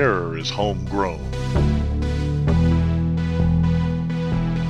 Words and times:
Terror 0.00 0.38
is 0.38 0.48
homegrown. 0.48 1.20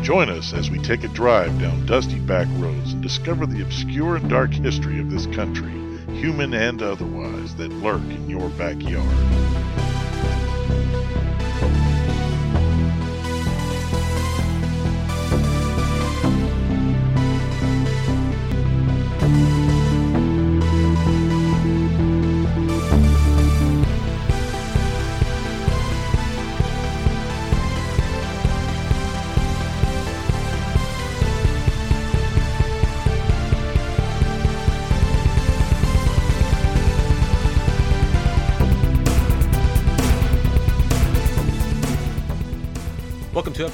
Join 0.02 0.28
us 0.28 0.52
as 0.52 0.73
we 0.73 0.80
take 0.80 1.04
a 1.04 1.09
drive 1.09 1.56
down 1.60 1.87
dusty 1.87 2.18
back 2.18 2.48
roads 2.54 2.95
and 2.95 3.00
discover 3.00 3.46
the 3.46 3.62
obscure 3.62 4.16
and 4.16 4.28
dark 4.28 4.51
history 4.51 4.98
of 4.98 5.09
this 5.09 5.27
country, 5.27 5.70
human 6.16 6.52
and 6.52 6.82
otherwise, 6.82 7.54
that 7.54 7.70
lurk 7.74 8.02
in 8.02 8.28
your 8.28 8.48
backyard. 8.48 9.89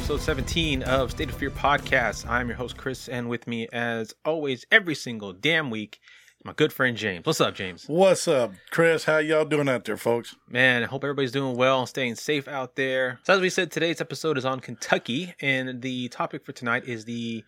Episode 0.07 0.21
17 0.21 0.85
of 0.85 1.11
State 1.11 1.31
of 1.31 1.35
Fear 1.35 1.51
podcast. 1.51 2.29
I'm 2.31 2.47
your 2.47 2.57
host 2.57 2.77
Chris, 2.77 3.09
and 3.09 3.29
with 3.29 3.49
me, 3.49 3.67
as 3.73 4.15
always, 4.25 4.65
every 4.71 4.95
single 4.95 5.33
damn 5.33 5.69
week, 5.69 5.99
my 6.45 6.53
good 6.53 6.73
friend 6.73 6.97
James. 6.97 7.27
What's 7.27 7.41
up, 7.41 7.57
James? 7.57 7.87
What's 7.89 8.29
up, 8.29 8.53
Chris? 8.71 9.03
How 9.03 9.19
y'all 9.19 9.45
doing 9.45 9.69
out 9.69 9.85
there, 9.85 9.97
folks? 9.97 10.37
Man, 10.49 10.85
I 10.85 10.87
hope 10.87 11.03
everybody's 11.03 11.33
doing 11.33 11.57
well, 11.57 11.87
staying 11.87 12.15
safe 12.15 12.47
out 12.47 12.77
there. 12.77 13.19
So, 13.25 13.35
as 13.35 13.41
we 13.41 13.51
said, 13.51 13.73
today's 13.73 14.01
episode 14.01 14.39
is 14.39 14.45
on 14.45 14.61
Kentucky, 14.61 15.35
and 15.41 15.83
the 15.83 16.09
topic 16.11 16.45
for 16.45 16.53
tonight 16.53 16.85
is 16.85 17.05
the 17.05 17.43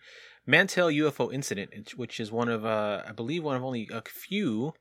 Mantell 0.45 0.89
UFO 0.89 1.33
incident, 1.33 1.93
which 1.95 2.19
is 2.19 2.29
one 2.29 2.49
of, 2.49 2.65
uh, 2.65 3.03
I 3.07 3.13
believe, 3.13 3.41
one 3.41 3.55
of 3.55 3.63
only 3.63 3.87
a 3.89 4.01
few 4.01 4.73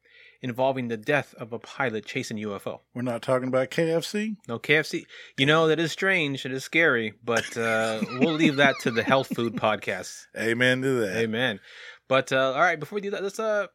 involving 0.42 0.88
the 0.88 0.96
death 0.96 1.34
of 1.38 1.52
a 1.52 1.58
pilot 1.58 2.06
chasing 2.06 2.36
UFO. 2.38 2.80
We're 2.94 3.02
not 3.02 3.22
talking 3.22 3.48
about 3.48 3.70
KFC. 3.70 4.36
No 4.46 4.58
KFC. 4.58 5.06
You 5.36 5.46
know 5.46 5.68
that 5.68 5.80
is 5.80 5.92
strange. 5.92 6.44
It 6.46 6.52
is 6.52 6.64
scary, 6.64 7.14
but 7.24 7.56
uh, 7.56 8.00
we'll 8.18 8.34
leave 8.34 8.56
that 8.56 8.76
to 8.82 8.90
the 8.90 9.02
health 9.02 9.34
food 9.34 9.54
podcast. 9.54 10.26
Amen 10.38 10.82
to 10.82 11.00
that. 11.00 11.16
Amen. 11.16 11.60
But 12.08 12.32
uh, 12.32 12.52
all 12.52 12.60
right, 12.60 12.78
before 12.78 12.96
we 12.96 13.00
do 13.00 13.10
that, 13.10 13.22
let's 13.22 13.40
uh, 13.40 13.66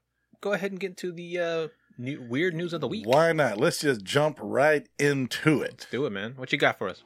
go 0.42 0.54
ahead 0.54 0.72
and 0.72 0.80
get 0.80 0.98
to 0.98 1.12
the 1.12 1.40
uh, 1.40 1.68
new, 1.98 2.22
weird 2.30 2.56
news 2.56 2.74
of 2.74 2.82
the 2.82 2.88
week. 2.88 3.06
Why 3.08 3.32
not? 3.32 3.58
Let's 3.58 3.80
just 3.80 4.04
jump 4.04 4.40
right 4.42 4.88
into 4.98 5.62
it. 5.62 5.88
Do 5.92 6.06
it, 6.06 6.12
man. 6.12 6.34
What 6.36 6.52
you 6.52 6.58
got 6.58 6.78
for 6.78 6.90
us? 6.90 7.04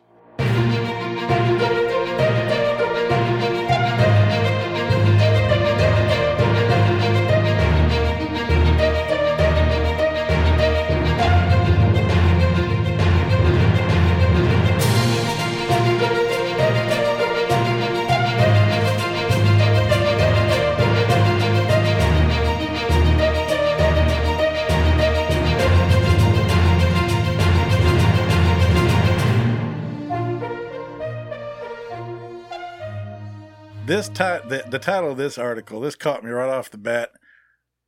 The, 34.49 34.63
the 34.69 34.79
title 34.79 35.11
of 35.11 35.17
this 35.17 35.37
article, 35.37 35.79
this 35.81 35.95
caught 35.95 36.23
me 36.23 36.31
right 36.31 36.49
off 36.49 36.69
the 36.71 36.77
bat. 36.77 37.11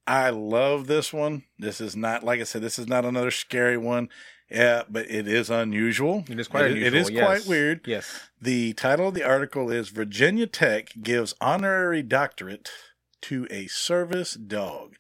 I 0.08 0.30
love 0.32 0.88
this 0.88 1.14
one. 1.14 1.44
This 1.60 1.80
is 1.80 1.96
not, 1.96 2.24
like 2.24 2.40
I 2.40 2.44
said, 2.44 2.62
this 2.62 2.80
is 2.80 2.88
not 2.88 3.06
another 3.06 3.32
scary 3.32 3.78
one. 3.78 4.10
Yeah, 4.50 4.82
but 4.90 5.10
it 5.12 5.28
is 5.28 5.52
unusual. 5.52 6.24
It 6.28 6.40
is 6.40 6.48
quite 6.48 6.66
It- 6.66 6.72
unusual. 6.72 6.88
It 6.88 7.02
is 7.02 7.10
yes. 7.12 7.26
quite 7.26 7.46
weird. 7.48 7.82
Yes. 7.86 8.30
The 8.42 8.74
title 8.74 9.10
of 9.10 9.14
the 9.14 9.24
article 9.24 9.70
is 9.70 9.90
Virginia 9.90 10.48
Tech 10.48 10.94
gives 11.04 11.36
honorary 11.40 12.02
doctorate 12.02 12.72
to 13.22 13.46
a 13.52 13.68
service 13.68 14.34
dog. 14.34 14.96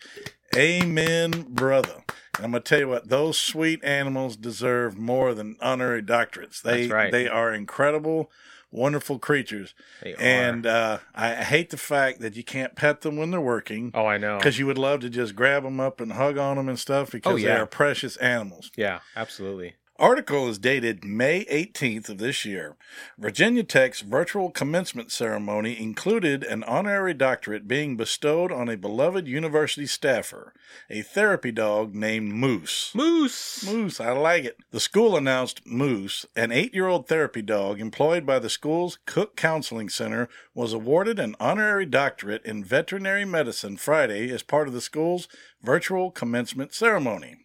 Amen, 0.56 1.46
brother. 1.50 2.04
And 2.38 2.46
I'm 2.46 2.52
gonna 2.52 2.60
tell 2.62 2.80
you 2.80 2.88
what; 2.90 3.10
those 3.10 3.40
sweet 3.40 3.84
animals 3.84 4.36
deserve 4.38 4.98
more 4.98 5.34
than 5.34 5.58
honorary 5.62 6.04
doctorates. 6.04 6.62
They 6.62 6.82
That's 6.82 6.92
right. 6.92 7.12
they 7.12 7.28
are 7.28 7.52
incredible, 7.54 8.32
wonderful 8.72 9.20
creatures. 9.20 9.74
They. 10.04 10.16
And 10.16 10.66
uh, 10.66 11.00
I 11.16 11.36
hate 11.36 11.70
the 11.70 11.78
fact 11.78 12.22
that 12.22 12.36
you 12.36 12.44
can't 12.44 12.76
pet 12.76 13.02
them 13.02 13.18
when 13.18 13.32
they're 13.32 13.42
working 13.42 13.92
oh, 13.94 14.06
I 14.06 14.18
know. 14.18 14.38
because 14.38 14.60
you 14.60 14.66
would 14.68 14.78
love 14.78 15.00
to 15.02 15.10
just 15.10 15.36
grab 15.36 15.64
them 15.64 15.80
up 15.80 16.02
and 16.02 16.14
hug 16.14 16.38
on 16.38 16.58
them 16.58 16.70
and 16.70 16.80
stuff 16.80 17.12
because 17.12 17.34
Oh, 17.34 17.38
they 17.38 17.52
are 17.52 17.66
precious 17.66 18.18
animals. 18.18 18.72
Yeah, 18.76 19.00
absolutely. 19.16 19.76
Article 20.00 20.48
is 20.48 20.58
dated 20.58 21.04
May 21.04 21.44
18th 21.44 22.08
of 22.08 22.20
this 22.20 22.46
year. 22.46 22.78
Virginia 23.18 23.64
Tech's 23.64 24.00
virtual 24.00 24.50
commencement 24.50 25.12
ceremony 25.12 25.78
included 25.78 26.42
an 26.42 26.64
honorary 26.64 27.14
doctorate 27.14 27.68
being 27.68 27.98
bestowed 27.98 28.50
on 28.50 28.70
a 28.70 28.78
beloved 28.78 29.28
university 29.28 29.86
staffer, 29.86 30.54
a 30.90 31.02
therapy 31.02 31.52
dog 31.52 31.94
named 31.94 32.32
Moose. 32.32 32.92
Moose. 32.96 33.70
Moose, 33.70 34.00
I 34.00 34.12
like 34.14 34.46
it. 34.46 34.60
The 34.72 34.80
school 34.80 35.18
announced 35.18 35.68
Moose, 35.68 36.26
an 36.34 36.54
eight 36.54 36.74
year 36.74 36.88
old 36.88 37.10
therapy 37.10 37.42
dog 37.42 37.82
employed 37.82 38.26
by 38.26 38.40
the 38.40 38.50
school's 38.50 39.00
Cook 39.06 39.36
Counseling 39.36 39.90
Center, 39.90 40.30
was 40.54 40.72
awarded 40.72 41.20
an 41.20 41.36
honorary 41.42 41.86
doctorate 41.86 42.46
in 42.46 42.64
veterinary 42.64 43.26
medicine 43.26 43.76
Friday 43.76 44.32
as 44.32 44.44
part 44.44 44.70
of 44.70 44.74
the 44.74 44.80
school's 44.80 45.28
virtual 45.62 46.10
commencement 46.10 46.74
ceremony. 46.74 47.36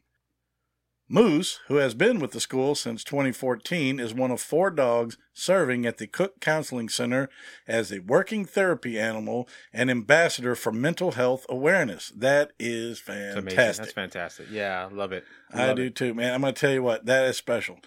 Moose, 1.08 1.60
who 1.68 1.76
has 1.76 1.94
been 1.94 2.18
with 2.18 2.32
the 2.32 2.40
school 2.40 2.74
since 2.74 3.04
2014, 3.04 4.00
is 4.00 4.14
one 4.14 4.30
of 4.30 4.40
four 4.40 4.70
dogs 4.70 5.18
serving 5.34 5.84
at 5.84 5.98
the 5.98 6.06
Cook 6.06 6.40
Counseling 6.40 6.88
Center 6.88 7.28
as 7.68 7.92
a 7.92 7.98
working 7.98 8.46
therapy 8.46 8.98
animal 8.98 9.46
and 9.72 9.90
ambassador 9.90 10.54
for 10.54 10.72
mental 10.72 11.12
health 11.12 11.44
awareness. 11.48 12.10
That 12.16 12.52
is 12.58 13.00
fantastic. 13.00 13.84
That's 13.84 13.92
fantastic. 13.92 14.46
Yeah, 14.50 14.88
I 14.90 14.94
love 14.94 15.12
it. 15.12 15.24
I 15.52 15.66
love 15.66 15.76
do 15.76 15.82
it. 15.84 15.94
too, 15.94 16.14
man. 16.14 16.32
I'm 16.32 16.40
going 16.40 16.54
to 16.54 16.60
tell 16.60 16.72
you 16.72 16.82
what, 16.82 17.04
that 17.04 17.26
is 17.26 17.36
special. 17.36 17.80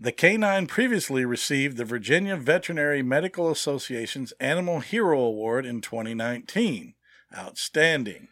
The 0.00 0.12
canine 0.12 0.66
previously 0.66 1.24
received 1.24 1.76
the 1.76 1.84
Virginia 1.84 2.36
Veterinary 2.36 3.02
Medical 3.02 3.50
Association's 3.50 4.32
Animal 4.40 4.80
Hero 4.80 5.20
Award 5.20 5.66
in 5.66 5.80
2019. 5.80 6.94
Outstanding. 7.36 8.28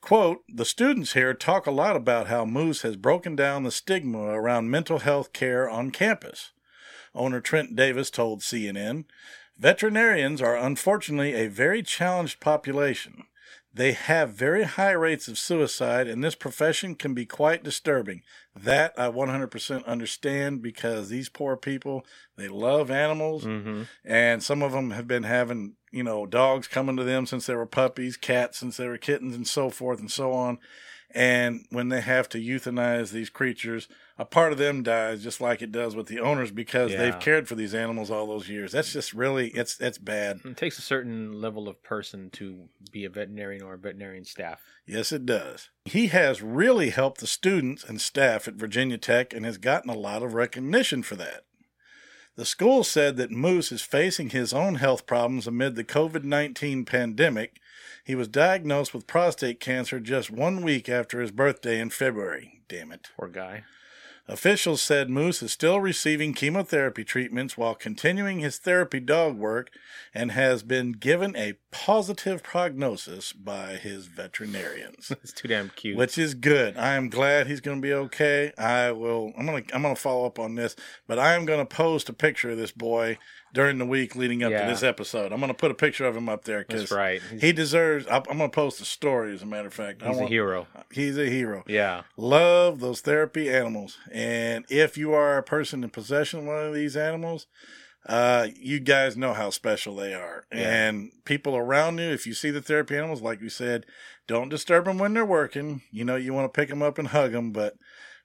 Quote, 0.00 0.42
the 0.48 0.64
students 0.64 1.14
here 1.14 1.34
talk 1.34 1.66
a 1.66 1.70
lot 1.70 1.96
about 1.96 2.28
how 2.28 2.44
Moose 2.44 2.82
has 2.82 2.96
broken 2.96 3.34
down 3.34 3.62
the 3.62 3.70
stigma 3.70 4.18
around 4.18 4.70
mental 4.70 5.00
health 5.00 5.32
care 5.32 5.68
on 5.68 5.90
campus. 5.90 6.52
Owner 7.14 7.40
Trent 7.40 7.74
Davis 7.74 8.10
told 8.10 8.40
CNN, 8.40 9.04
veterinarians 9.58 10.42
are 10.42 10.56
unfortunately 10.56 11.34
a 11.34 11.48
very 11.48 11.82
challenged 11.82 12.40
population. 12.40 13.24
They 13.76 13.92
have 13.92 14.30
very 14.30 14.64
high 14.64 14.92
rates 14.92 15.28
of 15.28 15.36
suicide, 15.36 16.08
and 16.08 16.24
this 16.24 16.34
profession 16.34 16.94
can 16.94 17.12
be 17.12 17.26
quite 17.26 17.62
disturbing. 17.62 18.22
That 18.54 18.94
I 18.96 19.10
100% 19.10 19.84
understand 19.84 20.62
because 20.62 21.10
these 21.10 21.28
poor 21.28 21.58
people, 21.58 22.06
they 22.36 22.48
love 22.48 22.90
animals, 22.90 23.44
Mm-hmm. 23.44 23.82
and 24.02 24.42
some 24.42 24.62
of 24.62 24.72
them 24.72 24.92
have 24.92 25.06
been 25.06 25.24
having, 25.24 25.74
you 25.92 26.02
know, 26.02 26.24
dogs 26.24 26.68
coming 26.68 26.96
to 26.96 27.04
them 27.04 27.26
since 27.26 27.44
they 27.44 27.54
were 27.54 27.66
puppies, 27.66 28.16
cats 28.16 28.56
since 28.58 28.78
they 28.78 28.88
were 28.88 28.96
kittens, 28.96 29.36
and 29.36 29.46
so 29.46 29.68
forth 29.68 30.00
and 30.00 30.10
so 30.10 30.32
on. 30.32 30.58
And 31.14 31.64
when 31.70 31.88
they 31.88 32.00
have 32.00 32.28
to 32.30 32.38
euthanize 32.38 33.10
these 33.10 33.30
creatures, 33.30 33.88
a 34.18 34.24
part 34.24 34.52
of 34.52 34.58
them 34.58 34.82
dies 34.82 35.22
just 35.22 35.40
like 35.40 35.62
it 35.62 35.72
does 35.72 35.94
with 35.96 36.08
the 36.08 36.20
owners 36.20 36.50
because 36.50 36.90
Yeah. 36.92 36.98
they've 36.98 37.20
cared 37.20 37.48
for 37.48 37.54
these 37.54 37.74
animals 37.74 38.10
all 38.10 38.26
those 38.26 38.48
years. 38.48 38.72
That's 38.72 38.92
just 38.92 39.14
really, 39.14 39.48
it's, 39.48 39.80
it's 39.80 39.98
bad. 39.98 40.40
It 40.44 40.56
takes 40.56 40.78
a 40.78 40.82
certain 40.82 41.40
level 41.40 41.68
of 41.68 41.82
person 41.82 42.28
to 42.30 42.68
be 42.92 43.04
a 43.04 43.10
veterinarian 43.10 43.62
or 43.62 43.74
a 43.74 43.78
veterinarian 43.78 44.24
staff. 44.24 44.60
Yes, 44.84 45.10
it 45.12 45.24
does. 45.24 45.70
He 45.84 46.08
has 46.08 46.42
really 46.42 46.90
helped 46.90 47.20
the 47.20 47.26
students 47.26 47.82
and 47.84 48.00
staff 48.00 48.46
at 48.46 48.54
Virginia 48.54 48.98
Tech 48.98 49.32
and 49.32 49.44
has 49.46 49.58
gotten 49.58 49.90
a 49.90 49.94
lot 49.98 50.22
of 50.22 50.34
recognition 50.34 51.02
for 51.02 51.16
that. 51.16 51.44
The 52.36 52.44
school 52.44 52.84
said 52.84 53.16
that 53.16 53.30
Moose 53.30 53.72
is 53.72 53.80
facing 53.80 54.30
his 54.30 54.52
own 54.52 54.74
health 54.74 55.06
problems 55.06 55.46
amid 55.46 55.74
the 55.74 55.84
COVID 55.84 56.22
19 56.24 56.84
pandemic. 56.84 57.58
He 58.06 58.14
was 58.14 58.28
diagnosed 58.28 58.94
with 58.94 59.08
prostate 59.08 59.58
cancer 59.58 59.98
just 59.98 60.30
one 60.30 60.62
week 60.62 60.88
after 60.88 61.20
his 61.20 61.32
birthday 61.32 61.80
in 61.80 61.90
February. 61.90 62.60
Damn 62.68 62.92
it. 62.92 63.08
Poor 63.18 63.26
guy. 63.26 63.64
Officials 64.28 64.80
said 64.80 65.10
Moose 65.10 65.42
is 65.42 65.50
still 65.50 65.80
receiving 65.80 66.32
chemotherapy 66.32 67.02
treatments 67.02 67.58
while 67.58 67.74
continuing 67.74 68.38
his 68.38 68.58
therapy 68.58 69.00
dog 69.00 69.36
work 69.36 69.70
and 70.14 70.30
has 70.30 70.62
been 70.62 70.92
given 70.92 71.34
a 71.36 71.54
positive 71.72 72.44
prognosis 72.44 73.32
by 73.32 73.74
his 73.74 74.06
veterinarians. 74.06 75.10
It's 75.22 75.32
too 75.32 75.48
damn 75.48 75.70
cute. 75.70 75.96
which 75.96 76.16
is 76.16 76.34
good. 76.34 76.76
I 76.76 76.94
am 76.94 77.08
glad 77.08 77.48
he's 77.48 77.60
going 77.60 77.78
to 77.78 77.82
be 77.82 77.92
okay. 77.92 78.52
I 78.56 78.92
will. 78.92 79.32
I'm 79.36 79.46
gonna. 79.46 79.62
I'm 79.72 79.82
gonna 79.82 79.96
follow 79.96 80.26
up 80.26 80.38
on 80.38 80.54
this, 80.54 80.76
but 81.08 81.18
I 81.18 81.34
am 81.34 81.44
going 81.44 81.64
to 81.64 81.76
post 81.76 82.08
a 82.08 82.12
picture 82.12 82.50
of 82.50 82.56
this 82.56 82.72
boy 82.72 83.18
during 83.52 83.78
the 83.78 83.86
week 83.86 84.14
leading 84.16 84.42
up 84.42 84.50
Yeah. 84.50 84.64
to 84.66 84.70
this 84.70 84.82
episode. 84.82 85.32
I'm 85.32 85.38
going 85.40 85.48
to 85.48 85.54
put 85.54 85.70
a 85.70 85.74
picture 85.74 86.04
of 86.06 86.16
him 86.16 86.28
up 86.28 86.44
there 86.44 86.64
That's 86.68 86.82
because 86.82 86.90
right. 86.92 87.20
He's, 87.30 87.40
he 87.42 87.52
deserves. 87.52 88.06
I'm 88.10 88.22
going 88.24 88.38
to 88.38 88.48
post 88.48 88.80
a 88.80 88.84
story. 88.84 89.32
As 89.34 89.42
a 89.42 89.46
matter 89.46 89.68
of 89.68 89.74
fact, 89.74 90.02
he's 90.02 90.18
a 90.18 90.26
hero. 90.26 90.66
He's 90.92 91.16
a 91.18 91.26
hero. 91.28 91.64
Yeah. 91.66 92.02
Love 92.16 92.80
those 92.80 93.00
therapy 93.00 93.48
animals, 93.50 93.98
and 94.12 94.64
if 94.68 94.96
you 94.98 95.12
are 95.14 95.38
a 95.38 95.42
person 95.42 95.82
in 95.84 95.90
possession 95.90 96.40
of 96.40 96.44
one 96.46 96.66
of 96.66 96.74
these 96.74 96.96
animals. 96.96 97.46
Uh, 98.08 98.46
you 98.60 98.78
guys 98.78 99.16
know 99.16 99.32
how 99.32 99.50
special 99.50 99.96
they 99.96 100.14
are, 100.14 100.44
Yeah. 100.52 100.86
and 100.86 101.10
people 101.24 101.56
around 101.56 101.98
you. 101.98 102.04
If 102.04 102.24
you 102.24 102.34
see 102.34 102.50
the 102.52 102.62
therapy 102.62 102.96
animals, 102.96 103.20
like 103.20 103.40
we 103.40 103.48
said, 103.48 103.84
don't 104.28 104.48
disturb 104.48 104.84
them 104.84 104.98
when 104.98 105.12
they're 105.12 105.24
working. 105.24 105.82
You 105.90 106.04
know, 106.04 106.14
you 106.14 106.32
want 106.32 106.44
to 106.44 106.56
pick 106.56 106.68
them 106.68 106.82
up 106.82 106.98
and 106.98 107.08
hug 107.08 107.32
them, 107.32 107.50
but 107.50 107.74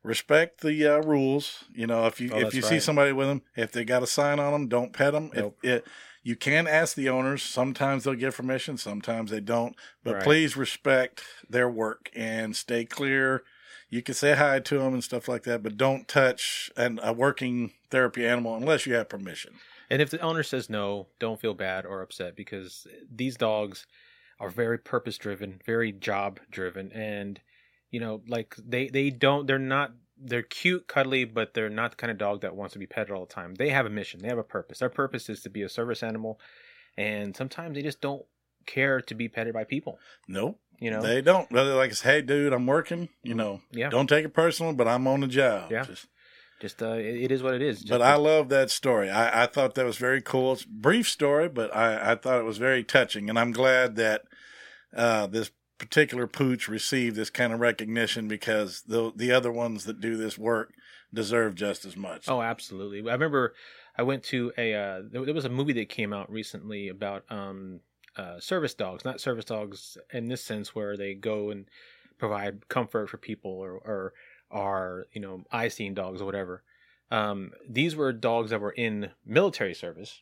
respect 0.04 0.62
the 0.62 0.86
uh, 0.86 1.00
rules. 1.00 1.66
You 1.74 1.88
know, 1.88 2.06
if 2.08 2.20
you 2.20 2.32
Oh, 2.34 2.40
if 2.40 2.54
you 2.54 2.62
see 2.62 2.80
somebody 2.80 3.12
with 3.12 3.28
them, 3.28 3.42
if 3.56 3.72
they 3.72 3.86
got 3.86 4.04
a 4.04 4.08
sign 4.08 4.40
on 4.40 4.54
them, 4.54 4.68
don't 4.68 4.94
pet 4.94 5.14
them. 5.14 5.32
Nope. 5.34 5.58
If 5.64 5.72
it, 5.72 5.88
you 6.24 6.36
can 6.36 6.68
ask 6.68 6.96
the 6.96 7.10
owners. 7.10 7.42
Sometimes 7.42 8.04
they'll 8.04 8.14
give 8.14 8.36
permission, 8.36 8.78
sometimes 8.78 9.32
they 9.32 9.40
don't. 9.40 9.76
But 10.04 10.16
Right. 10.16 10.24
please 10.24 10.56
respect 10.56 11.24
their 11.50 11.70
work 11.70 12.10
and 12.16 12.56
stay 12.56 12.86
clear. 12.86 13.44
You 13.90 14.02
can 14.02 14.16
say 14.16 14.36
hi 14.36 14.60
to 14.60 14.78
them 14.78 14.94
and 14.94 15.04
stuff 15.04 15.28
like 15.28 15.44
that, 15.44 15.62
but 15.64 15.76
don't 15.78 16.08
touch 16.08 16.72
an, 16.78 17.00
a 17.04 17.12
working 17.12 17.74
therapy 17.90 18.26
animal 18.26 18.56
unless 18.56 18.86
you 18.86 18.94
have 18.94 19.10
permission. 19.10 19.56
And 19.90 20.02
if 20.02 20.10
the 20.10 20.22
owner 20.22 20.44
says 20.44 20.70
no, 20.70 21.08
don't 21.20 21.42
feel 21.42 21.54
bad 21.54 21.86
or 21.86 22.02
upset 22.02 22.36
because 22.36 22.88
these 23.14 23.36
dogs 23.36 23.86
are 24.40 24.50
very 24.50 24.78
purpose 24.78 25.18
driven, 25.18 25.60
very 25.66 25.92
job 25.92 26.40
driven, 26.50 26.92
and 26.94 27.42
you 27.92 28.00
know, 28.00 28.22
like 28.28 28.56
they 28.58 28.88
they 28.88 29.10
don't 29.12 29.46
they're 29.46 29.60
not 29.60 29.92
they're 30.24 30.44
cute, 30.44 30.88
cuddly, 30.88 31.26
but 31.26 31.54
they're 31.54 31.70
not 31.70 31.92
the 31.92 31.98
kind 31.98 32.12
of 32.12 32.18
dog 32.18 32.42
that 32.42 32.56
wants 32.56 32.74
to 32.74 32.80
be 32.80 32.86
petted 32.88 33.12
all 33.12 33.26
the 33.26 33.34
time. 33.34 33.56
They 33.56 33.70
have 33.70 33.86
a 33.86 33.90
mission. 33.90 34.22
They 34.22 34.28
have 34.28 34.38
a 34.38 34.44
purpose. 34.44 34.80
Their 34.80 34.90
purpose 34.90 35.30
is 35.30 35.42
to 35.42 35.50
be 35.50 35.62
a 35.64 35.70
service 35.70 36.04
animal, 36.04 36.40
and 36.98 37.36
sometimes 37.36 37.76
they 37.76 37.82
just 37.82 38.02
don't 38.02 38.24
care 38.66 39.02
to 39.02 39.16
be 39.16 39.28
petted 39.28 39.54
by 39.54 39.64
people. 39.64 40.00
Nope. 40.28 40.60
You 40.80 40.90
know, 40.90 41.02
They 41.02 41.22
don't. 41.22 41.48
They're 41.52 41.64
like, 41.76 41.92
it's 41.92 42.02
hey, 42.02 42.22
dude, 42.24 42.54
I'm 42.54 42.66
working. 42.66 43.10
You 43.24 43.36
know, 43.36 43.62
yeah, 43.72 43.90
don't 43.90 44.08
take 44.08 44.26
it 44.26 44.34
personal, 44.34 44.74
but 44.74 44.88
I'm 44.88 45.06
on 45.08 45.20
the 45.20 45.28
job. 45.28 45.72
Yeah. 45.72 45.84
Just- 45.84 46.08
just 46.60 46.84
uh, 46.84 46.90
it, 46.92 47.24
it 47.24 47.32
is 47.32 47.42
what 47.42 47.56
it 47.56 47.62
is. 47.64 47.80
Just, 47.80 47.90
but 47.90 48.04
I 48.04 48.16
love 48.18 48.50
that 48.50 48.70
story. 48.70 49.10
I, 49.10 49.44
I 49.44 49.46
thought 49.48 49.74
that 49.74 49.84
was 49.86 49.98
very 49.98 50.22
cool. 50.22 50.54
It's 50.54 50.64
a 50.64 50.68
brief 50.68 51.10
story, 51.10 51.50
but 51.50 51.76
I, 51.76 52.12
I 52.12 52.16
thought 52.16 52.38
it 52.40 52.46
was 52.46 52.60
very 52.60 52.84
touching, 52.84 53.32
and 53.32 53.40
I'm 53.40 53.52
glad 53.52 53.96
that 53.96 54.22
uh, 54.96 55.26
this 55.26 55.50
particular 55.82 56.28
pooch 56.28 56.68
received 56.68 57.16
this 57.16 57.32
kind 57.32 57.52
of 57.52 57.60
recognition 57.60 58.28
because 58.28 58.84
the 58.84 59.12
the 59.16 59.32
other 59.32 59.52
ones 59.52 59.86
that 59.86 60.00
do 60.00 60.16
this 60.16 60.38
work 60.38 60.74
deserve 61.12 61.56
just 61.56 61.86
as 61.86 61.98
much. 61.98 62.30
Oh, 62.30 62.40
absolutely. 62.40 63.00
I 63.10 63.14
remember 63.14 63.56
I 63.98 64.04
went 64.04 64.24
to 64.26 64.54
a 64.60 64.76
uh, 64.76 65.02
there, 65.12 65.26
there 65.26 65.34
was 65.34 65.46
a 65.46 65.50
movie 65.50 65.74
that 65.74 65.90
came 65.90 66.14
out 66.14 66.32
recently 66.32 66.90
about 66.90 67.24
um, 67.32 67.80
uh, 68.16 68.40
service 68.40 68.76
dogs, 68.76 69.04
not 69.04 69.20
service 69.20 69.46
dogs 69.46 69.98
in 70.14 70.28
this 70.28 70.44
sense 70.44 70.76
where 70.76 70.96
they 70.96 71.16
go 71.16 71.50
and 71.50 71.66
provide 72.20 72.70
comfort 72.70 73.10
for 73.10 73.18
people 73.18 73.52
or 73.52 73.80
or 73.80 74.14
are 74.52 75.08
you 75.14 75.22
know 75.22 75.44
eye 75.52 75.68
seeing 75.68 75.96
dogs 75.96 76.22
or 76.22 76.26
whatever. 76.26 76.62
Um, 77.10 77.54
these 77.68 77.96
were 77.96 78.14
dogs 78.14 78.52
that 78.52 78.62
were 78.62 78.70
in 78.70 79.10
military 79.26 79.74
service. 79.74 80.22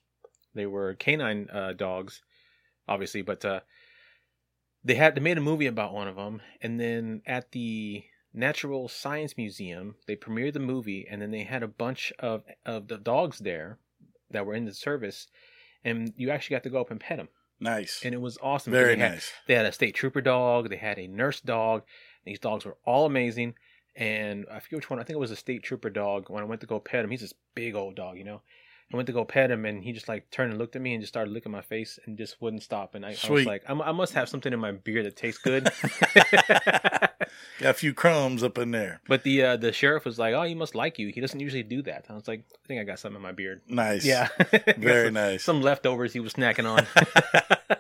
They 0.55 0.65
were 0.65 0.93
canine 0.93 1.49
uh, 1.51 1.73
dogs, 1.73 2.21
obviously, 2.87 3.23
but 3.23 3.43
uh, 3.43 3.59
they 4.83 4.95
had 4.95 5.15
they 5.15 5.21
made 5.21 5.37
a 5.37 5.41
movie 5.41 5.65
about 5.65 5.93
one 5.93 6.07
of 6.07 6.15
them, 6.15 6.41
and 6.61 6.79
then 6.79 7.21
at 7.25 7.51
the 7.51 8.03
Natural 8.33 8.87
Science 8.87 9.35
Museum, 9.37 9.95
they 10.07 10.15
premiered 10.15 10.53
the 10.53 10.59
movie, 10.59 11.07
and 11.09 11.21
then 11.21 11.31
they 11.31 11.43
had 11.43 11.63
a 11.63 11.67
bunch 11.67 12.13
of 12.19 12.43
of 12.65 12.87
the 12.87 12.97
dogs 12.97 13.39
there 13.39 13.79
that 14.31 14.45
were 14.45 14.53
in 14.53 14.65
the 14.65 14.73
service, 14.73 15.27
and 15.83 16.13
you 16.15 16.29
actually 16.29 16.55
got 16.55 16.63
to 16.63 16.69
go 16.69 16.81
up 16.81 16.91
and 16.91 16.99
pet 16.99 17.17
them, 17.17 17.29
nice, 17.59 18.01
and 18.03 18.13
it 18.13 18.21
was 18.21 18.37
awesome. 18.41 18.71
very 18.71 18.95
they 18.95 19.01
had, 19.01 19.11
nice. 19.13 19.31
They 19.47 19.55
had 19.55 19.65
a 19.65 19.71
state 19.71 19.95
trooper 19.95 20.21
dog, 20.21 20.69
they 20.69 20.77
had 20.77 20.99
a 20.99 21.07
nurse 21.07 21.41
dog. 21.41 21.83
These 22.25 22.39
dogs 22.39 22.65
were 22.65 22.77
all 22.85 23.05
amazing, 23.05 23.55
and 23.95 24.45
I 24.51 24.59
forget 24.59 24.77
which 24.77 24.89
one. 24.89 24.99
I 24.99 25.03
think 25.03 25.15
it 25.15 25.19
was 25.19 25.31
a 25.31 25.35
state 25.35 25.63
trooper 25.63 25.89
dog. 25.89 26.29
When 26.29 26.43
I 26.43 26.47
went 26.47 26.61
to 26.61 26.67
go 26.67 26.79
pet 26.79 27.03
him, 27.03 27.11
he's 27.11 27.21
this 27.21 27.33
big 27.55 27.75
old 27.75 27.95
dog, 27.95 28.17
you 28.17 28.23
know. 28.23 28.41
I 28.91 28.95
went 28.95 29.07
to 29.07 29.13
go 29.13 29.23
pet 29.23 29.51
him, 29.51 29.65
and 29.65 29.83
he 29.83 29.91
just 29.91 30.07
like 30.07 30.31
turned 30.31 30.51
and 30.51 30.59
looked 30.59 30.75
at 30.75 30.81
me 30.81 30.93
and 30.93 31.01
just 31.01 31.13
started 31.13 31.31
licking 31.31 31.51
my 31.51 31.61
face 31.61 31.99
and 32.05 32.17
just 32.17 32.41
wouldn't 32.41 32.63
stop. 32.63 32.95
And 32.95 33.05
I, 33.05 33.15
I 33.23 33.31
was 33.31 33.45
like, 33.45 33.63
I 33.67 33.91
must 33.91 34.13
have 34.13 34.29
something 34.29 34.51
in 34.51 34.59
my 34.59 34.71
beard 34.71 35.05
that 35.05 35.15
tastes 35.15 35.41
good. 35.41 35.69
Got 37.59 37.71
a 37.71 37.73
few 37.73 37.93
crumbs 37.93 38.41
up 38.41 38.57
in 38.57 38.71
there. 38.71 39.01
But 39.07 39.23
the 39.23 39.43
uh, 39.43 39.57
the 39.57 39.71
sheriff 39.73 40.05
was 40.05 40.17
like, 40.17 40.33
"Oh, 40.33 40.43
he 40.43 40.55
must 40.55 40.75
like 40.75 40.97
you. 40.97 41.09
He 41.09 41.19
doesn't 41.21 41.39
usually 41.39 41.63
do 41.63 41.81
that." 41.83 42.05
I 42.09 42.13
was 42.13 42.27
like, 42.27 42.43
"I 42.51 42.67
think 42.67 42.79
I 42.79 42.83
got 42.83 42.99
something 42.99 43.17
in 43.17 43.21
my 43.21 43.33
beard." 43.33 43.61
Nice. 43.67 44.05
Yeah, 44.05 44.29
Very 44.77 45.07
some, 45.07 45.13
nice. 45.13 45.43
Some 45.43 45.61
leftovers 45.61 46.13
he 46.13 46.19
was 46.19 46.33
snacking 46.33 46.65
on. 46.65 46.87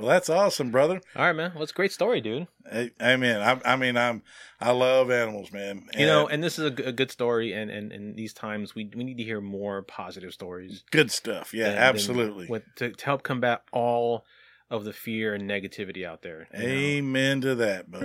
Well, 0.00 0.08
that's 0.08 0.28
awesome, 0.30 0.70
brother. 0.70 1.00
All 1.14 1.24
right, 1.26 1.32
man. 1.36 1.52
Well, 1.54 1.62
it's 1.62 1.72
a 1.72 1.74
great 1.74 1.92
story, 1.92 2.20
dude. 2.20 2.46
I, 2.70 2.90
I 3.00 3.16
mean, 3.16 3.36
I, 3.36 3.60
I 3.64 3.76
mean, 3.76 3.96
I'm, 3.96 4.22
I 4.60 4.72
love 4.72 5.10
animals, 5.10 5.52
man. 5.52 5.86
You 5.96 6.06
know, 6.06 6.26
and 6.28 6.42
this 6.42 6.58
is 6.58 6.64
a, 6.66 6.70
g- 6.70 6.82
a 6.84 6.92
good 6.92 7.10
story, 7.10 7.52
and, 7.52 7.70
and 7.70 7.92
and 7.92 8.16
these 8.16 8.32
times 8.32 8.74
we 8.74 8.90
we 8.96 9.04
need 9.04 9.18
to 9.18 9.24
hear 9.24 9.40
more 9.40 9.82
positive 9.82 10.32
stories. 10.32 10.84
good 10.90 11.10
stuff. 11.10 11.52
Yeah, 11.54 11.64
than- 11.66 11.74
than 11.74 11.82
absolutely. 11.82 12.46
With, 12.48 12.62
to, 12.76 12.90
to 12.92 13.04
help 13.04 13.22
combat 13.22 13.62
all 13.72 14.24
of 14.70 14.84
the 14.84 14.92
fear 14.92 15.34
and 15.34 15.50
negativity 15.50 16.04
out 16.06 16.22
there. 16.22 16.46
you 16.54 16.58
know? 16.60 16.64
Amen 16.68 17.40
to 17.40 17.54
that, 17.56 17.90
bud. 17.90 18.00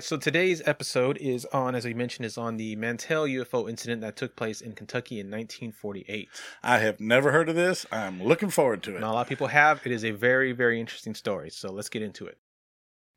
Right, 0.00 0.04
so 0.04 0.16
today's 0.16 0.62
episode 0.64 1.18
is 1.18 1.44
on, 1.52 1.74
as 1.74 1.84
we 1.84 1.92
mentioned, 1.92 2.24
is 2.24 2.38
on 2.38 2.56
the 2.56 2.74
Mantell 2.74 3.24
UFO 3.24 3.68
incident 3.68 4.00
that 4.00 4.16
took 4.16 4.34
place 4.34 4.62
in 4.62 4.72
Kentucky 4.72 5.20
in 5.20 5.26
1948. 5.26 6.26
I 6.62 6.78
have 6.78 7.00
never 7.00 7.32
heard 7.32 7.50
of 7.50 7.54
this. 7.54 7.84
I'm 7.92 8.22
looking 8.22 8.48
forward 8.48 8.82
to 8.84 8.96
it. 8.96 9.00
Not 9.00 9.10
a 9.10 9.12
lot 9.12 9.20
of 9.20 9.28
people 9.28 9.48
have. 9.48 9.82
It 9.84 9.92
is 9.92 10.02
a 10.02 10.12
very, 10.12 10.52
very 10.52 10.80
interesting 10.80 11.14
story. 11.14 11.50
So 11.50 11.70
let's 11.70 11.90
get 11.90 12.00
into 12.00 12.26
it. 12.26 12.38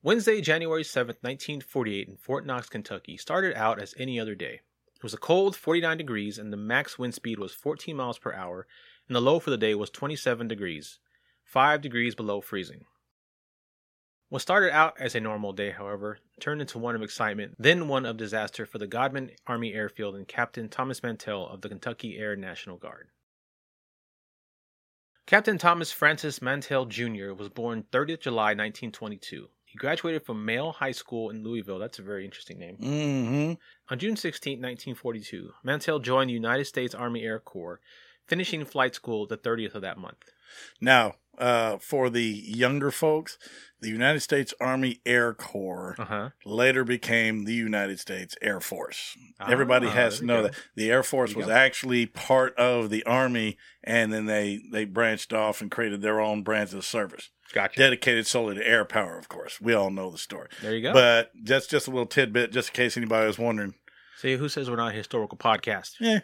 Wednesday, 0.02 0.42
January 0.42 0.84
7th, 0.84 1.24
1948, 1.24 2.10
in 2.10 2.18
Fort 2.18 2.46
Knox, 2.46 2.68
Kentucky, 2.68 3.16
started 3.16 3.56
out 3.56 3.82
as 3.82 3.96
any 3.98 4.20
other 4.20 4.36
day. 4.36 4.60
It 4.98 5.04
was 5.04 5.14
a 5.14 5.18
cold 5.18 5.56
49 5.56 5.98
degrees, 5.98 6.38
and 6.38 6.52
the 6.52 6.58
max 6.58 7.00
wind 7.00 7.14
speed 7.14 7.40
was 7.40 7.54
14 7.54 7.96
miles 7.96 8.20
per 8.20 8.34
hour, 8.34 8.68
and 9.08 9.16
the 9.16 9.22
low 9.22 9.40
for 9.40 9.52
the 9.52 9.58
day 9.58 9.74
was 9.74 9.90
27 9.90 10.50
degrees, 10.50 11.00
5 11.46 11.80
degrees 11.80 12.14
below 12.14 12.42
freezing. 12.42 12.84
What 14.34 14.42
started 14.42 14.72
out 14.72 15.00
as 15.00 15.14
a 15.14 15.20
normal 15.20 15.54
day, 15.54 15.70
however, 15.70 16.18
turned 16.40 16.60
into 16.60 16.80
one 16.80 16.96
of 16.96 17.04
excitement, 17.04 17.54
then 17.60 17.88
one 17.88 18.04
of 18.04 18.18
disaster 18.18 18.66
for 18.66 18.80
the 18.80 18.88
Godman 18.88 19.30
Army 19.46 19.76
Airfield 19.76 20.16
and 20.16 20.28
Captain 20.28 20.70
Thomas 20.70 21.04
Mantell 21.04 21.46
of 21.46 21.62
the 21.62 21.70
Kentucky 21.70 22.18
Air 22.18 22.36
National 22.36 22.78
Guard. 22.78 23.10
Captain 25.28 25.60
Thomas 25.60 25.92
Francis 25.92 26.42
Mantell 26.42 26.88
Jr. 26.88 27.34
was 27.34 27.50
born 27.50 27.84
30th 27.92 28.22
July 28.22 28.56
1922. 28.56 29.50
He 29.66 29.78
graduated 29.78 30.26
from 30.26 30.44
Male 30.44 30.72
High 30.72 30.94
School 30.94 31.30
in 31.30 31.44
Louisville. 31.44 31.78
That's 31.78 32.00
a 32.00 32.02
very 32.02 32.26
interesting 32.26 32.58
name. 32.58 32.78
Mm-hmm. 32.78 33.54
On 33.94 34.00
June 34.00 34.16
16, 34.16 34.54
1942, 34.54 35.52
Mantell 35.64 36.00
joined 36.00 36.32
the 36.32 36.34
United 36.34 36.66
States 36.66 36.96
Army 36.96 37.22
Air 37.22 37.38
Corps, 37.38 37.82
finishing 38.26 38.66
flight 38.66 38.96
school 38.96 39.28
the 39.28 39.38
30th 39.38 39.76
of 39.76 39.84
that 39.84 40.00
month. 40.00 40.32
Now, 40.82 41.18
uh, 41.38 41.78
for 41.78 42.10
the 42.10 42.24
younger 42.24 42.92
folks, 42.92 43.38
the 43.82 43.90
United 43.90 44.22
States 44.22 44.54
Army 44.62 45.02
Air 45.06 45.34
Corps 45.34 45.96
Uh 46.00 46.06
huh. 46.06 46.30
later 46.46 46.84
became 46.84 47.44
the 47.46 47.54
United 47.54 48.00
States 48.00 48.36
Air 48.42 48.60
Force. 48.60 49.18
Everybody 49.46 49.88
Ah, 49.88 49.92
has 49.92 50.20
to 50.20 50.26
know 50.26 50.44
that 50.44 50.54
the 50.76 50.90
Air 50.92 51.04
Force 51.04 51.36
was 51.36 51.48
go. 51.48 51.52
actually 51.52 52.06
part 52.06 52.56
of 52.58 52.90
the 52.90 53.04
Army, 53.06 53.58
and 53.84 54.14
then 54.14 54.26
they 54.26 54.62
they 54.72 54.86
branched 54.86 55.34
off 55.34 55.60
and 55.62 55.70
created 55.72 56.02
their 56.02 56.20
own 56.22 56.44
branch 56.44 56.72
of 56.74 56.86
service, 56.86 57.30
Gotcha. 57.52 57.78
dedicated 57.80 58.26
solely 58.28 58.56
to 58.56 58.66
air 58.68 58.86
power. 58.86 59.18
Of 59.18 59.28
course, 59.28 59.60
we 59.60 59.74
all 59.74 59.90
know 59.90 60.10
the 60.12 60.18
story. 60.18 60.48
there 60.62 60.76
you 60.76 60.82
go. 60.82 60.94
But 60.94 61.32
that's 61.44 61.68
just 61.68 61.88
a 61.88 61.92
little 61.92 62.06
tidbit, 62.06 62.52
just 62.52 62.70
in 62.70 62.74
case 62.76 62.96
anybody 62.96 63.28
was 63.28 63.38
wondering. 63.40 63.74
See, 64.18 64.38
who 64.38 64.48
says 64.48 64.70
we're 64.70 64.78
not 64.78 64.94
a 64.94 64.96
historical 64.96 65.38
podcast? 65.38 65.96
Yeah. 66.00 66.20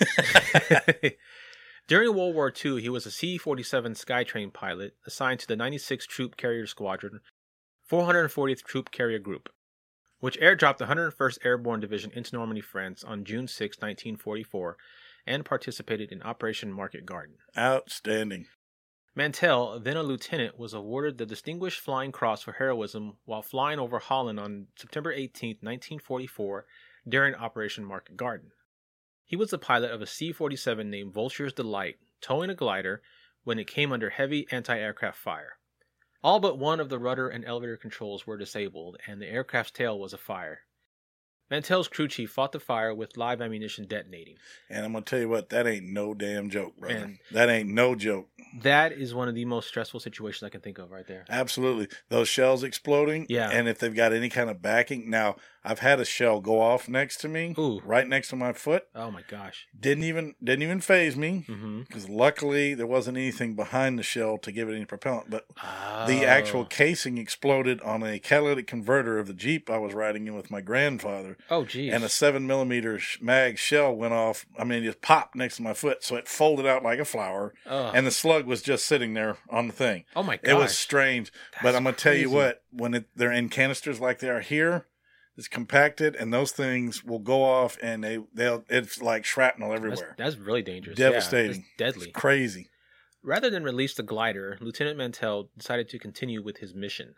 During 1.88 2.14
World 2.14 2.34
War 2.34 2.52
II, 2.52 2.82
he 2.82 2.90
was 2.90 3.06
a 3.06 3.10
C 3.10 3.38
47 3.38 3.94
Skytrain 3.94 4.52
pilot 4.52 4.94
assigned 5.06 5.40
to 5.40 5.46
the 5.46 5.56
96th 5.56 6.06
Troop 6.06 6.36
Carrier 6.36 6.66
Squadron, 6.66 7.20
440th 7.90 8.62
Troop 8.62 8.90
Carrier 8.90 9.18
Group, 9.18 9.48
which 10.20 10.38
airdropped 10.38 10.76
the 10.76 10.84
101st 10.84 11.38
Airborne 11.46 11.80
Division 11.80 12.10
into 12.14 12.36
Normandy, 12.36 12.60
France 12.60 13.02
on 13.02 13.24
June 13.24 13.48
6, 13.48 13.78
1944, 13.78 14.76
and 15.26 15.46
participated 15.46 16.12
in 16.12 16.20
Operation 16.20 16.70
Market 16.70 17.06
Garden. 17.06 17.36
Outstanding. 17.56 18.44
Mantell, 19.14 19.80
then 19.80 19.96
a 19.96 20.02
lieutenant, 20.02 20.58
was 20.58 20.74
awarded 20.74 21.16
the 21.16 21.24
Distinguished 21.24 21.80
Flying 21.80 22.12
Cross 22.12 22.42
for 22.42 22.52
heroism 22.52 23.16
while 23.24 23.40
flying 23.40 23.78
over 23.78 23.98
Holland 23.98 24.38
on 24.38 24.66
September 24.76 25.10
18, 25.10 25.56
1944, 25.62 26.66
during 27.08 27.34
Operation 27.34 27.82
Market 27.82 28.18
Garden. 28.18 28.50
He 29.28 29.36
was 29.36 29.50
the 29.50 29.58
pilot 29.58 29.90
of 29.90 30.00
a 30.00 30.06
C 30.06 30.32
47 30.32 30.88
named 30.88 31.12
Vulture's 31.12 31.52
Delight, 31.52 31.96
towing 32.22 32.48
a 32.48 32.54
glider 32.54 33.02
when 33.44 33.58
it 33.58 33.66
came 33.66 33.92
under 33.92 34.08
heavy 34.08 34.46
anti 34.50 34.76
aircraft 34.76 35.18
fire. 35.18 35.58
All 36.24 36.40
but 36.40 36.58
one 36.58 36.80
of 36.80 36.88
the 36.88 36.98
rudder 36.98 37.28
and 37.28 37.44
elevator 37.44 37.76
controls 37.76 38.26
were 38.26 38.38
disabled, 38.38 38.96
and 39.06 39.20
the 39.20 39.28
aircraft's 39.28 39.72
tail 39.72 39.98
was 39.98 40.14
afire. 40.14 40.60
Mantell's 41.50 41.88
crew 41.88 42.08
chief 42.08 42.30
fought 42.30 42.52
the 42.52 42.60
fire 42.60 42.94
with 42.94 43.16
live 43.16 43.40
ammunition 43.40 43.86
detonating. 43.86 44.36
And 44.68 44.84
I'm 44.84 44.92
gonna 44.92 45.04
tell 45.04 45.18
you 45.18 45.28
what, 45.28 45.48
that 45.50 45.66
ain't 45.66 45.86
no 45.86 46.12
damn 46.14 46.50
joke, 46.50 46.76
brother. 46.78 46.96
And- 46.96 47.18
that 47.30 47.48
ain't 47.48 47.68
no 47.68 47.94
joke. 47.94 48.28
That 48.62 48.92
is 48.92 49.14
one 49.14 49.28
of 49.28 49.34
the 49.34 49.44
most 49.44 49.68
stressful 49.68 50.00
situations 50.00 50.42
I 50.42 50.50
can 50.50 50.60
think 50.60 50.78
of 50.78 50.90
right 50.90 51.06
there. 51.06 51.24
Absolutely. 51.28 51.88
Those 52.08 52.28
shells 52.28 52.62
exploding. 52.62 53.26
Yeah. 53.28 53.50
And 53.50 53.68
if 53.68 53.78
they've 53.78 53.94
got 53.94 54.12
any 54.12 54.28
kind 54.28 54.48
of 54.50 54.60
backing. 54.62 55.08
Now, 55.10 55.36
I've 55.64 55.80
had 55.80 56.00
a 56.00 56.04
shell 56.04 56.40
go 56.40 56.60
off 56.60 56.88
next 56.88 57.18
to 57.18 57.28
me, 57.28 57.54
Ooh. 57.58 57.80
right 57.84 58.06
next 58.08 58.28
to 58.30 58.36
my 58.36 58.52
foot. 58.52 58.84
Oh 58.94 59.10
my 59.10 59.22
gosh. 59.28 59.66
Didn't 59.78 60.04
even 60.04 60.34
didn't 60.42 60.62
even 60.62 60.80
faze 60.80 61.16
me 61.16 61.44
Mm-hmm. 61.48 61.80
because 61.82 62.08
luckily 62.08 62.74
there 62.74 62.86
wasn't 62.86 63.16
anything 63.18 63.54
behind 63.54 63.98
the 63.98 64.02
shell 64.02 64.38
to 64.38 64.52
give 64.52 64.68
it 64.68 64.74
any 64.74 64.84
propellant. 64.84 65.30
But 65.30 65.46
the 66.06 66.24
actual 66.24 66.64
casing 66.64 67.18
exploded 67.18 67.80
on 67.82 68.02
a 68.02 68.18
catalytic 68.18 68.66
converter 68.66 69.18
of 69.18 69.26
the 69.26 69.34
Jeep 69.34 69.68
I 69.70 69.78
was 69.78 69.94
riding 69.94 70.26
in 70.26 70.34
with 70.34 70.50
my 70.50 70.60
grandfather, 70.60 71.36
Oh 71.50 71.64
geez. 71.64 71.92
and 71.92 72.04
a 72.04 72.08
seven 72.08 72.46
millimeter 72.46 73.00
mag 73.20 73.58
shell 73.58 73.94
went 73.94 74.14
off. 74.14 74.46
I 74.58 74.64
mean, 74.64 74.82
it 74.82 74.86
just 74.86 75.02
popped 75.02 75.34
next 75.36 75.56
to 75.56 75.62
my 75.62 75.74
foot, 75.74 76.02
so 76.04 76.16
it 76.16 76.28
folded 76.28 76.66
out 76.66 76.82
like 76.82 76.98
a 76.98 77.04
flower, 77.04 77.54
Ugh. 77.66 77.92
and 77.94 78.06
the 78.06 78.10
slug 78.10 78.46
was 78.46 78.62
just 78.62 78.84
sitting 78.86 79.14
there 79.14 79.36
on 79.50 79.66
the 79.66 79.72
thing. 79.72 80.04
oh 80.16 80.22
my 80.22 80.36
gosh. 80.36 80.50
It 80.50 80.56
was 80.56 80.76
strange, 80.76 81.32
but 81.62 81.74
I'm 81.74 81.84
gonna 81.84 81.96
tell 81.96 82.14
you 82.14 82.30
what: 82.30 82.62
when 82.72 82.94
it, 82.94 83.08
they're 83.16 83.32
in 83.32 83.48
canisters 83.48 84.00
like 84.00 84.18
they 84.20 84.28
are 84.30 84.40
here, 84.40 84.86
it's 85.38 85.48
compacted, 85.48 86.16
and 86.16 86.34
those 86.34 86.50
things 86.50 87.04
will 87.04 87.20
go 87.20 87.44
off, 87.44 87.78
and 87.80 88.02
they 88.02 88.18
they'll 88.34 88.64
it's 88.68 89.00
like 89.00 89.24
shrapnel 89.24 89.72
everywhere. 89.72 90.16
that's 90.18 90.36
really 90.36 90.62
dangerous. 90.62 90.98
Yeah, 90.98 91.10
Devastating. 91.10 91.64
that's 91.78 91.94
deadly. 91.94 92.08
It's 92.08 92.18
crazy. 92.18 92.68
Rather 93.22 93.48
than 93.48 93.62
release 93.62 93.94
the 93.94 94.02
glider, 94.02 94.58
Lieutenant 94.60 94.98
Mantell 94.98 95.50
decided 95.56 95.88
to 95.90 95.98
continue 95.98 96.42
with 96.42 96.58
his 96.58 96.74
mission. 96.74 97.14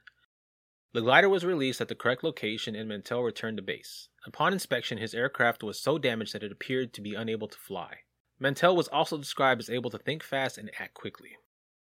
The 0.92 1.02
glider 1.02 1.28
was 1.28 1.44
released 1.44 1.80
at 1.80 1.88
the 1.88 1.94
correct 1.94 2.24
location 2.24 2.74
and 2.74 2.88
Mantell 2.88 3.22
returned 3.22 3.58
to 3.58 3.62
base. 3.62 4.08
Upon 4.26 4.52
inspection, 4.52 4.98
his 4.98 5.14
aircraft 5.14 5.62
was 5.62 5.78
so 5.78 5.98
damaged 5.98 6.34
that 6.34 6.42
it 6.42 6.50
appeared 6.50 6.92
to 6.94 7.00
be 7.00 7.14
unable 7.14 7.48
to 7.48 7.58
fly. 7.58 7.98
Mantell 8.40 8.74
was 8.74 8.88
also 8.88 9.18
described 9.18 9.60
as 9.60 9.70
able 9.70 9.90
to 9.90 9.98
think 9.98 10.22
fast 10.22 10.58
and 10.58 10.70
act 10.78 10.94
quickly. 10.94 11.36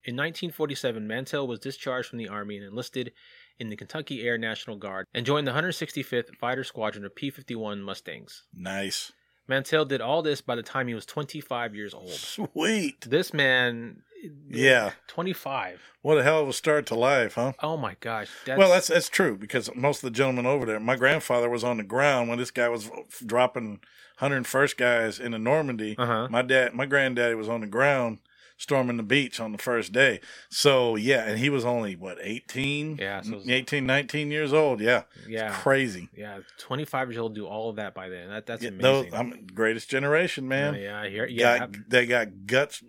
In 0.05 0.15
1947, 0.15 1.07
Mantell 1.07 1.47
was 1.47 1.59
discharged 1.59 2.07
from 2.09 2.19
the 2.19 2.29
Army 2.29 2.57
and 2.57 2.65
enlisted 2.65 3.11
in 3.59 3.69
the 3.69 3.75
Kentucky 3.75 4.23
Air 4.27 4.37
National 4.37 4.75
Guard 4.75 5.05
and 5.13 5.25
joined 5.25 5.47
the 5.47 5.51
165th 5.51 6.35
Fighter 6.35 6.63
Squadron 6.63 7.05
of 7.05 7.15
P 7.15 7.29
51 7.29 7.81
Mustangs. 7.81 8.43
Nice, 8.53 9.11
Mantell 9.47 9.85
did 9.85 10.01
all 10.01 10.21
this 10.21 10.41
by 10.41 10.55
the 10.55 10.63
time 10.63 10.87
he 10.87 10.93
was 10.95 11.05
25 11.05 11.75
years 11.75 11.93
old. 11.93 12.09
sweet. 12.09 13.01
This 13.01 13.33
man, 13.33 14.01
Yeah, 14.49 14.91
25. 15.07 15.81
what 16.01 16.17
a 16.17 16.23
hell 16.23 16.41
of 16.41 16.49
a 16.49 16.53
start 16.53 16.85
to 16.87 16.95
life, 16.95 17.35
huh? 17.35 17.53
Oh 17.61 17.77
my 17.77 17.95
gosh. 17.99 18.29
That's, 18.45 18.57
well, 18.57 18.69
that's 18.71 18.87
that's 18.87 19.07
true 19.09 19.37
because 19.37 19.69
most 19.75 19.97
of 20.03 20.11
the 20.11 20.17
gentlemen 20.17 20.45
over 20.47 20.65
there. 20.65 20.79
My 20.79 20.95
grandfather 20.95 21.49
was 21.49 21.63
on 21.63 21.77
the 21.77 21.83
ground 21.83 22.27
when 22.29 22.39
this 22.39 22.51
guy 22.51 22.69
was 22.69 22.89
dropping 23.25 23.79
101st 24.19 24.77
guys 24.77 25.19
into 25.19 25.37
Normandy. 25.37 25.95
Uh-huh. 25.97 26.27
My 26.29 26.41
dad, 26.41 26.73
my 26.73 26.85
granddaddy 26.85 27.35
was 27.35 27.49
on 27.49 27.61
the 27.61 27.67
ground 27.67 28.19
storming 28.57 28.97
the 28.97 29.03
beach 29.03 29.39
on 29.39 29.51
the 29.51 29.57
first 29.57 29.91
day. 29.91 30.19
So 30.49 30.95
yeah, 30.95 31.25
and 31.25 31.37
he 31.39 31.49
was 31.49 31.65
only 31.65 31.95
what 31.95 32.17
18, 32.21 32.97
Yeah, 32.97 33.21
so 33.21 33.41
18, 33.47 33.85
19 33.85 34.31
years 34.31 34.53
old. 34.53 34.79
Yeah, 34.79 35.03
yeah. 35.27 35.49
crazy. 35.49 36.09
Yeah, 36.15 36.39
25 36.57 37.09
years 37.09 37.17
old 37.17 37.35
do 37.35 37.45
all 37.45 37.69
of 37.69 37.75
that 37.77 37.93
by 37.93 38.09
then. 38.09 38.29
That 38.29 38.45
that's 38.45 38.63
Yeah, 38.63 38.69
amazing. 38.69 39.11
those, 39.11 39.13
I'm 39.13 39.45
greatest 39.53 39.89
generation, 39.89 40.47
man. 40.47 40.75
Yeah, 40.75 40.79
yeah, 40.81 41.01
I 41.01 41.09
hear. 41.09 41.25
Yeah, 41.25 41.57
got, 41.59 41.89
they 41.89 42.05
got 42.05 42.45
guts 42.47 42.81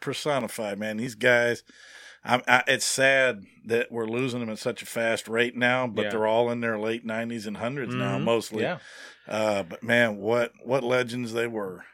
personified, 0.00 0.78
man. 0.78 0.98
These 0.98 1.14
guys, 1.14 1.62
I'm, 2.22 2.42
I, 2.46 2.62
it's 2.66 2.84
sad 2.84 3.44
that 3.66 3.90
we're 3.90 4.06
losing 4.06 4.40
them 4.40 4.50
at 4.50 4.58
such 4.58 4.82
a 4.82 4.86
fast 4.86 5.28
rate 5.28 5.56
now, 5.56 5.86
but 5.86 6.02
Yeah. 6.04 6.10
they're 6.10 6.26
all 6.26 6.50
in 6.50 6.60
their 6.60 6.78
late 6.78 7.06
90s 7.06 7.46
and 7.46 7.56
100s 7.56 7.94
now, 7.94 8.18
Mhm. 8.18 8.24
mostly. 8.24 8.62
Yeah. 8.62 8.78
Uh, 9.26 9.62
but 9.62 9.82
man, 9.82 10.16
what 10.18 10.52
what 10.62 10.84
legends 10.84 11.32
they 11.32 11.46
were. 11.46 11.84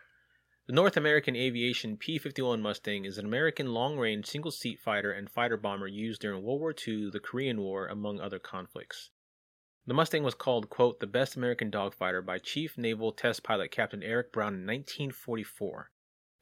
The 0.71 0.77
North 0.77 0.97
American 0.97 1.35
Aviation 1.35 1.97
P 1.97 2.17
51 2.17 2.63
Mustang 2.63 3.05
is 3.05 3.19
an 3.19 3.27
American 3.27 3.75
long 3.75 3.99
range 3.99 4.27
single 4.27 4.53
seat 4.53 4.79
fighter 4.79 5.11
and 5.11 5.29
fighter 5.29 5.57
bomber 5.57 5.89
used 5.89 6.21
during 6.21 6.45
World 6.45 6.61
War 6.61 6.73
II, 6.73 7.11
the 7.11 7.19
Korean 7.19 7.61
War, 7.61 7.89
among 7.89 8.21
other 8.21 8.39
conflicts. 8.39 9.11
The 9.89 9.95
Mustang 9.95 10.23
was 10.23 10.37
called, 10.37 10.71
quote, 10.71 11.01
the 11.01 11.09
best 11.09 11.35
American 11.35 11.73
dogfighter 11.73 12.25
by 12.25 12.39
Chief 12.39 12.79
Naval 12.79 13.11
Test 13.11 13.43
Pilot 13.43 13.73
Captain 13.73 14.01
Eric 14.01 14.33
Brown 14.33 14.55
in 14.55 14.61
1944, 14.61 15.91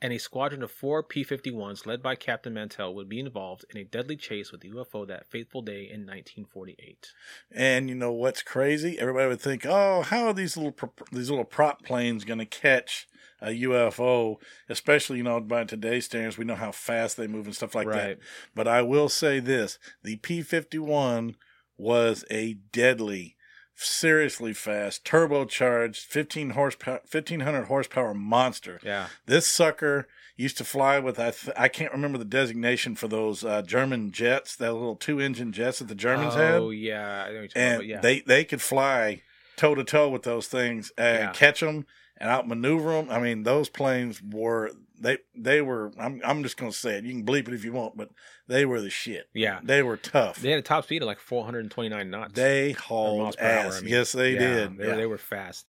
and 0.03 0.13
a 0.13 0.19
squadron 0.19 0.63
of 0.63 0.71
four 0.71 1.03
P 1.03 1.25
51s 1.25 1.87
led 1.87 2.03
by 2.03 2.15
Captain 2.15 2.53
Mantell 2.53 2.95
would 2.95 3.09
be 3.09 3.21
involved 3.21 3.65
in 3.71 3.81
a 3.81 3.85
deadly 3.85 4.19
chase 4.19 4.53
with 4.53 4.61
the 4.61 4.73
UFO 4.73 5.09
that 5.09 5.31
fateful 5.31 5.63
day 5.63 5.85
in 5.85 6.05
1948. 6.05 7.15
And 7.51 7.89
you 7.89 7.95
know 7.95 8.13
what's 8.13 8.43
crazy? 8.43 8.99
Everybody 8.99 9.29
would 9.29 9.41
think, 9.41 9.65
"Oh, 9.65 10.03
how 10.03 10.27
are 10.27 10.35
these 10.35 10.55
little 10.55 10.93
these 11.11 11.31
little 11.31 11.47
prop 11.47 11.83
planes 11.83 12.27
going 12.27 12.41
to 12.41 12.45
catch 12.45 13.09
a 13.41 13.51
UFO?" 13.63 14.37
Especially, 14.69 15.19
you 15.19 15.23
know, 15.25 15.41
by 15.41 15.65
today's 15.65 16.05
standards, 16.07 16.39
we 16.39 16.45
know 16.45 16.55
how 16.57 16.73
fast 16.73 17.17
they 17.17 17.27
move 17.27 17.47
and 17.47 17.55
stuff 17.55 17.75
like 17.75 17.87
Right. 17.87 17.97
that. 17.97 18.19
But 18.55 18.69
I 18.69 18.83
will 18.83 19.09
say 19.09 19.41
this: 19.41 19.79
the 20.03 20.17
P 20.17 20.43
fifty 20.43 20.79
one 20.79 21.37
was 21.77 22.25
a 22.31 22.55
deadly, 22.73 23.37
seriously 23.75 24.53
fast, 24.53 25.05
turbocharged, 25.05 25.97
fifteen 26.05 26.51
horsepower, 26.51 27.01
fifteen 27.07 27.41
hundred 27.41 27.65
horsepower 27.65 28.15
monster. 28.15 28.81
Yeah. 28.83 29.07
This 29.27 29.47
sucker 29.47 30.09
used 30.37 30.57
to 30.59 30.65
fly 30.65 30.99
with 30.99 31.19
I 31.19 31.31
th- 31.33 31.55
I 31.57 31.69
can't 31.69 31.93
remember 31.93 32.19
the 32.19 32.25
designation 32.25 32.95
for 32.95 33.09
those 33.09 33.45
uh, 33.45 33.63
German 33.63 34.13
jets, 34.13 34.55
that 34.57 34.73
little 34.73 34.97
two 34.97 35.21
engine 35.21 35.53
jets 35.53 35.79
that 35.81 35.89
the 35.89 35.95
Germans 35.95 36.35
had 36.35 36.55
oh, 36.61 36.71
yeah. 36.71 37.25
I 37.29 37.33
know 37.33 37.41
what 37.43 37.55
you're 37.55 37.65
and 37.65 37.75
about, 37.77 37.87
yeah. 37.87 38.01
they 38.01 38.21
they 38.21 38.45
could 38.45 38.63
fly 38.63 39.23
toe 39.57 39.75
to 39.75 39.83
toe 39.85 40.09
with 40.09 40.23
those 40.23 40.47
things 40.47 40.93
and 40.97 41.19
Yeah. 41.19 41.33
catch 41.33 41.61
them 41.61 41.87
and 42.19 42.29
outmaneuver 42.29 42.93
them. 42.93 43.11
I 43.11 43.19
mean, 43.21 43.45
those 43.45 43.69
planes 43.69 44.21
were 44.23 44.73
they 45.01 45.19
they 45.37 45.63
were. 45.63 45.93
I'm 45.99 46.21
I'm 46.25 46.43
just 46.43 46.57
gonna 46.57 46.73
say 46.73 46.99
it. 46.99 47.05
You 47.05 47.13
can 47.13 47.25
bleep 47.25 47.49
it 47.49 47.55
if 47.55 47.65
you 47.65 47.73
want, 47.73 47.97
but 47.97 48.11
they 48.47 48.67
were 48.67 48.81
the 48.81 48.91
shit. 48.91 49.29
yeah. 49.35 49.61
They 49.63 49.83
were 49.83 49.97
tough. 49.97 50.37
They 50.41 50.51
had 50.51 50.59
a 50.59 50.63
top 50.63 50.85
speed 50.85 51.03
of 51.03 51.07
like 51.07 51.21
429 51.21 52.11
knots. 52.11 52.33
They 52.35 52.73
hauled 52.73 53.37
per 53.37 53.45
hour, 53.45 53.67
ass. 53.67 53.79
I 53.79 53.81
mean. 53.81 53.91
yes, 53.93 54.13
they 54.13 54.33
Yeah, 54.33 54.39
did. 54.39 54.77
They, 54.79 54.85
Yeah. 54.87 54.91
were, 54.93 54.97
they 54.97 55.07
were 55.07 55.19
fast. 55.19 55.67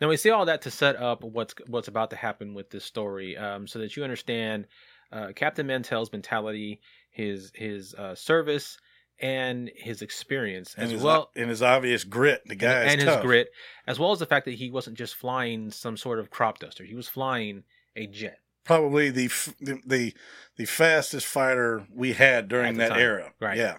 Now 0.00 0.08
we 0.08 0.16
see 0.16 0.30
all 0.30 0.46
that 0.46 0.62
to 0.62 0.70
set 0.70 0.96
up 0.96 1.22
what's 1.24 1.54
what's 1.66 1.88
about 1.88 2.10
to 2.10 2.16
happen 2.16 2.54
with 2.54 2.70
this 2.70 2.84
story, 2.84 3.36
um, 3.36 3.66
so 3.66 3.78
that 3.80 3.96
you 3.96 4.04
understand 4.04 4.66
uh, 5.12 5.32
Captain 5.34 5.66
Mantell's 5.66 6.12
mentality, 6.12 6.80
his 7.10 7.50
his 7.54 7.92
uh, 7.94 8.14
service, 8.14 8.78
and 9.20 9.70
his 9.76 10.02
experience, 10.02 10.74
and 10.74 10.84
as 10.84 10.90
his, 10.92 11.02
well, 11.02 11.30
and 11.36 11.50
his 11.50 11.62
obvious 11.62 12.04
grit. 12.04 12.42
The 12.46 12.54
guy 12.54 12.84
is 12.84 12.92
and 12.92 13.00
tough. 13.02 13.16
his 13.16 13.24
grit, 13.24 13.48
as 13.86 13.98
well 13.98 14.12
as 14.12 14.18
the 14.18 14.26
fact 14.26 14.46
that 14.46 14.54
he 14.54 14.70
wasn't 14.70 14.96
just 14.96 15.14
flying 15.14 15.70
some 15.70 15.96
sort 15.96 16.18
of 16.18 16.30
crop 16.30 16.58
duster; 16.58 16.84
he 16.84 16.94
was 16.94 17.08
flying 17.08 17.64
a 17.96 18.06
jet. 18.06 18.38
Probably 18.64 19.10
the, 19.10 19.28
the 19.60 19.80
the 19.86 20.14
the 20.56 20.64
fastest 20.64 21.26
fighter 21.26 21.86
we 21.94 22.12
had 22.12 22.48
during 22.48 22.78
that 22.78 22.90
time. 22.90 23.00
era. 23.00 23.32
Right. 23.40 23.56
Yeah. 23.56 23.76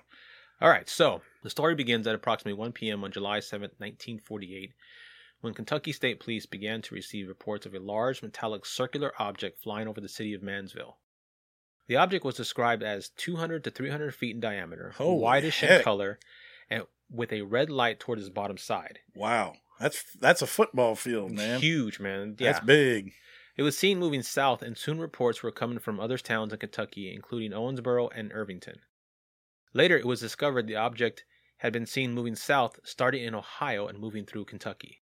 All 0.61 0.69
right, 0.69 0.87
so 0.87 1.21
the 1.41 1.49
story 1.49 1.73
begins 1.73 2.05
at 2.05 2.13
approximately 2.13 2.53
1 2.53 2.71
p.m. 2.73 3.03
on 3.03 3.11
July 3.11 3.39
7th, 3.39 3.79
1948, 3.79 4.71
when 5.41 5.55
Kentucky 5.55 5.91
State 5.91 6.19
Police 6.19 6.45
began 6.45 6.83
to 6.83 6.93
receive 6.93 7.27
reports 7.27 7.65
of 7.65 7.73
a 7.73 7.79
large 7.79 8.21
metallic 8.21 8.63
circular 8.67 9.11
object 9.17 9.57
flying 9.63 9.87
over 9.87 9.99
the 9.99 10.07
city 10.07 10.35
of 10.35 10.43
Maysville. 10.43 10.97
The 11.91 11.97
object 11.97 12.23
was 12.23 12.35
described 12.35 12.83
as 12.83 13.09
200 13.17 13.65
to 13.65 13.69
300 13.69 14.15
feet 14.15 14.33
in 14.33 14.39
diameter, 14.39 14.93
oh, 14.93 15.03
Holy 15.03 15.19
whitish 15.19 15.61
in 15.61 15.81
color, 15.81 16.19
and 16.69 16.85
with 17.09 17.33
a 17.33 17.41
red 17.41 17.69
light 17.69 17.99
toward 17.99 18.17
its 18.17 18.29
bottom 18.29 18.57
side. 18.57 18.99
Wow. 19.13 19.55
That's 19.77 20.05
that's 20.13 20.41
a 20.41 20.47
football 20.47 20.95
field, 20.95 21.33
man. 21.33 21.59
Huge, 21.59 21.99
man. 21.99 22.37
Yeah. 22.39 22.53
That's 22.53 22.65
big. 22.65 23.11
It 23.57 23.63
was 23.63 23.77
seen 23.77 23.99
moving 23.99 24.23
south, 24.23 24.61
and 24.61 24.77
soon 24.77 25.01
reports 25.01 25.43
were 25.43 25.51
coming 25.51 25.79
from 25.79 25.99
other 25.99 26.17
towns 26.17 26.53
in 26.53 26.59
Kentucky, 26.59 27.13
including 27.13 27.51
Owensboro 27.51 28.09
and 28.15 28.31
Irvington. 28.31 28.77
Later, 29.73 29.97
it 29.97 30.05
was 30.05 30.21
discovered 30.21 30.67
the 30.67 30.77
object 30.77 31.25
had 31.57 31.73
been 31.73 31.85
seen 31.85 32.13
moving 32.13 32.37
south, 32.37 32.79
starting 32.85 33.25
in 33.25 33.35
Ohio 33.35 33.87
and 33.87 33.99
moving 33.99 34.25
through 34.25 34.45
Kentucky. 34.45 35.01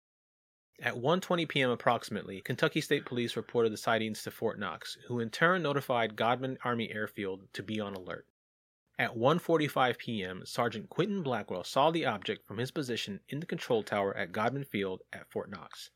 At 0.79 0.97
1:20 0.97 1.49
p.m. 1.49 1.71
approximately, 1.71 2.43
Kentucky 2.43 2.83
State 2.83 3.07
Police 3.07 3.35
reported 3.35 3.73
the 3.73 3.79
sightings 3.79 4.23
to 4.23 4.31
Fort 4.31 4.59
Knox, 4.59 4.99
who 5.07 5.21
in 5.21 5.31
turn 5.31 5.63
notified 5.63 6.17
Godman 6.17 6.59
Army 6.65 6.93
Airfield 6.93 7.51
to 7.55 7.63
be 7.63 7.81
on 7.81 7.95
alert. 7.95 8.27
At 8.99 9.17
1:45 9.17 9.97
p.m., 9.97 10.43
Sergeant 10.45 10.91
Quinton 10.91 11.23
Blackwell 11.23 11.65
saw 11.65 11.91
the 11.91 12.05
object 12.05 12.47
from 12.47 12.59
his 12.59 12.71
position 12.71 13.21
in 13.27 13.41
the 13.41 13.47
control 13.47 13.83
tower 13.83 14.15
at 14.15 14.33
Godman 14.33 14.65
Field 14.65 15.01
at 15.15 15.31
Fort 15.31 15.49
Knox. 15.49 15.93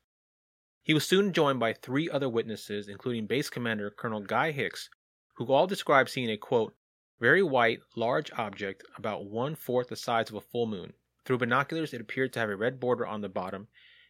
He 0.81 0.95
was 0.95 1.07
soon 1.07 1.31
joined 1.31 1.59
by 1.59 1.73
three 1.73 2.09
other 2.09 2.27
witnesses, 2.27 2.87
including 2.87 3.27
Base 3.27 3.51
Commander 3.51 3.91
Colonel 3.91 4.21
Guy 4.21 4.49
Hix, 4.49 4.89
who 5.35 5.53
all 5.53 5.67
described 5.67 6.09
seeing 6.09 6.31
a 6.31 6.37
quote, 6.37 6.75
very 7.19 7.43
white, 7.43 7.81
large 7.95 8.31
object 8.31 8.83
about 8.97 9.25
one 9.25 9.53
fourth 9.53 9.89
the 9.89 9.95
size 9.95 10.31
of 10.31 10.35
a 10.37 10.41
full 10.41 10.65
moon. 10.65 10.93
Through 11.23 11.37
binoculars, 11.37 11.93
it 11.93 12.01
appeared 12.01 12.33
to 12.33 12.39
have 12.39 12.49
a 12.49 12.55
red 12.55 12.79
border 12.79 13.05
on 13.05 13.21
the 13.21 13.29
bottom. 13.29 13.67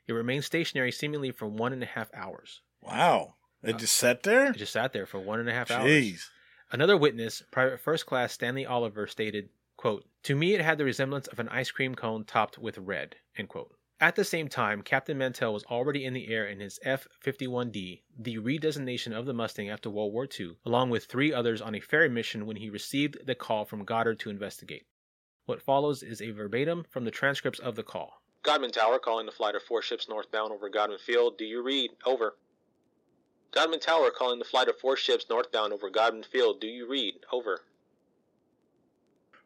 It 0.08 0.14
remained 0.14 0.44
stationary 0.44 0.92
seemingly 0.92 1.32
for 1.32 1.48
one 1.48 1.74
and 1.74 1.84
a 1.84 1.88
half 1.88 2.10
hours. 2.14 2.62
Wow. 2.82 3.36
It 3.64 3.76
uh, 3.76 3.78
just 3.78 3.96
sat 3.96 4.24
there? 4.24 4.52
It 4.52 4.58
just 4.58 4.74
sat 4.74 4.94
there 4.94 5.06
for 5.06 5.20
one 5.20 5.40
and 5.40 5.50
a 5.50 5.54
half 5.54 5.70
hours. 5.70 6.30
Another 6.72 6.98
witness, 6.98 7.44
Private 7.52 7.80
First 7.80 8.06
Class 8.06 8.34
Stanley 8.34 8.66
Oliver, 8.66 9.06
stated, 9.06 9.50
quote, 9.78 10.06
To 10.24 10.36
me, 10.36 10.54
it 10.54 10.62
had 10.62 10.78
the 10.78 10.86
resemblance 10.86 11.28
of 11.28 11.40
an 11.40 11.50
ice 11.50 11.70
cream 11.70 11.96
cone 11.96 12.24
topped 12.24 12.58
with 12.58 12.78
red. 12.78 13.18
End 13.38 13.50
quote. 13.50 13.76
At 14.00 14.16
the 14.16 14.24
same 14.24 14.48
time, 14.48 14.82
Captain 14.82 15.16
Mantell 15.16 15.54
was 15.54 15.64
already 15.66 16.06
in 16.06 16.14
the 16.14 16.30
air 16.30 16.48
in 16.48 16.60
his 16.60 16.80
F 16.82 17.08
51D, 17.24 18.02
the 18.18 18.38
redesignation 18.38 19.16
of 19.16 19.28
the 19.28 19.34
Mustang 19.34 19.70
after 19.70 19.92
World 19.92 20.12
War 20.12 20.28
II, 20.28 20.56
along 20.66 20.90
with 20.90 21.06
three 21.06 21.32
others 21.32 21.62
on 21.62 21.76
a 21.76 21.80
ferry 21.80 22.10
mission 22.10 22.48
when 22.48 22.56
he 22.56 22.72
received 22.72 23.28
the 23.28 23.36
call 23.36 23.64
from 23.64 23.86
Goddard 23.86 24.20
to 24.22 24.32
investigate. 24.32 24.88
What 25.46 25.62
follows 25.62 26.02
is 26.02 26.20
a 26.20 26.32
verbatim 26.32 26.86
from 26.90 27.06
the 27.06 27.12
transcripts 27.12 27.60
of 27.60 27.76
the 27.76 27.84
call. 27.84 28.21
Godman 28.44 28.72
Tower 28.72 28.98
calling 28.98 29.28
the 29.28 29.32
flight 29.32 29.54
of 29.54 29.62
four 29.62 29.84
ships 29.84 30.10
northbound 30.10 30.52
over 30.52 30.68
Godman 30.68 30.98
Field. 30.98 31.38
Do 31.38 31.46
you 31.46 31.62
read? 31.62 31.92
Over. 32.06 32.36
Godman 33.52 33.80
Tower 33.80 34.10
calling 34.10 34.40
the 34.40 34.46
flight 34.46 34.68
of 34.68 34.80
four 34.80 34.98
ships 34.98 35.26
northbound 35.30 35.74
over 35.74 35.92
Godman 35.92 36.24
Field. 36.24 36.60
Do 36.60 36.66
you 36.66 36.90
read? 36.90 37.20
Over. 37.32 37.62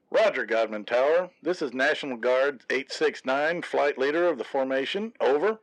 Roger, 0.09 0.45
Godman 0.45 0.85
Tower. 0.85 1.29
This 1.43 1.61
is 1.61 1.73
National 1.73 2.15
Guard 2.15 2.61
869, 2.69 3.63
flight 3.63 3.97
leader 3.97 4.29
of 4.29 4.37
the 4.37 4.45
formation. 4.45 5.11
Over. 5.19 5.59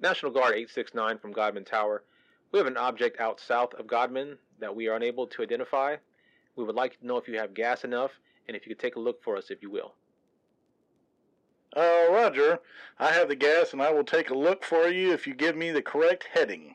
National 0.00 0.32
Guard 0.32 0.54
869 0.54 1.18
from 1.18 1.32
Godman 1.32 1.66
Tower. 1.66 2.02
We 2.50 2.58
have 2.58 2.66
an 2.66 2.78
object 2.78 3.20
out 3.20 3.40
south 3.40 3.74
of 3.74 3.86
Godman 3.86 4.38
that 4.58 4.74
we 4.74 4.88
are 4.88 4.96
unable 4.96 5.26
to 5.26 5.42
identify. 5.42 5.96
We 6.54 6.64
would 6.64 6.76
like 6.76 6.98
to 6.98 7.06
know 7.06 7.18
if 7.18 7.28
you 7.28 7.38
have 7.38 7.52
gas 7.52 7.84
enough 7.84 8.12
and 8.48 8.56
if 8.56 8.66
you 8.66 8.74
could 8.74 8.80
take 8.80 8.96
a 8.96 9.00
look 9.00 9.22
for 9.22 9.36
us 9.36 9.50
if 9.50 9.60
you 9.60 9.70
will. 9.70 9.92
Uh, 11.76 12.06
Roger. 12.10 12.60
I 12.98 13.12
have 13.12 13.28
the 13.28 13.36
gas 13.36 13.74
and 13.74 13.82
I 13.82 13.92
will 13.92 14.02
take 14.02 14.30
a 14.30 14.34
look 14.34 14.64
for 14.64 14.88
you 14.88 15.12
if 15.12 15.26
you 15.26 15.34
give 15.34 15.54
me 15.54 15.70
the 15.70 15.82
correct 15.82 16.26
heading. 16.32 16.74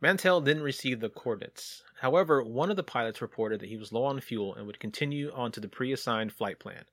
Mantell 0.00 0.40
didn't 0.40 0.62
receive 0.62 1.00
the 1.00 1.08
coordinates. 1.08 1.82
However, 2.00 2.40
one 2.40 2.70
of 2.70 2.76
the 2.76 2.84
pilots 2.84 3.20
reported 3.20 3.58
that 3.58 3.68
he 3.68 3.76
was 3.76 3.92
low 3.92 4.04
on 4.04 4.20
fuel 4.20 4.54
and 4.54 4.68
would 4.68 4.78
continue 4.78 5.32
on 5.34 5.50
to 5.50 5.58
the 5.58 5.66
pre-assigned 5.68 6.32
flight 6.32 6.60
plan. 6.60 6.84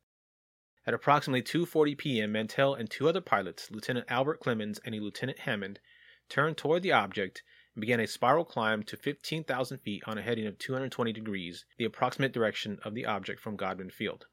At 0.87 0.95
approximately 0.95 1.43
2:40 1.43 1.95
p.m., 1.95 2.31
Mantell 2.31 2.73
and 2.73 2.89
two 2.89 3.07
other 3.07 3.21
pilots, 3.21 3.69
Lieutenant 3.69 4.07
Albert 4.09 4.39
Clements 4.39 4.79
and 4.83 4.95
a 4.95 4.99
Lieutenant 4.99 5.39
Hammond, 5.39 5.79
turned 6.27 6.57
toward 6.57 6.81
the 6.81 6.91
object 6.91 7.43
and 7.75 7.81
began 7.81 7.99
a 7.99 8.07
spiral 8.07 8.45
climb 8.45 8.81
to 8.81 8.97
15,000 8.97 9.77
feet 9.77 10.01
on 10.07 10.17
a 10.17 10.23
heading 10.23 10.47
of 10.47 10.57
220 10.57 11.13
degrees, 11.13 11.65
the 11.77 11.85
approximate 11.85 12.31
direction 12.31 12.79
of 12.83 12.95
the 12.95 13.05
object 13.05 13.39
from 13.39 13.55
Godman 13.55 13.91
Field. 13.91 14.25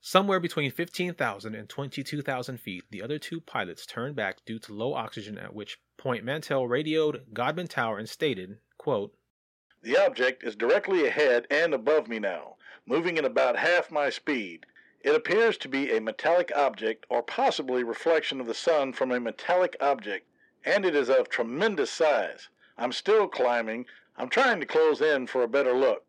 Somewhere 0.00 0.38
between 0.38 0.70
15,000 0.70 1.56
and 1.56 1.68
22,000 1.68 2.58
feet, 2.58 2.84
the 2.88 3.02
other 3.02 3.18
two 3.18 3.40
pilots 3.40 3.84
turned 3.84 4.14
back 4.14 4.44
due 4.44 4.60
to 4.60 4.72
low 4.72 4.94
oxygen, 4.94 5.36
at 5.36 5.52
which 5.52 5.80
point 5.96 6.24
Mantell 6.24 6.68
radioed 6.68 7.34
Godman 7.34 7.66
Tower 7.66 7.98
and 7.98 8.08
stated, 8.08 8.60
quote, 8.78 9.12
The 9.82 9.98
object 9.98 10.44
is 10.44 10.54
directly 10.54 11.04
ahead 11.04 11.48
and 11.50 11.74
above 11.74 12.06
me 12.06 12.20
now, 12.20 12.58
moving 12.86 13.18
at 13.18 13.24
about 13.24 13.56
half 13.56 13.90
my 13.90 14.08
speed. 14.08 14.66
It 15.00 15.16
appears 15.16 15.58
to 15.58 15.68
be 15.68 15.90
a 15.90 16.00
metallic 16.00 16.52
object 16.54 17.04
or 17.08 17.22
possibly 17.22 17.82
reflection 17.82 18.40
of 18.40 18.46
the 18.46 18.54
sun 18.54 18.92
from 18.92 19.10
a 19.10 19.18
metallic 19.18 19.76
object, 19.80 20.28
and 20.64 20.86
it 20.86 20.94
is 20.94 21.10
of 21.10 21.28
tremendous 21.28 21.90
size. 21.90 22.48
I'm 22.76 22.92
still 22.92 23.26
climbing. 23.26 23.86
I'm 24.16 24.28
trying 24.28 24.60
to 24.60 24.66
close 24.66 25.00
in 25.00 25.26
for 25.26 25.42
a 25.42 25.48
better 25.48 25.72
look. 25.72 26.04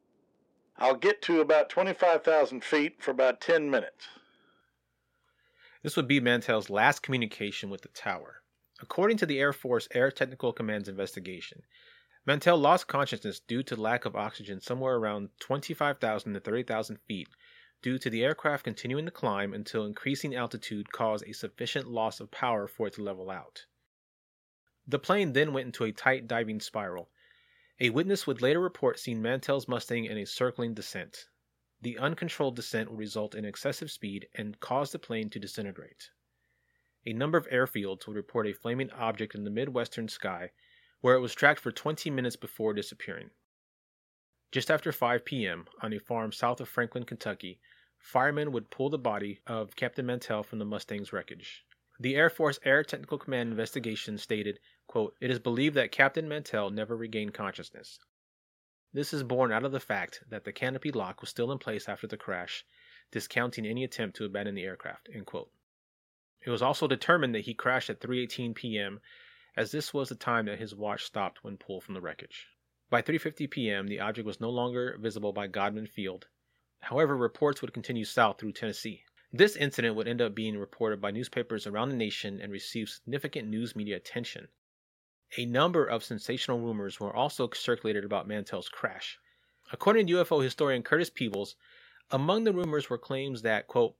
I'll 0.80 0.96
get 0.96 1.22
to 1.24 1.42
about 1.42 1.70
25,000 1.70 2.63
feet 2.63 3.02
for 3.04 3.12
about 3.12 3.42
10 3.42 3.70
minutes. 3.70 4.08
This 5.84 5.96
would 5.98 6.08
be 6.08 6.20
Mantell's 6.20 6.70
last 6.70 7.04
communication 7.04 7.70
with 7.70 7.82
the 7.82 7.89
tower. 7.89 8.42
According 8.82 9.18
to 9.18 9.26
the 9.26 9.39
Air 9.39 9.52
Force 9.52 9.89
Air 9.94 10.10
Technical 10.10 10.54
Command's 10.54 10.88
investigation, 10.88 11.63
Mantell 12.26 12.58
lost 12.58 12.88
consciousness 12.88 13.42
due 13.42 13.62
to 13.63 13.76
lack 13.76 14.06
of 14.06 14.15
oxygen 14.15 14.62
somewhere 14.62 14.96
around 14.96 15.30
25,000 15.39 16.34
to 16.34 16.39
30,000 16.39 16.98
feet 17.08 17.28
due 17.82 17.98
to 17.98 18.10
the 18.10 18.24
aircraft 18.24 18.63
continuing 18.63 19.06
to 19.06 19.12
climb 19.12 19.54
until 19.54 19.86
increasing 19.86 20.36
altitude 20.36 20.92
caused 20.92 21.26
a 21.28 21.34
sufficient 21.34 21.88
loss 21.88 22.20
of 22.20 22.32
power 22.32 22.68
for 22.68 22.88
it 22.88 22.94
to 22.94 23.04
level 23.04 23.30
out. 23.30 23.65
The 24.88 25.00
plane 25.00 25.34
then 25.34 25.54
went 25.54 25.68
into 25.68 25.84
a 25.84 25.92
tight 25.92 26.28
diving 26.28 26.60
spiral. 26.62 27.10
A 27.82 27.92
witness 27.92 28.28
would 28.28 28.42
later 28.42 28.60
report 28.60 29.00
seeing 29.00 29.22
Mantell's 29.22 29.68
Mustang 29.68 30.04
in 30.04 30.18
a 30.18 30.26
circling 30.26 30.74
descent. 30.74 31.30
The 31.82 31.98
uncontrolled 31.98 32.58
descent 32.58 32.89
would 32.89 33.00
result 33.00 33.36
in 33.36 33.46
excessive 33.46 33.89
speed 33.89 34.28
and 34.36 34.60
cause 34.60 34.92
the 34.92 35.00
plane 35.00 35.30
to 35.30 35.39
disintegrate. 35.39 36.10
A 37.06 37.13
number 37.13 37.38
of 37.38 37.48
airfields 37.48 38.06
would 38.06 38.18
report 38.18 38.48
a 38.48 38.54
flaming 38.54 38.92
object 38.92 39.34
in 39.34 39.46
the 39.46 39.50
midwestern 39.50 40.10
sky, 40.10 40.52
where 41.00 41.15
it 41.15 41.22
was 41.22 41.34
tracked 41.34 41.62
for 41.62 41.72
20 41.72 42.10
minutes 42.10 42.36
before 42.36 42.74
disappearing. 42.74 43.30
Just 44.52 44.70
after 44.70 44.92
5 44.92 45.24
p.m., 45.24 45.65
on 45.82 45.94
a 45.94 46.00
farm 46.00 46.34
south 46.34 46.60
of 46.60 46.68
Franklin, 46.68 47.06
Kentucky, 47.06 47.62
firemen 47.98 48.52
would 48.52 48.72
pull 48.72 48.89
the 48.89 48.98
body 48.98 49.39
of 49.48 49.78
Captain 49.78 50.06
Mantell 50.06 50.44
from 50.44 50.60
the 50.60 50.65
Mustang's 50.65 51.13
wreckage. 51.13 51.63
The 51.98 52.18
Air 52.18 52.30
Force 52.30 52.60
Air 52.65 52.84
Technical 52.84 53.18
Command 53.18 53.52
investigation 53.52 54.18
stated, 54.18 54.60
quote, 54.89 55.15
It 55.21 55.30
is 55.30 55.38
believed 55.38 55.75
that 55.75 55.91
Captain 55.91 56.28
Mantell 56.28 56.71
never 56.71 56.97
regained 56.97 57.36
consciousness. 57.36 57.99
This 58.91 59.13
is 59.13 59.21
borne 59.21 59.52
out 59.52 59.63
of 59.63 59.71
the 59.71 59.80
fact 59.80 60.23
that 60.30 60.45
the 60.45 60.52
canopy 60.52 60.91
lock 60.91 61.21
was 61.21 61.30
still 61.30 61.52
in 61.52 61.60
place 61.60 61.88
after 61.88 62.08
the 62.08 62.17
crash, 62.17 62.65
discounting 63.12 63.67
any 63.67 63.84
attempt 63.84 64.17
to 64.17 64.25
abandon 64.25 64.56
the 64.56 64.63
aircraft. 64.63 65.08
It 66.41 66.49
was 66.49 66.63
also 66.63 66.88
determined 66.88 67.36
that 67.36 67.45
he 67.45 67.54
crashed 67.54 67.91
at 67.91 67.99
3:18 68.02 68.56
p.m., 68.56 68.99
as 69.56 69.71
this 69.71 69.93
was 69.93 70.10
the 70.10 70.15
time 70.15 70.47
that 70.47 70.58
his 70.58 70.73
watch 70.73 71.04
stopped 71.04 71.43
when 71.43 71.58
pulled 71.58 71.84
from 71.84 71.93
the 71.93 72.02
wreckage. 72.02 72.47
By 72.89 73.04
3:50 73.04 73.47
p.m., 73.52 73.88
the 73.88 73.99
object 73.99 74.25
was 74.25 74.41
no 74.41 74.49
longer 74.49 74.97
visible 74.97 75.34
by 75.34 75.45
Godman 75.45 75.86
Field. 75.86 76.28
However, 76.80 77.15
reports 77.15 77.62
would 77.62 77.73
continue 77.73 78.06
south 78.06 78.39
through 78.39 78.54
Tennessee. 78.54 79.04
This 79.32 79.56
incident 79.56 79.95
would 79.95 80.08
end 80.08 80.19
up 80.19 80.34
being 80.34 80.58
reported 80.58 80.99
by 80.99 81.12
newspapers 81.12 81.67
around 81.67 81.89
the 81.89 81.95
nation 81.95 82.41
and 82.41 82.52
receive 82.52 82.89
significant 82.89 83.47
news 83.47 83.75
media 83.75 83.95
attention. 83.95 84.47
A 85.38 85.46
number 85.46 85.86
of 85.86 86.04
sensational 86.04 86.60
rumors 86.60 87.00
were 87.00 87.15
also 87.15 87.50
circulated 87.54 88.04
about 88.04 88.28
Mantell's 88.28 88.68
crash. 88.68 89.20
According 89.72 90.08
to 90.08 90.13
UFO 90.13 90.44
historian 90.44 90.82
Curtis 90.82 91.12
Peebles, 91.12 91.56
among 92.10 92.44
the 92.44 92.54
rumors 92.54 92.89
were 92.89 92.98
claims 92.98 93.44
that, 93.44 93.68
quote, 93.68 93.96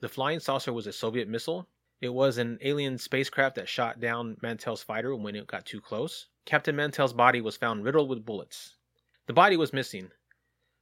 the 0.00 0.08
flying 0.08 0.40
saucer 0.40 0.72
was 0.72 0.88
a 0.88 0.92
Soviet 0.92 1.28
missile, 1.28 1.68
it 2.00 2.08
was 2.08 2.38
an 2.38 2.58
alien 2.60 2.98
spacecraft 2.98 3.54
that 3.54 3.68
shot 3.68 4.00
down 4.00 4.36
Mantell's 4.42 4.82
fighter 4.82 5.14
when 5.14 5.36
it 5.36 5.46
got 5.46 5.64
too 5.64 5.80
close. 5.80 6.26
Captain 6.44 6.74
Mantell's 6.74 7.12
body 7.12 7.40
was 7.40 7.56
found 7.56 7.84
riddled 7.84 8.08
with 8.08 8.26
bullets. 8.26 8.76
The 9.26 9.32
body 9.32 9.56
was 9.56 9.72
missing. 9.72 10.10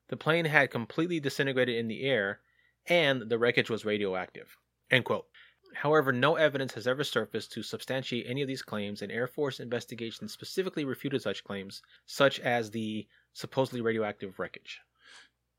The 0.09 0.16
plane 0.16 0.46
had 0.46 0.70
completely 0.70 1.20
disintegrated 1.20 1.76
in 1.76 1.88
the 1.88 2.02
air, 2.02 2.40
and 2.87 3.28
the 3.31 3.38
wreckage 3.38 3.68
was 3.68 3.85
radioactive. 3.85 4.57
End 4.90 5.05
quote. 5.05 5.26
However, 5.74 6.12
no 6.12 6.37
evidence 6.37 6.74
has 6.74 6.87
ever 6.87 7.04
surfaced 7.04 7.52
to 7.52 7.62
substantiate 7.62 8.26
any 8.28 8.42
of 8.42 8.48
these 8.48 8.62
claims, 8.62 9.02
and 9.02 9.11
Air 9.12 9.26
Force 9.26 9.61
investigations 9.61 10.32
specifically 10.32 10.85
refuted 10.85 11.22
such 11.22 11.44
claims, 11.44 11.82
such 12.06 12.38
as 12.40 12.70
the 12.70 13.06
supposedly 13.32 13.80
radioactive 13.80 14.38
wreckage. 14.38 14.80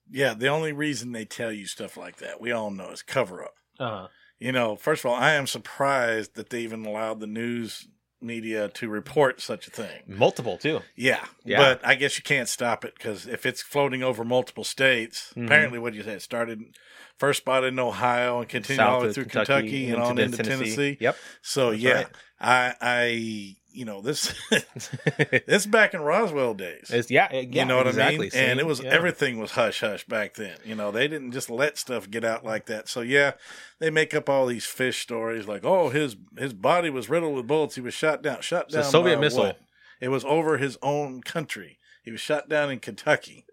Yeah, 0.10 0.34
the 0.34 0.48
only 0.50 0.74
reason 0.74 1.12
they 1.12 1.26
tell 1.26 1.52
you 1.52 1.66
stuff 1.66 1.96
like 1.98 2.18
that, 2.18 2.42
we 2.42 2.52
all 2.52 2.70
know, 2.72 2.90
is 2.92 3.02
cover 3.02 3.44
up. 3.44 3.56
Uh-huh. 3.80 4.08
You 4.40 4.52
know, 4.52 4.76
first 4.76 5.06
of 5.06 5.10
all, 5.12 5.16
I 5.16 5.34
am 5.34 5.48
surprised 5.48 6.36
that 6.36 6.50
they 6.50 6.62
even 6.62 6.86
allowed 6.86 7.20
the 7.20 7.28
news 7.28 7.88
media 8.22 8.70
to 8.70 8.90
report 8.90 9.42
such 9.42 9.68
a 9.68 9.72
thing. 9.72 10.02
Multiple, 10.08 10.58
too. 10.58 10.80
Yeah, 10.96 11.26
Yeah. 11.44 11.58
but 11.58 11.86
I 11.86 11.96
guess 11.96 12.18
you 12.18 12.24
can't 12.24 12.48
stop 12.48 12.86
it 12.86 12.94
because 12.96 13.28
if 13.28 13.46
it's 13.46 13.62
floating 13.62 14.02
over 14.04 14.24
multiple 14.24 14.64
states, 14.64 15.34
Mhm. 15.36 15.46
apparently, 15.46 15.80
what 15.80 15.94
you 15.94 16.04
said, 16.04 16.18
it 16.18 16.22
started 16.22 16.78
first 17.18 17.40
spot 17.40 17.64
in 17.64 17.80
Ohio 17.80 18.40
and 18.40 18.50
continued 18.50 18.86
all 18.86 19.02
the 19.02 19.08
way 19.08 19.14
through 19.14 19.26
Kentucky, 19.26 19.90
and 19.90 20.02
on 20.02 20.18
into 20.18 20.44
Tennessee. 20.44 20.98
Yep. 21.00 21.18
So 21.42 21.72
That's 21.72 21.82
yeah, 21.82 21.94
right. 21.94 22.08
I 22.40 22.76
I 22.82 23.56
you 23.74 23.86
know 23.86 24.02
this 24.02 24.34
this 25.48 25.66
back 25.66 25.94
in 25.94 26.02
Roswell 26.02 26.54
days. 26.54 26.90
It's, 26.90 27.10
yeah, 27.10 27.28
yeah, 27.32 27.42
you 27.42 27.66
know 27.66 27.78
what 27.78 27.88
exactly. 27.88 28.16
I 28.16 28.20
mean? 28.20 28.32
Same- 28.32 28.50
and 28.52 28.60
it 28.60 28.66
was 28.66 28.82
yeah. 28.82 28.90
everything 28.90 29.40
was 29.40 29.52
hush 29.52 29.82
hush 29.82 30.06
back 30.06 30.36
then. 30.36 30.58
You 30.64 30.76
know, 30.76 30.92
they 30.92 31.08
didn't 31.08 31.32
just 31.32 31.50
let 31.50 31.78
stuff 31.78 32.10
get 32.10 32.24
out 32.24 32.46
like 32.46 32.68
that. 32.68 32.88
So 32.88 33.02
yeah, 33.02 33.34
they 33.80 33.90
make 33.90 34.14
up 34.14 34.30
all 34.30 34.46
these 34.46 34.66
fish 34.66 35.02
stories 35.02 35.48
like, 35.48 35.66
oh, 35.66 35.90
his 35.90 36.16
his 36.38 36.54
body 36.54 36.90
was 36.90 37.10
riddled 37.10 37.36
with 37.36 37.48
bullets. 37.48 37.76
He 37.76 37.82
was 37.82 37.94
shot 37.94 38.22
down. 38.22 38.42
Shot 38.42 38.70
down. 38.70 38.84
Soviet 38.84 39.20
missile. 39.20 39.46
what? 39.46 39.60
It 40.00 40.10
was 40.10 40.26
over 40.26 40.58
his 40.58 40.78
own 40.82 41.22
country. 41.22 41.80
He 42.04 42.12
was 42.12 42.20
shot 42.20 42.50
down 42.50 42.70
in 42.70 42.80
Kentucky. 42.80 43.46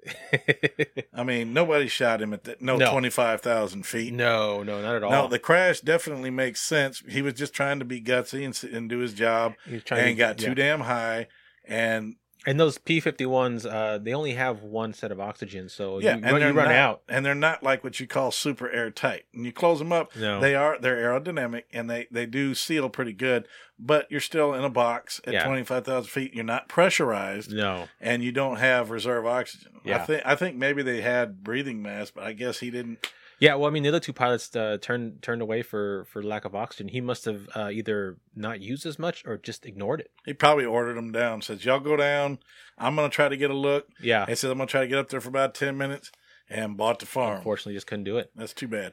I 1.14 1.22
mean, 1.22 1.52
nobody 1.52 1.86
shot 1.88 2.20
him 2.20 2.32
at 2.34 2.44
the, 2.44 2.56
no, 2.60 2.76
No. 2.76 2.90
twenty 2.90 3.10
five 3.10 3.40
thousand 3.40 3.86
feet. 3.86 4.12
no, 4.12 4.62
no, 4.64 4.82
not 4.82 4.96
at 4.96 5.02
all. 5.04 5.10
No, 5.12 5.28
the 5.28 5.38
crash 5.38 5.80
definitely 5.80 6.30
makes 6.30 6.60
sense. 6.60 7.02
He 7.08 7.22
was 7.22 7.34
just 7.34 7.54
trying 7.54 7.78
to 7.78 7.84
be 7.84 8.00
gutsy 8.00 8.44
and, 8.44 8.74
and 8.74 8.88
do 8.88 8.98
his 8.98 9.14
job, 9.14 9.54
He 9.66 9.74
was 9.74 9.84
trying 9.84 10.00
and 10.00 10.16
to- 10.16 10.18
got 10.18 10.38
too 10.38 10.54
damn 10.54 10.80
high. 10.80 11.28
And 11.66 12.16
And 12.46 12.58
those 12.58 12.78
P 12.78 13.00
fifty 13.00 13.26
ones, 13.26 13.66
uh, 13.66 13.98
they 14.00 14.14
only 14.14 14.32
have 14.32 14.62
one 14.62 14.94
set 14.94 15.12
of 15.12 15.20
oxygen, 15.20 15.68
so 15.68 15.98
yeah, 15.98 16.16
you, 16.16 16.22
and 16.22 16.32
run, 16.32 16.40
you 16.40 16.46
run 16.48 16.68
not, 16.68 16.74
out. 16.74 17.02
and 17.06 17.24
they're 17.26 17.34
not 17.34 17.62
like 17.62 17.84
what 17.84 18.00
you 18.00 18.06
call 18.06 18.30
super 18.30 18.70
airtight. 18.70 19.24
And 19.34 19.44
you 19.44 19.52
close 19.52 19.78
them 19.78 19.92
up, 19.92 20.16
No. 20.16 20.40
they 20.40 20.54
are 20.54 20.78
they're 20.78 20.96
aerodynamic 20.96 21.64
and 21.72 21.90
they 21.90 22.06
they 22.10 22.24
do 22.24 22.54
seal 22.54 22.88
pretty 22.88 23.12
good. 23.12 23.46
But 23.78 24.10
you're 24.10 24.20
still 24.20 24.54
in 24.54 24.64
a 24.64 24.70
box 24.70 25.20
at 25.26 25.34
Yeah. 25.34 25.44
twenty 25.44 25.64
five 25.64 25.84
thousand 25.84 26.08
feet. 26.10 26.32
You're 26.34 26.44
not 26.44 26.68
pressurized, 26.68 27.52
No, 27.52 27.88
and 28.00 28.22
you 28.24 28.32
don't 28.32 28.56
have 28.56 28.90
reserve 28.90 29.26
oxygen. 29.26 29.72
I 29.84 29.88
Yeah. 29.88 30.04
think 30.06 30.22
I 30.24 30.34
think 30.34 30.56
maybe 30.56 30.82
they 30.82 31.02
had 31.02 31.42
breathing 31.44 31.82
masks, 31.82 32.12
but 32.14 32.24
I 32.24 32.32
guess 32.32 32.60
he 32.60 32.70
didn't. 32.70 33.06
Yeah. 33.40 33.54
Well, 33.56 33.68
I 33.68 33.70
mean, 33.70 33.82
the 33.82 33.88
other 33.88 34.00
two 34.00 34.12
pilots 34.12 34.54
uh, 34.54 34.78
turned 34.80 35.22
turned 35.22 35.42
away 35.42 35.62
for 35.62 36.04
for 36.04 36.22
lack 36.22 36.44
of 36.44 36.54
oxygen. 36.54 36.88
He 36.88 37.00
must 37.00 37.24
have 37.24 37.48
uh, 37.56 37.70
either 37.72 38.18
not 38.36 38.60
used 38.60 38.86
as 38.86 38.98
much 38.98 39.24
or 39.26 39.36
just 39.38 39.66
ignored 39.66 40.00
it. 40.00 40.10
He 40.24 40.32
probably 40.32 40.64
ordered 40.64 40.96
them 40.96 41.10
down. 41.10 41.42
Says 41.42 41.64
y'all 41.64 41.80
go 41.80 41.96
down. 41.96 42.38
I'm 42.78 42.94
gonna 42.94 43.08
try 43.08 43.28
to 43.28 43.36
get 43.36 43.50
a 43.50 43.54
look. 43.56 43.88
Yeah, 44.00 44.26
He 44.26 44.34
said 44.34 44.50
I'm 44.50 44.58
gonna 44.58 44.68
try 44.68 44.82
to 44.82 44.86
get 44.88 44.98
up 44.98 45.08
there 45.08 45.20
for 45.20 45.28
about 45.28 45.54
ten 45.54 45.76
minutes, 45.76 46.12
and 46.48 46.76
bought 46.76 46.98
the 47.00 47.06
farm. 47.06 47.38
unfortunately, 47.38 47.74
just 47.74 47.86
couldn't 47.86 48.04
do 48.04 48.18
it. 48.18 48.30
That's 48.36 48.54
too 48.54 48.68
bad. 48.68 48.92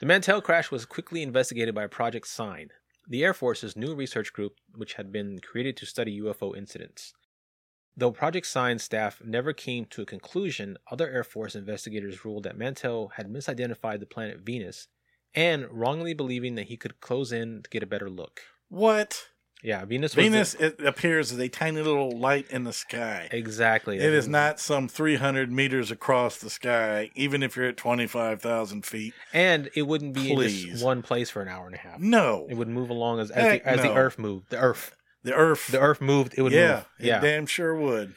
The 0.00 0.06
Mantell 0.06 0.40
crash 0.42 0.70
was 0.72 0.84
quickly 0.84 1.22
investigated 1.22 1.74
by 1.74 1.86
Project 1.86 2.26
Sign, 2.26 2.70
the 3.08 3.22
Air 3.22 3.32
Force's 3.34 3.76
new 3.76 3.94
research 3.94 4.32
group 4.32 4.54
which 4.74 4.94
had 4.94 5.12
been 5.12 5.38
created 5.38 5.76
to 5.76 5.86
study 5.86 6.20
UFO 6.20 6.56
incidents. 6.56 7.12
Though 7.96 8.10
Project 8.10 8.46
Sign 8.46 8.78
staff 8.78 9.20
never 9.24 9.52
came 9.52 9.84
to 9.86 10.02
a 10.02 10.06
conclusion, 10.06 10.78
other 10.90 11.08
Air 11.10 11.24
Force 11.24 11.54
investigators 11.54 12.24
ruled 12.24 12.44
that 12.44 12.56
Mantell 12.56 13.12
had 13.16 13.28
misidentified 13.30 14.00
the 14.00 14.06
planet 14.06 14.40
Venus 14.40 14.88
and 15.34 15.66
wrongly 15.70 16.14
believing 16.14 16.54
that 16.54 16.66
he 16.68 16.76
could 16.76 17.00
close 17.00 17.32
in 17.32 17.62
to 17.62 17.70
get 17.70 17.82
a 17.82 17.86
better 17.86 18.08
look. 18.10 18.40
What? 18.68 19.26
Yeah, 19.62 19.84
Venus 19.84 20.14
Venus 20.14 20.54
the- 20.54 20.66
it 20.66 20.80
appears 20.84 21.30
as 21.30 21.38
a 21.38 21.48
tiny 21.48 21.80
little 21.82 22.18
light 22.18 22.50
in 22.50 22.64
the 22.64 22.72
sky. 22.72 23.28
exactly. 23.30 23.96
It 23.98 24.12
is 24.12 24.26
not 24.26 24.58
some 24.58 24.88
300 24.88 25.52
meters 25.52 25.90
across 25.92 26.38
the 26.38 26.50
sky, 26.50 27.10
even 27.14 27.42
if 27.44 27.54
you're 27.56 27.66
at 27.68 27.76
25,000 27.76 28.84
feet. 28.84 29.14
and 29.32 29.70
it 29.76 29.82
wouldn't 29.82 30.14
be 30.14 30.30
in 30.30 30.36
Please. 30.36 30.64
just 30.64 30.84
one 30.84 31.02
place 31.02 31.30
for 31.30 31.42
an 31.42 31.48
hour 31.48 31.66
and 31.66 31.74
a 31.76 31.78
half. 31.78 32.00
No, 32.00 32.46
It 32.50 32.54
would 32.54 32.68
move 32.68 32.90
along 32.90 33.20
as 33.20 33.30
as, 33.30 33.60
the, 33.60 33.68
as 33.68 33.80
the. 33.82 33.94
Earth 33.94 34.18
moved. 34.18 34.50
The 34.50 34.58
Earth, 34.58 34.96
the 35.22 35.34
Earth. 35.34 35.68
the 35.68 35.80
Earth 35.80 36.00
moved. 36.00 36.34
It 36.36 36.42
would 36.42 36.52
yeah, 36.52 36.74
move. 36.74 36.86
it 36.98 37.06
Yeah, 37.06 37.20
damn 37.20 37.46
sure 37.46 37.74
would. 37.74 38.14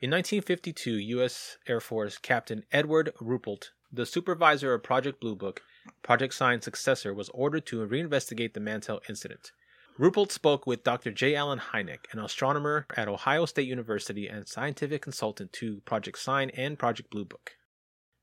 In 0.00 0.10
1952, 0.12 0.92
U.S. 0.92 1.58
Air 1.66 1.80
Force 1.80 2.18
Captain 2.18 2.64
Edward 2.70 3.12
Ruppelt, 3.20 3.70
the 3.92 4.06
supervisor 4.06 4.72
of 4.72 4.82
Project 4.82 5.20
Blue 5.20 5.34
Book, 5.34 5.62
Project 6.02 6.34
Sign's 6.34 6.64
successor, 6.64 7.12
was 7.12 7.30
ordered 7.30 7.66
to 7.66 7.86
reinvestigate 7.86 8.54
the 8.54 8.60
Mantell 8.60 9.00
incident. 9.08 9.50
Ruppelt 9.98 10.30
spoke 10.30 10.64
with 10.64 10.84
Dr. 10.84 11.10
J. 11.10 11.34
Allen 11.34 11.58
Hynek, 11.58 12.04
an 12.12 12.20
astronomer 12.20 12.86
at 12.96 13.08
Ohio 13.08 13.44
State 13.46 13.66
University 13.66 14.28
and 14.28 14.46
scientific 14.46 15.02
consultant 15.02 15.52
to 15.54 15.80
Project 15.80 16.18
Sign 16.20 16.50
and 16.50 16.78
Project 16.78 17.10
Blue 17.10 17.24
Book. 17.24 17.56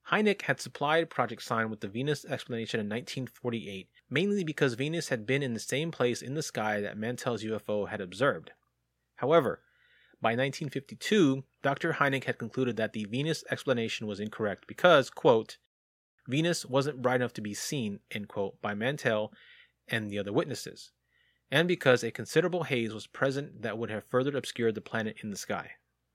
Hynek 0.10 0.44
had 0.44 0.62
supplied 0.62 1.10
Project 1.10 1.42
Sign 1.42 1.70
with 1.70 1.82
the 1.82 1.90
Venus 1.90 2.24
explanation 2.24 2.80
in 2.80 2.86
1948, 2.86 3.90
mainly 4.16 4.46
because 4.46 4.76
Venus 4.76 5.10
had 5.10 5.26
been 5.26 5.44
in 5.44 5.54
the 5.54 5.60
same 5.60 5.92
place 5.92 6.22
in 6.22 6.36
the 6.36 6.42
sky 6.42 6.80
that 6.80 6.98
Mantell's 6.98 7.44
UFO 7.44 7.90
had 7.90 8.00
observed. 8.00 8.52
However, 9.18 9.60
by 10.22 10.30
1952, 10.30 11.44
Dr. 11.62 11.96
Hynek 12.00 12.24
had 12.24 12.38
concluded 12.38 12.78
that 12.78 12.94
the 12.94 13.04
Venus 13.04 13.44
explanation 13.52 14.08
was 14.08 14.22
incorrect 14.22 14.68
because, 14.68 15.10
quote, 15.10 15.58
Venus 16.30 16.66
wasn't 16.66 17.02
bright 17.02 17.18
enough 17.18 17.34
to 17.34 17.42
be 17.42 17.54
seen, 17.54 18.00
end 18.10 18.30
quote, 18.30 18.62
by 18.62 18.74
Mantell 18.74 19.34
and 19.90 20.10
the 20.10 20.18
other 20.18 20.32
witnesses, 20.32 20.94
and 21.52 21.68
because 21.68 22.02
a 22.02 22.10
considerable 22.10 22.64
haze 22.64 22.94
was 22.94 23.08
present 23.08 23.64
that 23.64 23.78
would 23.78 23.90
have 23.90 24.06
further 24.06 24.38
obscured 24.38 24.76
the 24.76 24.82
planet 24.82 25.18
in 25.24 25.30
the 25.30 25.36
sky. 25.36 25.72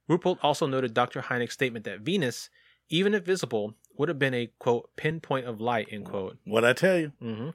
Ruppelt 0.08 0.38
also 0.42 0.66
noted 0.66 0.94
Dr. 0.94 1.20
Hynek's 1.20 1.52
statement 1.52 1.84
that 1.84 2.00
Venus, 2.00 2.48
even 2.88 3.12
if 3.12 3.24
visible, 3.24 3.74
would 3.98 4.08
have 4.08 4.18
been 4.18 4.34
a, 4.34 4.50
quote, 4.58 4.88
pinpoint 4.96 5.46
of 5.46 5.60
light, 5.60 5.88
end 5.92 6.06
quote, 6.06 6.38
What 6.46 6.64
I 6.64 6.72
tell 6.72 6.98
you? 6.98 7.12
hmm 7.20 7.50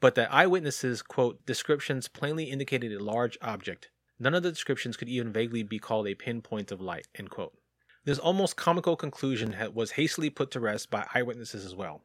But 0.00 0.14
that 0.16 0.32
eyewitnesses, 0.32 1.02
quote, 1.02 1.44
descriptions 1.46 2.08
plainly 2.08 2.44
indicated 2.44 2.92
a 2.92 3.02
large 3.02 3.38
object. 3.40 3.90
None 4.18 4.34
of 4.34 4.42
the 4.42 4.50
descriptions 4.50 4.96
could 4.96 5.08
even 5.08 5.32
vaguely 5.32 5.62
be 5.62 5.78
called 5.78 6.06
a 6.06 6.14
pinpoint 6.14 6.70
of 6.70 6.80
light, 6.80 7.06
end 7.14 7.30
quote. 7.30 7.54
This 8.04 8.18
almost 8.18 8.56
comical 8.56 8.96
conclusion 8.96 9.56
was 9.74 9.92
hastily 9.92 10.30
put 10.30 10.50
to 10.52 10.60
rest 10.60 10.90
by 10.90 11.06
eyewitnesses 11.14 11.64
as 11.64 11.74
well. 11.74 12.02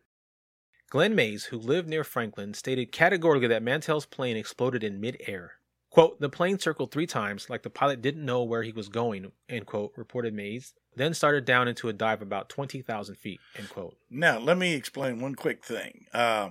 Glenn 0.89 1.15
Mays, 1.15 1.45
who 1.45 1.57
lived 1.57 1.87
near 1.87 2.03
Franklin, 2.03 2.53
stated 2.53 2.91
categorically 2.91 3.47
that 3.47 3.63
Mantell's 3.63 4.05
plane 4.05 4.35
exploded 4.35 4.83
in 4.83 4.99
mid-air. 4.99 5.53
Quote, 5.89 6.19
the 6.19 6.29
plane 6.29 6.57
circled 6.57 6.91
three 6.91 7.05
times, 7.05 7.49
like 7.49 7.63
the 7.63 7.69
pilot 7.69 8.01
didn't 8.01 8.25
know 8.25 8.43
where 8.43 8.63
he 8.63 8.71
was 8.71 8.89
going, 8.89 9.31
end 9.47 9.65
quote, 9.65 9.93
reported 9.95 10.33
Mays, 10.33 10.73
then 10.95 11.13
started 11.13 11.45
down 11.45 11.67
into 11.67 11.87
a 11.87 11.93
dive 11.93 12.21
about 12.21 12.49
20,000 12.49 13.15
feet, 13.15 13.39
end 13.57 13.69
quote. 13.69 13.95
Now, 14.09 14.39
let 14.39 14.57
me 14.57 14.73
explain 14.73 15.19
one 15.21 15.35
quick 15.35 15.63
thing. 15.63 16.05
Uh, 16.13 16.49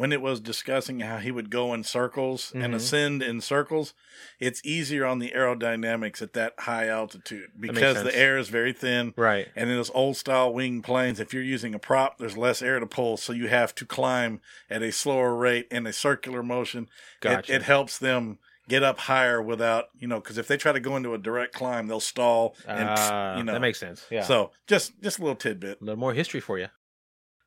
when 0.00 0.12
it 0.12 0.22
was 0.22 0.40
discussing 0.40 1.00
how 1.00 1.18
he 1.18 1.30
would 1.30 1.50
go 1.50 1.74
in 1.74 1.84
circles 1.84 2.52
and 2.54 2.72
Mhm. 2.72 2.76
ascend 2.76 3.22
in 3.22 3.38
circles, 3.38 3.92
it's 4.38 4.58
easier 4.64 5.04
on 5.04 5.18
the 5.18 5.30
aerodynamics 5.36 6.22
at 6.22 6.32
that 6.32 6.54
high 6.60 6.88
altitude 6.88 7.50
because 7.60 8.02
the 8.02 8.16
air 8.18 8.38
is 8.38 8.48
very 8.48 8.72
thin. 8.72 9.12
Right. 9.14 9.48
And 9.54 9.68
in 9.68 9.76
those 9.76 9.90
old 9.90 10.16
style 10.16 10.54
wing 10.54 10.80
planes, 10.80 11.20
if 11.20 11.34
you're 11.34 11.42
using 11.42 11.74
a 11.74 11.78
prop, 11.78 12.16
there's 12.16 12.34
less 12.38 12.62
air 12.62 12.80
to 12.80 12.86
pull, 12.86 13.18
so 13.18 13.34
you 13.34 13.48
have 13.48 13.74
to 13.74 13.84
climb 13.84 14.40
at 14.70 14.80
a 14.82 14.90
slower 14.90 15.34
rate 15.34 15.68
in 15.70 15.86
a 15.86 15.92
circular 15.92 16.42
motion. 16.42 16.84
It, 16.84 17.20
Gotcha. 17.20 17.54
it 17.56 17.62
helps 17.64 17.98
them 17.98 18.38
get 18.68 18.82
up 18.82 19.00
higher 19.00 19.42
without, 19.42 19.90
you 19.98 20.08
know, 20.08 20.18
because 20.20 20.38
if 20.38 20.46
they 20.48 20.56
try 20.56 20.72
to 20.72 20.80
go 20.80 20.96
into 20.96 21.12
a 21.12 21.18
direct 21.18 21.52
climb, 21.52 21.88
they'll 21.88 22.00
stall 22.00 22.56
and 22.66 22.88
Ah, 22.88 23.36
you 23.36 23.44
know. 23.44 23.52
that 23.52 23.60
makes 23.60 23.78
sense. 23.78 24.06
Yeah. 24.10 24.22
So 24.22 24.52
just 24.66 24.98
just 25.02 25.18
a 25.18 25.20
little 25.20 25.36
tidbit. 25.36 25.82
A 25.82 25.84
little 25.84 26.00
more 26.00 26.14
history 26.14 26.40
for 26.40 26.58
you. 26.58 26.68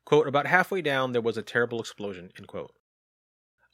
Quote, 0.04 0.28
about 0.28 0.46
halfway 0.46 0.82
down, 0.82 1.12
there 1.12 1.22
was 1.22 1.36
a 1.36 1.42
terrible 1.42 1.80
explosion, 1.80 2.30
end 2.36 2.46
quote. 2.46 2.72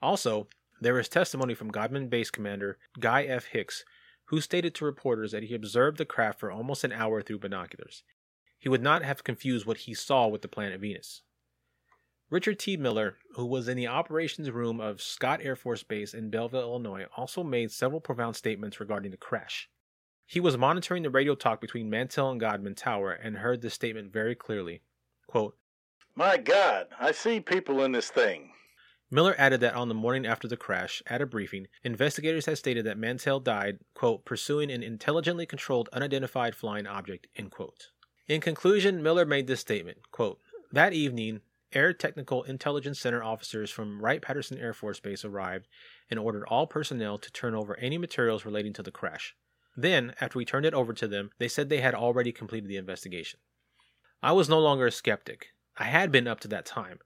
Also, 0.01 0.47
there 0.81 0.99
is 0.99 1.09
testimony 1.09 1.55
from 1.55 1.71
Godman 1.71 2.09
Base 2.09 2.31
Commander 2.31 2.79
Guy 2.99 3.25
F. 3.25 3.47
Hix, 3.47 3.85
who 4.27 4.41
stated 4.41 4.75
to 4.77 4.85
reporters 4.85 5.33
that 5.33 5.43
he 5.43 5.55
observed 5.55 5.99
the 5.99 6.05
craft 6.05 6.41
for 6.41 6.51
almost 6.51 6.85
an 6.85 6.93
hour 6.93 7.21
through 7.21 7.41
binoculars. 7.41 8.05
He 8.59 8.69
would 8.69 8.83
not 8.83 9.03
have 9.03 9.25
confused 9.25 9.67
what 9.67 9.79
he 9.79 9.95
saw 9.95 10.29
with 10.29 10.43
the 10.43 10.49
planet 10.49 10.81
Venus. 10.81 11.23
Richard 12.31 12.61
T. 12.61 12.77
Miller, 12.77 13.17
who 13.35 13.45
was 13.45 13.67
in 13.67 13.77
the 13.77 13.89
operations 13.89 14.51
room 14.53 14.81
of 14.81 15.03
Scott 15.03 15.41
Air 15.43 15.57
Force 15.57 15.83
Base 15.83 16.15
in 16.15 16.31
Belleville, 16.31 16.61
Illinois, 16.61 17.07
also 17.17 17.43
made 17.43 17.73
several 17.73 18.01
profound 18.01 18.37
statements 18.37 18.79
regarding 18.79 19.11
the 19.11 19.17
crash. 19.17 19.69
He 20.27 20.39
was 20.39 20.57
monitoring 20.57 21.03
the 21.03 21.11
radio 21.11 21.35
talk 21.35 21.61
between 21.61 21.91
Mantell 21.91 22.31
and 22.31 22.39
Godman 22.39 22.77
Tower 22.77 23.11
and 23.11 23.39
heard 23.39 23.63
this 23.63 23.75
statement 23.75 24.13
very 24.13 24.37
clearly. 24.37 24.83
Quote, 25.27 25.57
My 26.21 26.37
God, 26.37 26.89
I 27.01 27.13
see 27.13 27.41
people 27.41 27.83
in 27.83 27.93
this 27.93 28.11
thing. 28.11 28.51
Miller 29.11 29.35
added 29.39 29.63
that 29.63 29.75
on 29.75 29.89
the 29.89 29.95
morning 29.95 30.27
after 30.27 30.47
the 30.47 30.57
crash, 30.59 31.03
at 31.07 31.23
a 31.23 31.27
briefing, 31.27 31.67
investigators 31.83 32.45
had 32.45 32.59
stated 32.59 32.85
that 32.85 32.99
Mantell 32.99 33.41
died, 33.41 33.79
quote, 33.95 34.27
pursuing 34.27 34.71
an 34.71 34.83
intelligently 34.83 35.47
controlled 35.47 35.89
unidentified 35.95 36.55
flying 36.55 36.87
object, 36.87 37.27
end 37.37 37.53
quote. 37.53 37.89
In 38.29 38.43
conclusion, 38.43 39.03
Miller 39.03 39.25
made 39.25 39.47
this 39.47 39.61
statement, 39.61 40.11
quote, 40.11 40.39
That 40.71 40.93
evening, 40.93 41.41
Air 41.73 41.95
Technical 41.95 42.43
Intelligence 42.43 43.01
Center 43.01 43.23
officers 43.23 43.71
from 43.71 44.03
Wright 44.03 44.21
Patterson 44.21 44.59
Air 44.59 44.75
Force 44.75 45.01
Base 45.01 45.25
arrived 45.25 45.69
and 46.11 46.21
ordered 46.21 46.45
all 46.49 46.67
personnel 46.67 47.17
to 47.17 47.33
turn 47.33 47.55
over 47.55 47.79
any 47.79 47.97
materials 47.97 48.45
relating 48.45 48.75
to 48.75 48.83
the 48.83 48.91
crash. 48.91 49.35
Then, 49.75 50.13
after 50.21 50.39
we 50.39 50.45
turned 50.45 50.67
it 50.67 50.75
over 50.75 50.93
to 50.93 51.09
them, 51.09 51.31
they 51.39 51.49
said 51.49 51.71
they 51.71 51.81
had 51.81 51.95
already 51.95 52.31
completed 52.31 52.69
the 52.69 52.77
investigation. 52.77 53.41
I 54.23 54.33
was 54.33 54.51
no 54.51 54.59
longer 54.59 54.87
a 54.87 54.93
skeptic. 54.93 55.55
I 55.81 55.85
had 55.85 56.13
been 56.13 56.29
up 56.29 56.41
to 56.41 56.49
that 56.49 56.67
time. 56.67 56.99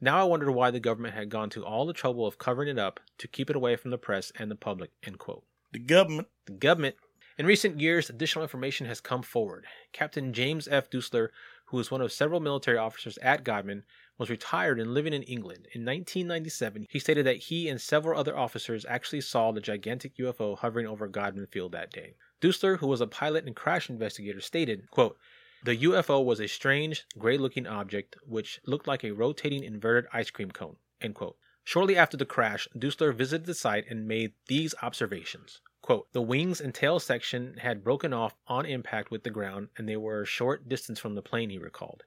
Now 0.00 0.18
I 0.18 0.24
wondered 0.24 0.50
why 0.50 0.70
the 0.70 0.80
government 0.80 1.14
had 1.14 1.28
gone 1.28 1.50
to 1.50 1.62
all 1.62 1.84
the 1.84 1.92
trouble 1.92 2.26
of 2.26 2.38
covering 2.38 2.70
it 2.70 2.78
up 2.78 2.98
to 3.18 3.28
keep 3.28 3.50
it 3.50 3.56
away 3.56 3.76
from 3.76 3.90
the 3.90 3.98
press 3.98 4.32
and 4.38 4.50
the 4.50 4.56
public. 4.56 4.92
End 5.02 5.18
quote. 5.18 5.44
The 5.72 5.78
government. 5.78 6.28
The 6.46 6.52
government. 6.52 6.96
In 7.36 7.44
recent 7.44 7.80
years, 7.80 8.08
additional 8.08 8.42
information 8.42 8.86
has 8.86 9.02
come 9.02 9.22
forward. 9.22 9.66
Captain 9.92 10.32
James 10.32 10.66
F. 10.68 10.88
Duesler, 10.88 11.28
who 11.66 11.76
was 11.76 11.90
one 11.90 12.00
of 12.00 12.12
several 12.12 12.40
military 12.40 12.78
officers 12.78 13.18
at 13.18 13.44
Godman, 13.44 13.82
was 14.16 14.30
retired 14.30 14.80
and 14.80 14.94
living 14.94 15.12
in 15.12 15.24
England. 15.24 15.66
In 15.74 15.84
1997, 15.84 16.86
he 16.88 16.98
stated 16.98 17.26
that 17.26 17.36
he 17.36 17.68
and 17.68 17.78
several 17.78 18.18
other 18.18 18.38
officers 18.38 18.86
actually 18.88 19.20
saw 19.20 19.52
the 19.52 19.60
gigantic 19.60 20.16
UFO 20.16 20.56
hovering 20.56 20.86
over 20.86 21.08
Godman 21.08 21.48
Field 21.48 21.72
that 21.72 21.92
day. 21.92 22.14
Duesler, 22.40 22.78
who 22.78 22.86
was 22.86 23.02
a 23.02 23.06
pilot 23.06 23.44
and 23.44 23.54
crash 23.54 23.90
investigator, 23.90 24.40
stated, 24.40 24.90
quote, 24.90 25.18
the 25.64 25.78
UFO 25.78 26.22
was 26.22 26.40
a 26.40 26.46
strange, 26.46 27.04
gray 27.18 27.38
looking 27.38 27.66
object 27.66 28.16
which 28.26 28.60
looked 28.66 28.86
like 28.86 29.02
a 29.02 29.12
rotating 29.12 29.64
inverted 29.64 30.08
ice 30.12 30.30
cream 30.30 30.50
cone. 30.50 30.76
End 31.00 31.14
quote. 31.14 31.36
Shortly 31.64 31.96
after 31.96 32.18
the 32.18 32.26
crash, 32.26 32.68
Duesler 32.76 33.14
visited 33.14 33.46
the 33.46 33.54
site 33.54 33.86
and 33.88 34.06
made 34.06 34.34
these 34.46 34.74
observations. 34.82 35.62
Quote, 35.80 36.12
the 36.12 36.20
wings 36.20 36.60
and 36.60 36.74
tail 36.74 37.00
section 37.00 37.56
had 37.56 37.82
broken 37.82 38.12
off 38.12 38.34
on 38.46 38.66
impact 38.66 39.10
with 39.10 39.24
the 39.24 39.30
ground 39.30 39.68
and 39.78 39.88
they 39.88 39.96
were 39.96 40.20
a 40.20 40.26
short 40.26 40.68
distance 40.68 40.98
from 40.98 41.14
the 41.14 41.22
plane, 41.22 41.48
he 41.48 41.58
recalled. 41.58 42.04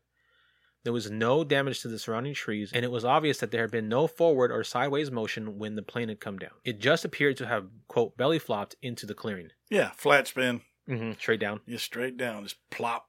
There 0.84 0.94
was 0.94 1.10
no 1.10 1.44
damage 1.44 1.82
to 1.82 1.88
the 1.88 2.00
surrounding 2.00 2.34
trees, 2.34 2.72
and 2.74 2.86
it 2.86 2.92
was 2.92 3.04
obvious 3.04 3.40
that 3.40 3.52
there 3.52 3.62
had 3.62 3.72
been 3.72 3.90
no 3.90 4.08
forward 4.08 4.52
or 4.52 4.64
sideways 4.64 5.12
motion 5.12 5.58
when 5.58 5.76
the 5.76 5.82
plane 5.82 6.08
had 6.08 6.22
come 6.22 6.38
down. 6.38 6.52
It 6.64 6.80
just 6.80 7.04
appeared 7.04 7.36
to 7.38 7.48
have, 7.48 7.68
quote, 7.90 8.16
belly 8.16 8.40
flopped 8.40 8.76
into 8.82 9.06
the 9.06 9.14
clearing. 9.14 9.50
Yeah, 9.70 9.92
flat 9.98 10.28
spin. 10.28 10.62
Mm-hmm, 10.88 11.14
straight 11.20 11.42
down. 11.42 11.60
Just 11.68 11.84
straight 11.84 12.16
down. 12.16 12.44
Just 12.44 12.56
plop. 12.70 13.07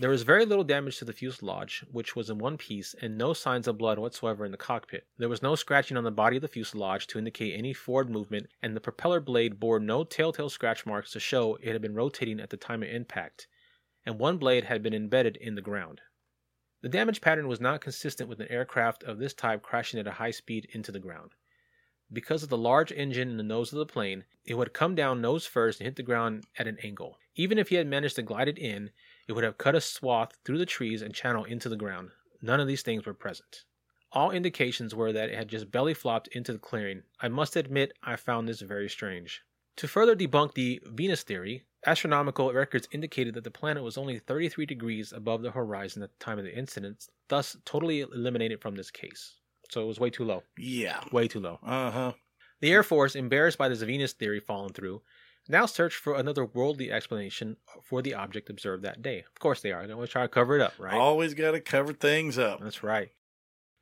There 0.00 0.10
was 0.10 0.22
very 0.22 0.46
little 0.46 0.62
damage 0.62 0.98
to 0.98 1.04
the 1.04 1.12
fuselage, 1.12 1.84
which 1.90 2.14
was 2.14 2.30
in 2.30 2.38
one 2.38 2.56
piece, 2.56 2.94
and 3.02 3.18
no 3.18 3.32
signs 3.32 3.66
of 3.66 3.78
blood 3.78 3.98
whatsoever 3.98 4.44
in 4.44 4.52
the 4.52 4.56
cockpit. 4.56 5.08
There 5.18 5.28
was 5.28 5.42
no 5.42 5.56
scratching 5.56 5.96
on 5.96 6.04
the 6.04 6.12
body 6.12 6.36
of 6.36 6.42
the 6.42 6.48
fuselage 6.48 7.08
to 7.08 7.18
indicate 7.18 7.58
any 7.58 7.72
forward 7.72 8.08
movement, 8.08 8.46
and 8.62 8.76
the 8.76 8.80
propeller 8.80 9.18
blade 9.18 9.58
bore 9.58 9.80
no 9.80 10.04
telltale 10.04 10.50
scratch 10.50 10.86
marks 10.86 11.10
to 11.12 11.20
show 11.20 11.56
it 11.56 11.72
had 11.72 11.82
been 11.82 11.96
rotating 11.96 12.38
at 12.38 12.50
the 12.50 12.56
time 12.56 12.84
of 12.84 12.88
impact, 12.88 13.48
and 14.06 14.20
one 14.20 14.38
blade 14.38 14.64
had 14.64 14.84
been 14.84 14.94
embedded 14.94 15.36
in 15.36 15.56
the 15.56 15.60
ground. 15.60 16.00
The 16.80 16.88
damage 16.88 17.20
pattern 17.20 17.48
was 17.48 17.60
not 17.60 17.80
consistent 17.80 18.28
with 18.28 18.40
an 18.40 18.50
aircraft 18.50 19.02
of 19.02 19.18
this 19.18 19.34
type 19.34 19.62
crashing 19.62 19.98
at 19.98 20.06
a 20.06 20.12
high 20.12 20.30
speed 20.30 20.68
into 20.72 20.92
the 20.92 21.00
ground. 21.00 21.32
Because 22.12 22.44
of 22.44 22.48
the 22.48 22.56
large 22.56 22.92
engine 22.92 23.28
in 23.28 23.36
the 23.36 23.42
nose 23.42 23.72
of 23.72 23.78
the 23.78 23.84
plane, 23.84 24.24
it 24.44 24.54
would 24.54 24.72
come 24.72 24.94
down 24.94 25.20
nose 25.20 25.44
first 25.44 25.80
and 25.80 25.86
hit 25.86 25.96
the 25.96 26.04
ground 26.04 26.44
at 26.56 26.68
an 26.68 26.78
angle. 26.84 27.18
Even 27.34 27.58
if 27.58 27.68
he 27.68 27.74
had 27.74 27.88
managed 27.88 28.14
to 28.16 28.22
glide 28.22 28.48
it 28.48 28.58
in, 28.58 28.90
it 29.28 29.32
would 29.32 29.44
have 29.44 29.58
cut 29.58 29.74
a 29.74 29.80
swath 29.80 30.32
through 30.44 30.58
the 30.58 30.66
trees 30.66 31.02
and 31.02 31.14
channel 31.14 31.44
into 31.44 31.68
the 31.68 31.76
ground. 31.76 32.10
None 32.40 32.60
of 32.60 32.66
these 32.66 32.82
things 32.82 33.04
were 33.04 33.14
present. 33.14 33.64
All 34.12 34.30
indications 34.30 34.94
were 34.94 35.12
that 35.12 35.28
it 35.28 35.36
had 35.36 35.48
just 35.48 35.70
belly 35.70 35.92
flopped 35.92 36.28
into 36.28 36.52
the 36.52 36.58
clearing. 36.58 37.02
I 37.20 37.28
must 37.28 37.54
admit, 37.56 37.92
I 38.02 38.16
found 38.16 38.48
this 38.48 38.62
very 38.62 38.88
strange. 38.88 39.42
To 39.76 39.86
further 39.86 40.16
debunk 40.16 40.54
the 40.54 40.80
Venus 40.86 41.22
theory, 41.22 41.64
astronomical 41.86 42.52
records 42.52 42.88
indicated 42.90 43.34
that 43.34 43.44
the 43.44 43.50
planet 43.50 43.82
was 43.82 43.98
only 43.98 44.18
33 44.18 44.64
degrees 44.64 45.12
above 45.12 45.42
the 45.42 45.50
horizon 45.50 46.02
at 46.02 46.10
the 46.10 46.24
time 46.24 46.38
of 46.38 46.44
the 46.44 46.56
incident, 46.56 47.06
thus 47.28 47.56
totally 47.66 48.00
eliminated 48.00 48.62
from 48.62 48.74
this 48.74 48.90
case. 48.90 49.34
So 49.70 49.82
it 49.82 49.86
was 49.86 50.00
way 50.00 50.08
too 50.08 50.24
low. 50.24 50.42
Yeah. 50.56 51.04
Way 51.12 51.28
too 51.28 51.40
low. 51.40 51.58
Uh 51.62 51.90
huh. 51.90 52.12
The 52.60 52.72
Air 52.72 52.82
Force, 52.82 53.14
embarrassed 53.14 53.58
by 53.58 53.68
this 53.68 53.82
Venus 53.82 54.14
theory 54.14 54.40
falling 54.40 54.72
through, 54.72 55.02
now 55.48 55.66
search 55.66 55.94
for 55.94 56.14
another 56.14 56.44
worldly 56.44 56.92
explanation 56.92 57.56
for 57.82 58.02
the 58.02 58.14
object 58.14 58.50
observed 58.50 58.84
that 58.84 59.02
day. 59.02 59.20
Of 59.20 59.40
course 59.40 59.60
they 59.60 59.72
are. 59.72 59.86
They 59.86 59.92
always 59.92 60.10
try 60.10 60.22
to 60.22 60.28
cover 60.28 60.56
it 60.56 60.62
up, 60.62 60.74
right? 60.78 60.94
Always 60.94 61.34
got 61.34 61.52
to 61.52 61.60
cover 61.60 61.92
things 61.92 62.38
up. 62.38 62.60
That's 62.60 62.82
right. 62.82 63.10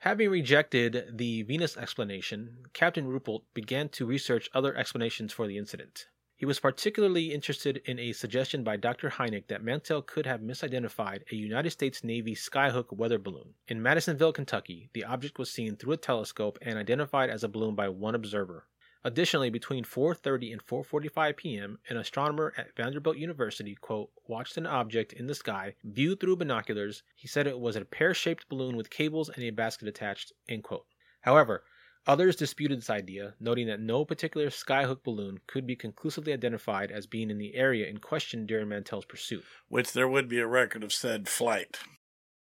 Having 0.01 0.31
rejected 0.31 1.19
the 1.19 1.43
Venus 1.43 1.77
explanation, 1.77 2.59
Captain 2.73 3.07
Ruppelt 3.07 3.43
began 3.55 3.89
to 3.91 4.07
research 4.07 4.51
other 4.55 4.77
explanations 4.77 5.33
for 5.33 5.47
the 5.47 5.59
incident. 5.59 6.07
He 6.39 6.45
was 6.45 6.61
particularly 6.61 7.33
interested 7.33 7.81
in 7.87 7.99
a 7.99 8.13
suggestion 8.13 8.63
by 8.63 8.77
Dr. 8.77 9.09
Hynek 9.09 9.47
that 9.47 9.65
Mantell 9.65 10.03
could 10.03 10.27
have 10.27 10.43
misidentified 10.43 11.23
a 11.33 11.35
United 11.35 11.71
States 11.71 12.05
Navy 12.05 12.35
skyhook 12.35 12.95
weather 12.95 13.19
balloon. 13.19 13.55
In 13.69 13.83
Madisonville, 13.83 14.35
Kentucky, 14.35 14.91
the 14.93 15.05
object 15.05 15.39
was 15.39 15.51
seen 15.51 15.77
through 15.77 15.95
a 15.95 15.97
telescope 15.97 16.59
and 16.61 16.79
identified 16.79 17.31
as 17.31 17.43
a 17.43 17.49
balloon 17.49 17.75
by 17.75 17.89
one 17.89 18.15
observer. 18.15 18.67
Additionally, 19.05 19.51
between 19.51 19.85
4:30 19.85 20.53
and 20.53 20.67
4:45 20.67 21.37
p.m., 21.37 21.79
an 21.89 21.97
astronomer 21.97 22.53
at 22.57 22.75
Vanderbilt 22.77 23.17
University, 23.17 23.75
quote, 23.75 24.11
watched 24.27 24.57
an 24.57 24.67
object 24.67 25.13
in 25.13 25.27
the 25.27 25.35
sky 25.35 25.75
viewed 25.85 26.21
through 26.21 26.37
binoculars. 26.37 27.03
He 27.15 27.29
said 27.29 27.47
it 27.47 27.61
was 27.61 27.77
a 27.77 27.85
pear-shaped 27.85 28.49
balloon 28.49 28.77
with 28.77 28.91
cables 28.91 29.29
and 29.29 29.45
a 29.45 29.51
basket 29.51 29.89
attached, 29.89 30.33
end 30.49 30.65
quote. 30.65 30.87
However, 31.21 31.65
Others 32.09 32.37
disputed 32.37 32.79
this 32.79 32.91
idea, 32.91 33.35
noting 33.41 33.67
that 33.67 33.81
no 33.81 34.05
particular 34.05 34.47
skyhook 34.47 35.03
balloon 35.03 35.41
could 35.49 35.67
be 35.67 35.75
conclusively 35.75 36.33
identified 36.33 36.93
as 36.93 37.05
being 37.05 37.31
in 37.31 37.39
the 37.39 37.57
area 37.57 37.89
in 37.89 37.99
question 37.99 38.47
during 38.47 38.69
Mantell's 38.69 39.05
pursuit. 39.05 39.45
Which 39.69 39.93
there 39.93 40.07
would 40.07 40.29
be 40.29 40.39
a 40.39 40.47
record 40.47 40.85
of 40.85 40.93
said 40.93 41.29
flight. 41.29 41.81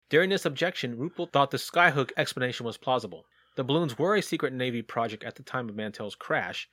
During 0.09 0.31
this 0.31 0.45
objection, 0.45 0.97
Ruppelt 0.97 1.31
thought 1.31 1.51
the 1.51 1.57
skyhook 1.57 2.11
explanation 2.17 2.65
was 2.65 2.77
plausible. 2.77 3.27
The 3.55 3.63
balloons 3.63 3.97
were 3.97 4.15
a 4.15 4.21
secret 4.21 4.53
Navy 4.53 4.81
project 4.81 5.23
at 5.23 5.35
the 5.35 5.43
time 5.43 5.67
of 5.69 5.75
Mantell's 5.75 6.15
crash, 6.15 6.69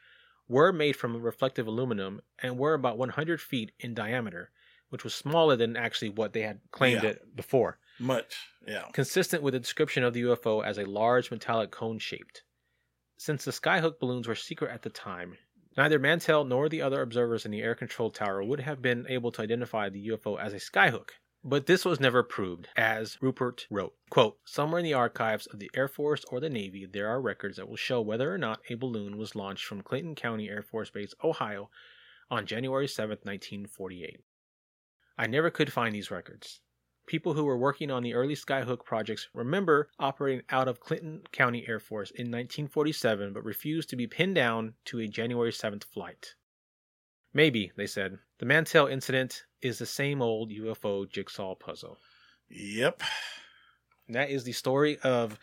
were 0.49 0.73
made 0.73 0.97
from 0.97 1.21
reflective 1.21 1.67
aluminum, 1.67 2.21
and 2.39 2.57
were 2.59 2.75
about 2.75 2.97
100 2.99 3.41
feet 3.41 3.73
in 3.81 3.95
diameter, 3.95 4.51
which 4.89 5.05
was 5.05 5.15
smaller 5.15 5.57
than 5.57 5.77
actually 5.77 6.09
what 6.09 6.33
they 6.33 6.43
had 6.43 6.61
claimed 6.71 7.03
Yeah. 7.03 7.11
it 7.11 7.37
before. 7.37 7.79
Much. 7.99 8.37
Yeah. 8.67 8.89
consistent 8.93 9.43
with 9.43 9.55
the 9.55 9.61
description 9.61 10.05
of 10.05 10.15
the 10.15 10.23
UFO 10.23 10.65
as 10.65 10.79
a 10.79 10.85
large 10.85 11.31
metallic 11.31 11.71
cone 11.73 11.99
shaped. 11.99 12.43
Since 13.17 13.45
the 13.45 13.51
skyhook 13.51 13.99
balloons 13.99 14.29
were 14.29 14.35
secret 14.37 14.71
at 14.71 14.83
the 14.83 14.91
time, 14.91 15.37
neither 15.77 15.99
Mantell 15.99 16.45
nor 16.45 16.69
the 16.69 16.81
other 16.83 17.03
observers 17.03 17.45
in 17.45 17.51
the 17.51 17.61
air 17.63 17.75
control 17.75 18.11
tower 18.11 18.43
would 18.45 18.61
have 18.61 18.81
been 18.81 19.05
able 19.09 19.33
to 19.33 19.43
identify 19.43 19.89
the 19.89 20.07
UFO 20.09 20.37
as 20.39 20.53
a 20.53 20.59
skyhook. 20.59 21.11
But 21.45 21.67
this 21.67 21.85
was 21.85 22.01
never 22.01 22.25
proved, 22.25 22.69
as 22.77 23.17
Ruppelt 23.23 23.67
wrote. 23.71 23.95
Quote, 24.11 24.39
Somewhere 24.45 24.81
in 24.81 24.85
the 24.85 24.95
archives 24.95 25.47
of 25.47 25.61
the 25.61 25.71
Air 25.73 25.87
Force 25.87 26.25
or 26.25 26.41
the 26.41 26.51
Navy, 26.51 26.85
there 26.85 27.09
are 27.09 27.21
records 27.21 27.57
that 27.57 27.69
will 27.69 27.77
show 27.77 28.01
whether 28.01 28.35
or 28.35 28.39
not 28.39 28.61
a 28.69 28.75
balloon 28.75 29.17
was 29.17 29.37
launched 29.37 29.65
from 29.65 29.83
Clinton 29.83 30.17
County 30.17 30.49
Air 30.51 30.63
Force 30.63 30.91
Base, 30.91 31.15
Ohio, 31.23 31.71
on 32.29 32.45
January 32.45 32.89
7, 32.89 33.19
1948. 33.23 34.21
I 35.17 35.27
never 35.27 35.51
could 35.51 35.73
find 35.73 35.95
these 35.95 36.11
records. 36.11 36.61
People 37.07 37.35
who 37.35 37.45
were 37.45 37.57
working 37.57 37.91
on 37.91 38.03
the 38.03 38.15
early 38.15 38.35
Skyhook 38.35 38.85
projects 38.85 39.29
remember 39.33 39.91
operating 39.99 40.45
out 40.51 40.69
of 40.69 40.81
Clinton 40.81 41.23
County 41.33 41.67
Air 41.67 41.81
Force 41.81 42.11
in 42.11 42.27
1947 42.27 43.33
but 43.33 43.45
refused 43.45 43.89
to 43.91 43.97
be 43.97 44.07
pinned 44.07 44.35
down 44.35 44.75
to 44.87 44.99
a 44.99 45.09
January 45.09 45.53
7th 45.53 45.85
flight. 45.85 46.35
Maybe, 47.33 47.73
they 47.77 47.87
said, 47.87 48.19
the 48.39 48.47
Mantell 48.47 48.89
incident 48.89 49.45
is 49.63 49.79
the 49.79 49.87
same 49.87 50.23
old 50.23 50.51
UFO 50.51 51.09
jigsaw 51.11 51.55
puzzle. 51.55 51.99
Yep. 52.51 53.03
And 54.07 54.15
that 54.17 54.31
is 54.31 54.45
the 54.45 54.53
story 54.53 54.99
of 55.03 55.39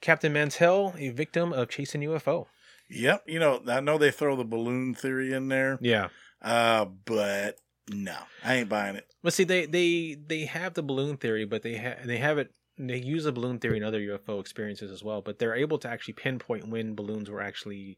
Captain 0.00 0.32
Mantell, 0.32 0.94
a 0.98 1.10
victim 1.10 1.52
of 1.52 1.68
chasing 1.68 2.00
UFO. 2.02 2.46
Yep. 2.88 3.24
You 3.26 3.38
know, 3.38 3.62
I 3.68 3.80
know 3.80 3.98
they 3.98 4.10
throw 4.10 4.36
the 4.36 4.44
balloon 4.44 4.94
theory 4.94 5.32
in 5.32 5.48
there, 5.48 5.78
Yeah. 5.82 6.08
uh, 6.40 6.84
but 7.04 7.58
no, 7.90 8.16
I 8.44 8.54
ain't 8.56 8.68
buying 8.68 8.96
it. 8.96 9.06
But 9.22 9.32
see, 9.32 9.44
they 9.44 9.66
they 9.66 10.16
they 10.26 10.44
have 10.46 10.74
the 10.74 10.82
balloon 10.82 11.16
theory, 11.16 11.44
but 11.44 11.62
they 11.62 11.76
ha- 11.76 11.96
they 12.04 12.18
have 12.18 12.38
it. 12.38 12.52
They 12.78 12.98
use 12.98 13.24
the 13.24 13.32
balloon 13.32 13.58
theory 13.58 13.76
in 13.78 13.82
other 13.84 14.00
UFO 14.00 14.40
experiences 14.40 14.90
as 14.90 15.02
well. 15.02 15.20
But 15.20 15.38
they're 15.38 15.54
able 15.54 15.78
to 15.78 15.88
actually 15.88 16.14
pinpoint 16.14 16.68
when 16.68 16.94
balloons 16.94 17.28
were 17.30 17.40
actually 17.40 17.96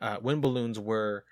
uh, 0.00 0.16
when 0.18 0.40
balloons 0.40 0.78
were 0.80 1.24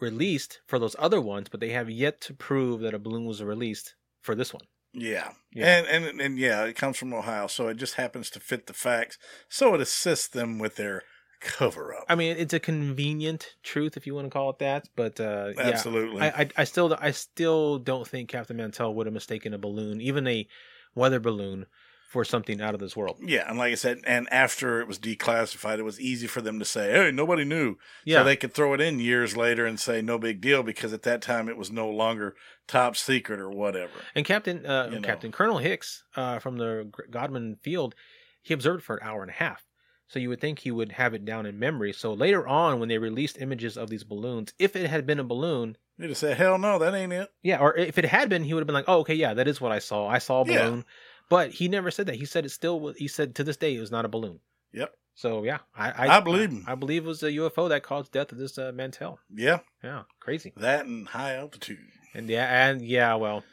released 0.00 0.60
for 0.66 0.78
those 0.78 0.96
other 0.98 1.20
ones. 1.20 1.48
But 1.48 1.60
they 1.60 1.70
have 1.70 1.90
yet 1.90 2.20
to 2.22 2.34
prove 2.34 2.80
that 2.80 2.94
a 2.94 2.98
balloon 2.98 3.26
was 3.26 3.42
released 3.42 3.94
for 4.22 4.34
this 4.34 4.52
one. 4.52 4.64
Yeah. 4.92 5.30
Yeah. 5.52 5.78
And, 5.78 6.06
and 6.06 6.20
and 6.20 6.38
yeah, 6.38 6.64
it 6.64 6.76
comes 6.76 6.96
from 6.96 7.14
Ohio, 7.14 7.46
so 7.46 7.68
it 7.68 7.76
just 7.76 7.94
happens 7.94 8.30
to 8.30 8.40
fit 8.40 8.66
the 8.66 8.72
facts. 8.72 9.18
So 9.48 9.74
it 9.74 9.80
assists 9.80 10.28
them 10.28 10.58
with 10.58 10.76
their 10.76 11.02
cover 11.40 11.94
up. 11.94 12.04
I 12.08 12.14
mean, 12.14 12.36
it's 12.36 12.54
a 12.54 12.60
convenient 12.60 13.54
truth 13.62 13.96
if 13.96 14.06
you 14.06 14.14
want 14.14 14.26
to 14.26 14.30
call 14.30 14.50
it 14.50 14.58
that. 14.58 14.88
But 14.94 15.18
uh, 15.20 15.52
yeah, 15.56 15.62
Absolutely. 15.62 16.22
I, 16.22 16.28
I 16.28 16.48
I 16.58 16.64
still 16.64 16.96
I 17.00 17.10
still 17.12 17.78
don't 17.78 18.06
think 18.06 18.28
Captain 18.28 18.56
Mantell 18.56 18.94
would 18.94 19.06
have 19.06 19.14
mistaken 19.14 19.54
a 19.54 19.58
balloon, 19.58 20.00
even 20.00 20.26
a 20.26 20.46
weather 20.94 21.20
balloon, 21.20 21.66
for 22.10 22.24
something 22.24 22.60
out 22.60 22.74
of 22.74 22.80
this 22.80 22.96
world. 22.96 23.18
yeah, 23.22 23.48
and 23.48 23.56
like 23.56 23.70
I 23.70 23.76
said, 23.76 24.00
and 24.04 24.26
after 24.32 24.80
it 24.80 24.88
was 24.88 24.98
declassified, 24.98 25.78
it 25.78 25.84
was 25.84 26.00
easy 26.00 26.26
for 26.26 26.40
them 26.40 26.58
to 26.58 26.64
say, 26.64 26.90
"Hey, 26.90 27.12
nobody 27.12 27.44
knew." 27.44 27.76
Yeah, 28.04 28.18
So 28.18 28.24
they 28.24 28.34
could 28.34 28.52
throw 28.52 28.74
it 28.74 28.80
in 28.80 28.98
years 28.98 29.36
later 29.36 29.64
and 29.64 29.78
say, 29.78 30.02
"No 30.02 30.18
big 30.18 30.40
deal," 30.40 30.64
because 30.64 30.92
at 30.92 31.02
that 31.04 31.22
time 31.22 31.48
it 31.48 31.56
was 31.56 31.70
no 31.70 31.88
longer 31.88 32.34
top 32.66 32.96
secret 32.96 33.38
or 33.38 33.48
whatever. 33.48 33.92
And 34.16 34.24
Captain 34.26 34.66
uh, 34.66 34.88
You 34.90 34.98
know. 34.98 35.06
Captain 35.06 35.30
Colonel 35.30 35.58
Hix 35.58 36.02
uh, 36.16 36.40
from 36.40 36.56
the 36.58 36.90
Godman 37.10 37.56
Field, 37.62 37.94
he 38.42 38.54
observed 38.54 38.82
for 38.82 38.96
an 38.96 39.06
hour 39.08 39.22
and 39.22 39.30
a 39.30 39.34
half. 39.34 39.64
So 40.08 40.18
you 40.18 40.28
would 40.30 40.40
think 40.40 40.58
he 40.58 40.72
would 40.72 40.90
have 40.90 41.14
it 41.14 41.24
down 41.24 41.46
in 41.46 41.60
memory. 41.60 41.92
So 41.92 42.12
later 42.12 42.44
on, 42.44 42.80
when 42.80 42.88
they 42.88 42.98
released 42.98 43.38
images 43.40 43.78
of 43.78 43.88
these 43.88 44.02
balloons, 44.02 44.52
if 44.58 44.74
it 44.74 44.90
had 44.90 45.06
been 45.06 45.20
a 45.20 45.24
balloon, 45.24 45.76
They 45.96 46.08
just 46.08 46.20
said, 46.20 46.36
"Hell 46.36 46.58
no, 46.58 46.80
that 46.80 46.92
ain't 46.92 47.12
it." 47.12 47.28
yeah, 47.44 47.58
or 47.60 47.76
if 47.76 47.96
it 47.98 48.06
had 48.06 48.28
been, 48.28 48.42
he 48.42 48.52
would 48.52 48.62
have 48.62 48.66
been 48.66 48.74
like, 48.74 48.88
"Oh, 48.88 48.98
okay, 49.00 49.14
yeah, 49.14 49.34
that 49.34 49.46
is 49.46 49.60
what 49.60 49.70
I 49.70 49.78
saw. 49.78 50.08
I 50.08 50.18
saw 50.18 50.42
a 50.42 50.46
Yeah. 50.46 50.82
Balloon." 51.30 51.48
But 51.48 51.54
he 51.54 51.68
never 51.68 51.90
said 51.90 52.06
that. 52.06 52.16
He 52.16 52.24
said 52.26 52.44
it 52.44 52.50
still. 52.50 52.78
wa- 52.80 52.92
He 52.96 53.08
said 53.08 53.34
to 53.36 53.44
this 53.44 53.56
day 53.56 53.74
it 53.76 53.80
was 53.80 53.90
not 53.90 54.04
a 54.04 54.08
balloon. 54.08 54.40
Yep. 54.74 54.92
So 55.14 55.44
yeah, 55.44 55.58
I 55.74 55.90
I, 55.90 56.16
I 56.16 56.20
believe 56.20 56.50
him. 56.50 56.64
I, 56.66 56.74
believe 56.74 57.04
it 57.04 57.08
was 57.08 57.22
a 57.22 57.30
UFO 57.32 57.68
that 57.68 57.82
caused 57.82 58.12
death 58.12 58.32
of 58.32 58.38
this 58.38 58.56
uh, 58.58 58.72
Mantell. 58.74 59.18
Yeah, 59.34 59.58
Yeah, 59.82 60.02
crazy. 60.20 60.52
that 60.56 60.86
and 60.86 61.08
high 61.08 61.34
altitude. 61.36 61.78
And 62.14 62.28
yeah, 62.28 62.68
and 62.68 62.80
yeah, 62.82 63.14
well, 63.14 63.44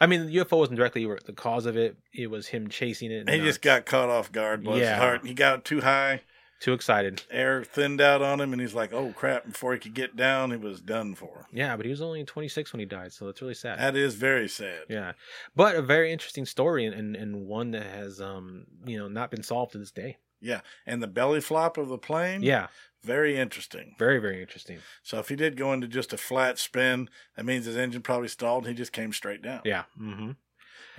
I 0.00 0.06
mean, 0.06 0.26
the 0.26 0.36
UFO 0.38 0.58
wasn't 0.58 0.78
directly 0.78 1.06
the 1.24 1.32
cause 1.32 1.64
of 1.66 1.76
it. 1.76 1.96
It 2.12 2.28
was 2.28 2.48
him 2.48 2.68
chasing 2.68 3.10
it. 3.12 3.28
And, 3.28 3.30
He 3.30 3.40
just 3.40 3.62
got 3.62 3.86
caught 3.86 4.08
off 4.08 4.32
guard. 4.32 4.64
Bless 4.64 4.78
his 4.78 4.88
Yeah. 4.88 4.98
heart. 4.98 5.24
He 5.26 5.32
got 5.34 5.64
too 5.64 5.80
high. 5.80 6.22
Too 6.62 6.72
excited. 6.72 7.22
Air 7.30 7.64
thinned 7.64 8.00
out 8.00 8.22
on 8.22 8.40
him, 8.40 8.52
and 8.52 8.60
he's 8.62 8.72
like, 8.74 8.92
"Oh 8.92 9.12
crap!" 9.16 9.44
Before 9.46 9.72
he 9.74 9.78
could 9.78 9.94
get 9.94 10.16
down, 10.16 10.50
he 10.50 10.56
was 10.56 10.80
done 10.80 11.14
for. 11.14 11.46
Yeah, 11.52 11.76
but 11.76 11.84
he 11.84 11.90
was 11.90 12.00
only 12.00 12.24
26 12.24 12.72
when 12.72 12.80
he 12.80 12.86
died, 12.86 13.12
so 13.12 13.26
that's 13.26 13.42
really 13.42 13.54
sad. 13.54 13.78
That 13.78 13.96
is 13.96 14.14
very 14.14 14.48
sad. 14.48 14.84
yeah, 14.88 15.12
but 15.56 15.74
a 15.76 15.82
very 15.82 16.12
interesting 16.12 16.46
story 16.46 16.86
and, 16.86 16.94
and, 16.94 17.16
and 17.16 17.46
one 17.46 17.72
that 17.72 17.84
has 17.86 18.20
um 18.20 18.64
you 18.86 18.98
know 18.98 19.08
not 19.08 19.30
been 19.30 19.42
solved 19.42 19.72
to 19.72 19.78
this 19.78 19.90
day. 19.90 20.16
Yeah, 20.40 20.60
and 20.86 21.02
the 21.02 21.06
belly 21.08 21.40
flop 21.40 21.76
of 21.78 21.88
the 21.88 21.98
plane. 21.98 22.42
Yeah, 22.42 22.68
very 23.02 23.36
interesting. 23.36 23.94
very 23.98 24.18
very 24.18 24.40
interesting. 24.40 24.78
So 25.02 25.18
if 25.18 25.28
he 25.28 25.36
did 25.36 25.56
go 25.56 25.72
into 25.72 25.86
just 25.88 26.12
a 26.12 26.16
flat 26.16 26.58
spin, 26.58 27.08
that 27.36 27.44
means 27.44 27.66
his 27.66 27.76
engine 27.76 28.02
probably 28.02 28.28
stalled. 28.28 28.64
and 28.64 28.72
He 28.72 28.76
just 28.76 28.92
came 28.92 29.12
straight 29.12 29.42
down. 29.42 29.60
Yeah. 29.64 29.84
Mm-hmm. 30.00 30.32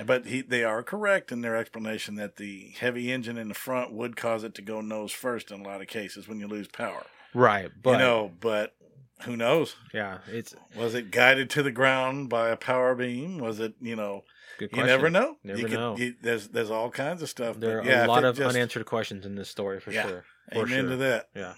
But 0.06 0.26
he, 0.26 0.42
they 0.42 0.64
are 0.64 0.82
correct 0.84 1.32
in 1.32 1.42
their 1.42 1.56
explanation 1.56 2.16
that 2.16 2.38
the 2.38 2.74
heavy 2.80 3.12
engine 3.12 3.38
in 3.38 3.48
the 3.50 3.54
front 3.54 3.92
would 3.94 4.16
cause 4.16 4.44
it 4.44 4.56
to 4.56 4.62
go 4.62 4.82
nose 4.82 5.12
first 5.12 5.52
in 5.52 5.62
a 5.62 5.64
lot 5.64 5.82
of 5.82 5.88
cases 5.88 6.28
when 6.28 6.40
you 6.40 6.48
lose 6.48 6.68
power. 6.68 7.04
Right, 7.34 7.70
but 7.82 7.92
you 7.94 7.98
know, 8.00 8.32
but 8.40 8.76
who 9.24 9.38
knows? 9.38 9.76
yeah, 9.94 10.20
it's 10.28 10.56
Was 10.76 10.96
it 10.96 11.12
guided 11.12 11.50
to 11.52 11.64
the 11.64 11.72
ground 11.72 12.30
by 12.30 12.50
a 12.50 12.56
power 12.58 12.96
beam? 12.96 13.38
Was 13.38 13.60
it, 13.60 13.74
you 13.82 13.96
know, 13.96 14.24
good. 14.58 14.72
you 14.76 14.84
never 14.84 15.10
know. 15.10 15.38
Never 15.44 15.60
you 15.60 15.68
know. 15.68 15.96
you- 15.98 16.16
there's 16.22 16.48
there's 16.50 16.72
all 16.72 16.90
kinds 16.90 17.22
of 17.22 17.30
stuff. 17.30 17.60
There 17.60 17.80
are 17.82 17.86
yeah, 17.86 18.06
a 18.06 18.08
lot 18.08 18.24
of 18.24 18.36
just- 18.38 18.56
unanswered 18.56 18.86
questions 18.86 19.26
in 19.26 19.36
this 19.36 19.50
story 19.50 19.80
for 19.80 19.92
Yeah. 19.92 20.08
sure. 20.08 20.26
For 20.52 20.60
Amen 20.66 20.70
sure. 20.82 20.90
to 20.90 20.96
that. 20.98 21.30
Yeah. 21.36 21.54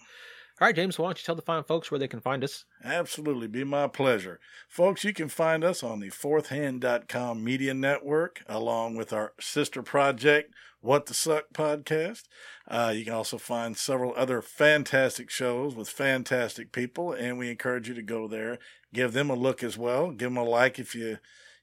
All 0.61 0.67
right, 0.67 0.75
James. 0.75 0.97
Why 0.97 1.07
don't 1.07 1.19
you 1.19 1.25
tell 1.25 1.35
the 1.35 1.41
fine 1.41 1.65
folks 1.65 1.91
where 1.91 1.99
they 1.99 2.07
can 2.07 2.21
find 2.21 2.41
us? 2.41 2.63
Absolutely. 2.81 3.47
Be 3.47 3.65
my 3.65 3.87
pleasure. 3.87 4.39
Folks, 4.69 5.03
you 5.03 5.11
can 5.11 5.27
find 5.27 5.65
us 5.65 5.83
on 5.83 5.99
the 5.99 6.09
fourthhand.com 6.09 7.43
media 7.43 7.73
network 7.73 8.41
along 8.47 8.95
with 8.95 9.11
our 9.11 9.33
sister 9.37 9.83
project, 9.83 10.53
What 10.79 11.07
the 11.07 11.13
Suck 11.13 11.51
podcast. 11.53 12.23
Uh, 12.69 12.93
you 12.95 13.03
can 13.03 13.13
also 13.13 13.37
find 13.37 13.75
several 13.75 14.13
other 14.15 14.41
fantastic 14.41 15.29
shows 15.29 15.75
with 15.75 15.89
fantastic 15.89 16.71
people, 16.71 17.11
and 17.11 17.37
we 17.37 17.51
encourage 17.51 17.89
you 17.89 17.93
to 17.93 18.01
go 18.01 18.25
there, 18.25 18.57
give 18.93 19.11
them 19.11 19.29
a 19.29 19.35
look 19.35 19.61
as 19.61 19.77
well, 19.77 20.11
give 20.11 20.29
them 20.29 20.37
a 20.37 20.43
like 20.45 20.79
if 20.79 20.95
you, 20.95 21.17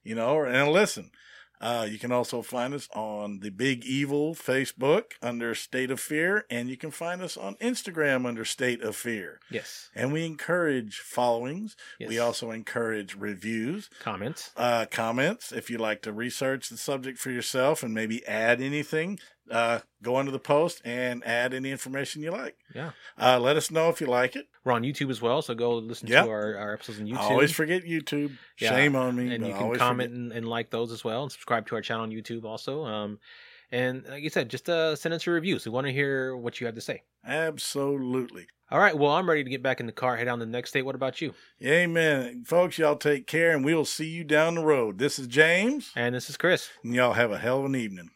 you 0.05 0.15
know, 0.15 0.45
and 0.45 0.71
listen. 0.71 1.11
Uh, 1.63 1.87
you 1.89 1.99
can 1.99 2.11
also 2.11 2.43
find 2.43 2.75
us 2.75 2.89
on 2.93 3.39
the 3.39 3.51
Big 3.51 3.85
Evil 3.85 4.35
Facebook 4.35 5.13
under 5.23 5.55
State 5.55 5.91
of 5.93 6.01
Fear, 6.01 6.45
and 6.51 6.69
you 6.69 6.77
can 6.77 6.91
find 6.91 7.23
us 7.23 7.37
on 7.37 7.55
Instagram 7.57 8.27
under 8.27 8.45
State 8.45 8.83
of 8.83 8.97
Fear. 8.97 9.39
Yes. 9.49 9.89
And 9.95 10.13
we 10.13 10.27
encourage 10.27 10.99
followings. 10.99 11.77
Yes. 12.01 12.09
We 12.09 12.19
also 12.19 12.51
encourage 12.51 13.15
reviews, 13.15 13.89
Comments. 14.01 14.51
uh, 14.57 14.87
comments. 14.91 15.53
If 15.53 15.71
you'd 15.71 15.81
like 15.81 16.03
to 16.03 16.13
research 16.13 16.69
the 16.69 16.77
subject 16.77 17.19
for 17.19 17.31
yourself 17.31 17.83
and 17.85 17.95
maybe 17.95 18.27
add 18.27 18.61
anything, 18.61 19.21
uh, 19.51 19.81
go 20.03 20.17
under 20.17 20.31
the 20.31 20.39
post 20.39 20.81
and 20.85 21.25
add 21.27 21.53
any 21.55 21.71
information 21.71 22.23
you 22.23 22.31
like. 22.31 22.57
Yeah. 22.75 22.91
Uh, 23.21 23.39
let 23.41 23.57
us 23.57 23.71
know 23.71 23.89
if 23.89 24.01
you 24.01 24.07
like 24.07 24.37
it. 24.37 24.47
We're 24.65 24.73
on 24.73 24.83
YouTube 24.83 25.11
as 25.11 25.21
well, 25.21 25.43
so 25.43 25.55
go 25.55 25.75
listen 25.77 26.09
Yep. 26.09 26.25
to 26.27 26.31
our, 26.31 26.57
our 26.57 26.73
episodes 26.75 27.01
on 27.01 27.07
YouTube. 27.07 27.19
I 27.19 27.25
always 27.25 27.51
forget 27.53 27.85
YouTube. 27.85 28.33
Yeah. 28.61 28.71
Shame 28.71 28.95
on 28.97 29.17
me. 29.17 29.35
and 29.35 29.47
you 29.47 29.53
can 29.53 29.75
comment 29.77 30.13
and, 30.13 30.33
and 30.33 30.47
like 30.49 30.71
those 30.71 30.93
as 30.93 31.03
well, 31.05 31.23
and 31.25 31.33
subscribe 31.33 31.67
to 31.69 31.75
our 31.75 31.83
channel 31.83 32.05
on 32.05 32.11
YouTube 32.11 32.45
also. 32.45 32.85
Um, 32.85 33.19
and 33.73 34.05
like 34.09 34.23
you 34.23 34.31
said, 34.31 34.49
just 34.51 34.69
uh, 34.69 34.95
send 34.95 35.15
us 35.15 35.25
your 35.27 35.35
reviews. 35.35 35.65
We 35.65 35.73
want 35.73 35.87
to 35.87 35.93
hear 35.93 36.37
what 36.37 36.61
you 36.61 36.67
have 36.67 36.75
to 36.77 36.81
say. 36.83 37.03
Absolutely. 37.25 38.47
All 38.71 38.79
right. 38.79 38.97
Well, 38.97 39.11
I'm 39.13 39.29
ready 39.29 39.43
to 39.45 39.51
get 39.51 39.63
back 39.63 39.81
in 39.81 39.87
the 39.87 39.93
car, 39.93 40.17
head 40.17 40.29
on 40.29 40.39
to 40.39 40.45
the 40.45 40.51
next 40.51 40.71
state. 40.71 40.83
What 40.83 40.95
about 40.95 41.21
you? 41.21 41.35
Amen. 41.63 42.45
Folks, 42.47 42.79
y'all 42.79 42.97
take 42.97 43.27
care 43.27 43.51
and 43.51 43.65
we'll 43.65 43.85
see 43.85 44.09
you 44.09 44.25
down 44.25 44.55
the 44.55 44.65
road. 44.65 44.99
This 44.99 45.19
is 45.19 45.27
James, 45.27 45.91
And 45.97 46.15
this 46.15 46.31
is 46.31 46.37
Chris. 46.37 46.71
and 46.85 46.95
y'all 46.95 47.13
have 47.15 47.31
a 47.33 47.39
hell 47.39 47.61
of 47.61 47.65
an 47.67 47.75
evening. 47.77 48.11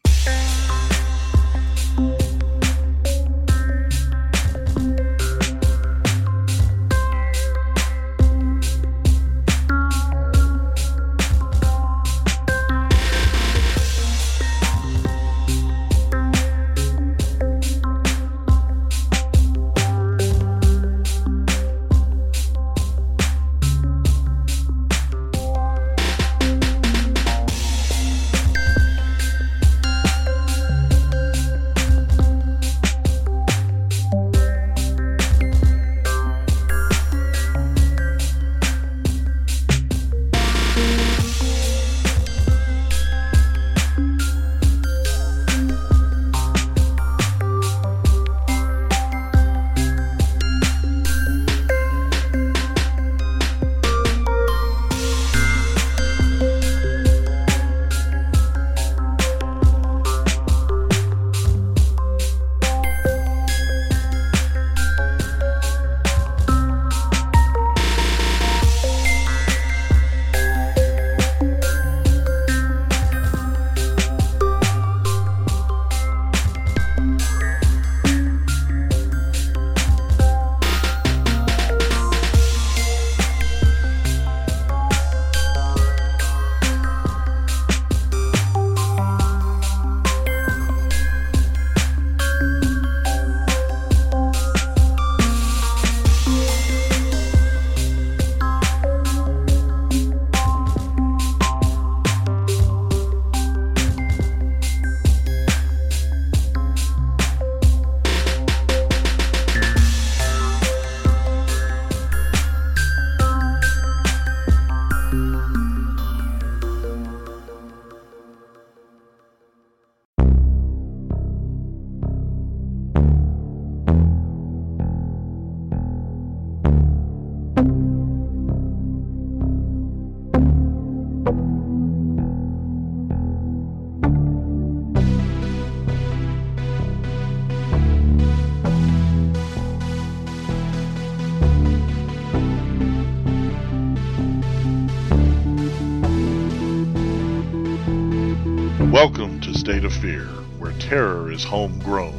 State 149.66 149.84
of 149.84 149.92
Fear, 149.94 150.26
where 150.60 150.70
terror 150.74 151.32
is 151.32 151.42
homegrown. 151.42 152.14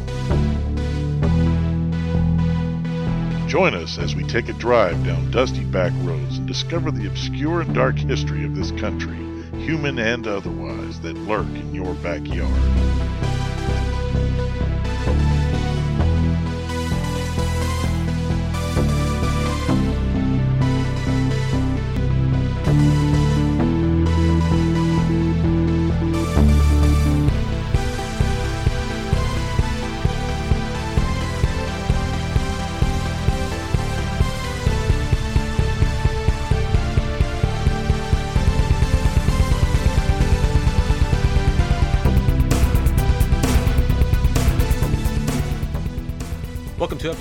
Join 3.48 3.74
us 3.74 3.98
as 3.98 4.18
we 4.18 4.26
take 4.26 4.50
a 4.50 4.54
drive 4.54 5.02
down 5.06 5.32
dusty 5.32 5.64
back 5.64 5.94
roads 6.00 6.40
and 6.40 6.46
discover 6.46 6.92
the 6.92 7.08
obscure 7.08 7.62
and 7.62 7.74
dark 7.74 7.96
history 7.96 8.44
of 8.44 8.54
this 8.54 8.72
country, 8.72 9.16
human 9.62 9.98
and 9.98 10.28
otherwise, 10.28 11.00
that 11.00 11.16
lurk 11.20 11.48
in 11.48 11.74
your 11.74 11.94
backyard. 11.94 12.52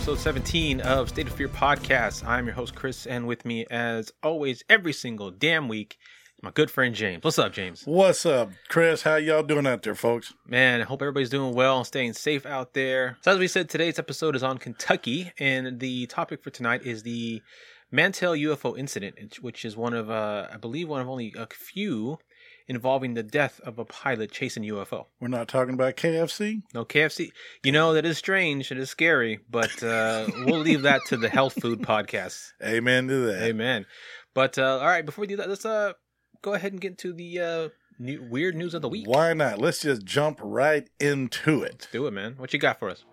Episode 0.06 0.22
17 0.22 0.80
of 0.82 1.08
State 1.08 1.26
of 1.26 1.32
Fear 1.32 1.48
podcast. 1.48 2.24
I'm 2.24 2.46
your 2.46 2.54
host, 2.54 2.76
Chris, 2.76 3.08
and 3.08 3.26
with 3.26 3.44
me, 3.44 3.66
as 3.72 4.12
always, 4.22 4.62
every 4.68 4.92
single 4.92 5.32
damn 5.32 5.66
week, 5.66 5.98
my 6.42 6.52
good 6.52 6.70
friend 6.70 6.94
James. 6.94 7.24
What's 7.24 7.40
up, 7.40 7.52
James? 7.52 7.82
What's 7.86 8.24
up, 8.24 8.52
Chris? 8.68 9.02
How 9.02 9.16
y'all 9.16 9.42
doing 9.42 9.66
out 9.66 9.82
there, 9.82 9.96
folks? 9.96 10.32
Man, 10.46 10.80
I 10.80 10.84
hope 10.84 11.02
everybody's 11.02 11.28
doing 11.28 11.56
well 11.56 11.78
and 11.78 11.86
staying 11.88 12.12
safe 12.12 12.46
out 12.46 12.72
there. 12.72 13.18
So, 13.22 13.32
as 13.32 13.38
we 13.40 13.48
said, 13.48 13.68
today's 13.68 13.98
episode 13.98 14.36
is 14.36 14.44
on 14.44 14.58
Kentucky, 14.58 15.32
and 15.40 15.80
the 15.80 16.06
topic 16.06 16.40
for 16.40 16.50
tonight 16.50 16.82
is 16.84 17.02
the 17.02 17.42
Mantell 17.90 18.34
UFO 18.34 18.78
incident, 18.78 19.18
which 19.40 19.64
is 19.64 19.76
one 19.76 19.92
of, 19.92 20.08
uh, 20.08 20.46
I 20.52 20.56
believe, 20.56 20.88
one 20.88 21.00
of 21.00 21.08
only 21.08 21.34
a 21.36 21.48
few 21.52 22.18
involving 22.68 23.14
the 23.14 23.22
death 23.22 23.60
of 23.64 23.78
a 23.78 23.84
pilot 23.84 24.30
chasing 24.30 24.64
UFO. 24.64 25.06
We're 25.20 25.28
not 25.28 25.48
talking 25.48 25.74
about 25.74 25.96
KFC. 25.96 26.62
No 26.74 26.84
KFC. 26.84 27.30
You 27.64 27.72
know 27.72 27.94
that 27.94 28.04
is 28.04 28.18
strange. 28.18 28.70
It 28.70 28.78
is 28.78 28.90
scary, 28.90 29.40
but 29.50 29.82
uh, 29.82 30.26
we'll 30.44 30.60
leave 30.60 30.82
that 30.82 31.02
to 31.06 31.16
the 31.16 31.28
health 31.28 31.60
food 31.60 31.80
podcast. 31.80 32.52
Amen 32.64 33.08
to 33.08 33.26
that. 33.26 33.42
Amen. 33.42 33.86
But 34.34 34.58
uh, 34.58 34.78
all 34.78 34.86
right, 34.86 35.04
before 35.04 35.22
we 35.22 35.26
do 35.26 35.36
that, 35.36 35.48
let's 35.48 35.64
uh, 35.64 35.92
go 36.42 36.54
ahead 36.54 36.72
and 36.72 36.80
get 36.80 36.92
into 36.92 37.12
the 37.12 37.40
uh, 37.40 37.68
new, 37.98 38.26
weird 38.30 38.54
news 38.54 38.74
of 38.74 38.82
the 38.82 38.88
week. 38.88 39.06
Why 39.08 39.32
not? 39.32 39.58
Let's 39.58 39.80
just 39.80 40.04
jump 40.04 40.40
right 40.42 40.88
into 41.00 41.62
it. 41.62 41.72
Let's 41.72 41.90
do 41.90 42.06
it, 42.06 42.12
man. 42.12 42.34
What 42.36 42.52
you 42.52 42.58
got 42.58 42.78
for 42.78 42.90
us? 42.90 43.04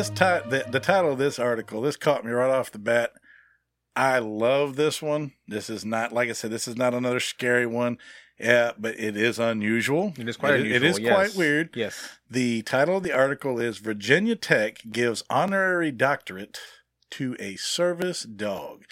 This 0.00 0.08
ti- 0.08 0.48
the, 0.48 0.64
the 0.66 0.80
title 0.80 1.12
of 1.12 1.18
this 1.18 1.38
article, 1.38 1.82
this 1.82 1.98
caught 1.98 2.24
me 2.24 2.32
right 2.32 2.48
off 2.48 2.70
the 2.72 2.78
bat. 2.78 3.12
I 3.94 4.18
love 4.18 4.76
this 4.76 5.02
one. 5.02 5.32
This 5.46 5.68
is 5.68 5.84
not, 5.84 6.10
like 6.10 6.30
I 6.30 6.32
said, 6.32 6.50
this 6.50 6.66
is 6.66 6.74
not 6.74 6.94
another 6.94 7.20
scary 7.20 7.66
one. 7.66 7.98
Yeah, 8.38 8.72
but 8.78 8.98
it 8.98 9.14
is 9.14 9.38
unusual. 9.38 10.14
It 10.16 10.26
is 10.26 10.38
quite 10.38 10.54
It- 10.54 10.60
unusual. 10.60 10.76
It 10.82 10.88
is 10.88 10.98
yes. 11.00 11.14
quite 11.14 11.34
weird. 11.38 11.76
Yes. 11.76 12.18
The 12.30 12.62
title 12.62 12.96
of 12.96 13.02
the 13.02 13.12
article 13.12 13.60
is 13.60 13.76
Virginia 13.76 14.36
Tech 14.36 14.78
gives 14.90 15.22
honorary 15.28 15.90
doctorate 15.92 16.58
to 17.10 17.36
a 17.38 17.56
service 17.56 18.22
dog. 18.22 18.84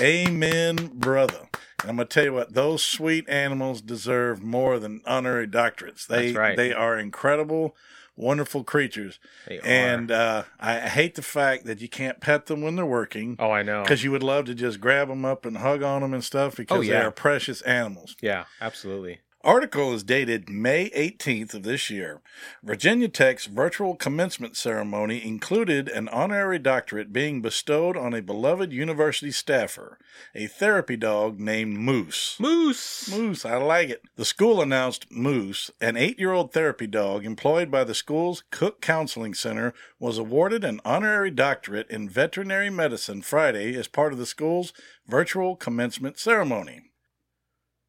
Amen, 0.00 0.92
brother. 0.94 1.50
And 1.82 1.90
I'm 1.90 1.96
gonna 1.96 2.06
tell 2.06 2.24
you 2.24 2.32
what; 2.32 2.54
those 2.54 2.82
sweet 2.82 3.28
animals 3.28 3.82
deserve 3.82 4.42
more 4.42 4.78
than 4.78 5.02
honorary 5.04 5.48
doctorates. 5.48 6.06
They 6.06 6.28
That's 6.28 6.38
right. 6.38 6.56
they 6.56 6.72
are 6.72 6.98
incredible, 6.98 7.76
wonderful 8.16 8.64
creatures. 8.64 9.18
They. 9.46 9.60
And 9.60 10.10
uh, 10.10 10.44
I 10.58 10.80
hate 10.80 11.14
the 11.14 11.22
fact 11.22 11.66
that 11.66 11.80
you 11.80 11.88
can't 11.88 12.20
pet 12.20 12.46
them 12.46 12.62
when 12.62 12.76
they're 12.76 12.86
working 12.86 13.36
oh, 13.38 13.50
I 13.50 13.62
know. 13.62 13.82
because 13.82 14.02
you 14.02 14.10
would 14.10 14.22
love 14.22 14.46
to 14.46 14.54
just 14.54 14.80
grab 14.80 15.08
them 15.08 15.24
up 15.24 15.44
and 15.46 15.58
hug 15.58 15.82
on 15.82 16.02
them 16.02 16.14
and 16.14 16.24
stuff 16.24 16.56
because 16.56 16.78
Oh, 16.78 16.80
yeah. 16.80 17.00
they 17.00 17.04
are 17.06 17.10
precious 17.10 17.60
animals. 17.62 18.16
Yeah, 18.20 18.44
absolutely. 18.60 19.20
Article 19.46 19.92
is 19.94 20.02
dated 20.02 20.48
May 20.48 20.90
18th 20.90 21.54
of 21.54 21.62
this 21.62 21.88
year. 21.88 22.20
Virginia 22.64 23.06
Tech's 23.06 23.46
virtual 23.46 23.94
commencement 23.94 24.56
ceremony 24.56 25.24
included 25.24 25.88
an 25.88 26.08
honorary 26.08 26.58
doctorate 26.58 27.12
being 27.12 27.42
bestowed 27.42 27.96
on 27.96 28.12
a 28.12 28.20
beloved 28.20 28.72
university 28.72 29.30
staffer, 29.30 30.00
a 30.34 30.48
therapy 30.48 30.96
dog 30.96 31.38
named 31.38 31.78
Moose. 31.78 32.34
Moose. 32.40 33.08
Moose, 33.08 33.44
I 33.44 33.54
like 33.58 33.88
it. 33.88 34.02
The 34.16 34.24
school 34.24 34.60
announced 34.60 35.06
Moose, 35.12 35.70
an 35.80 35.96
eight 35.96 36.18
year 36.18 36.32
old 36.32 36.52
therapy 36.52 36.88
dog 36.88 37.24
employed 37.24 37.70
by 37.70 37.84
the 37.84 37.94
school's 37.94 38.42
Cook 38.50 38.80
Counseling 38.80 39.34
Center, 39.34 39.72
was 40.00 40.18
awarded 40.18 40.64
an 40.64 40.80
honorary 40.84 41.30
doctorate 41.30 41.88
in 41.88 42.08
veterinary 42.08 42.68
medicine 42.68 43.22
Friday 43.22 43.76
as 43.76 43.86
part 43.86 44.12
of 44.12 44.18
the 44.18 44.26
school's 44.26 44.72
virtual 45.06 45.54
commencement 45.54 46.18
ceremony. 46.18 46.85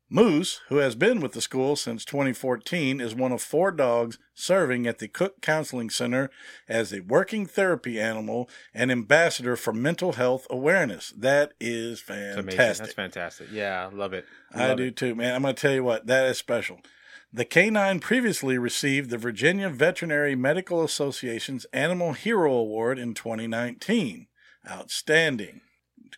Moose, 0.10 0.62
who 0.70 0.78
has 0.78 0.95
been 0.95 1.20
with 1.20 1.34
the 1.34 1.41
school 1.41 1.76
since 1.76 2.05
2014, 2.05 3.01
is 3.01 3.14
one 3.14 3.34
of 3.34 3.41
four 3.41 3.72
dogs 3.72 4.18
serving 4.34 4.88
at 4.88 4.99
the 4.99 5.10
Cook 5.10 5.41
Counseling 5.41 5.89
Center 5.89 6.30
as 6.70 6.93
a 6.93 7.01
working 7.01 7.45
therapy 7.45 7.99
animal 7.99 8.49
and 8.74 8.89
ambassador 8.89 9.58
for 9.58 9.74
mental 9.74 10.14
health 10.14 10.47
awareness. 10.49 11.12
That 11.18 11.51
is 11.60 11.99
fantastic. 11.99 12.86
That's 12.86 12.93
fantastic. 12.93 13.47
Yeah, 13.51 13.89
love 13.91 14.14
it. 14.14 14.26
I 14.53 14.70
love 14.70 14.78
do 14.78 14.86
it. 14.86 14.95
too, 14.95 15.14
man. 15.14 15.36
I'm 15.36 15.41
going 15.41 15.55
to 15.55 15.62
tell 15.62 15.74
you 15.74 15.84
what, 15.84 16.08
that 16.08 16.28
is 16.28 16.38
special. 16.38 16.80
The 17.34 17.43
canine 17.43 17.99
previously 17.99 18.58
received 18.58 19.10
the 19.10 19.18
Virginia 19.18 19.70
Veterinary 19.70 20.36
Medical 20.36 20.84
Association's 20.84 21.66
Animal 21.74 22.14
Hero 22.14 22.53
Award 22.53 22.97
in 22.97 23.14
2019. 23.14 24.28
Outstanding. 24.70 25.62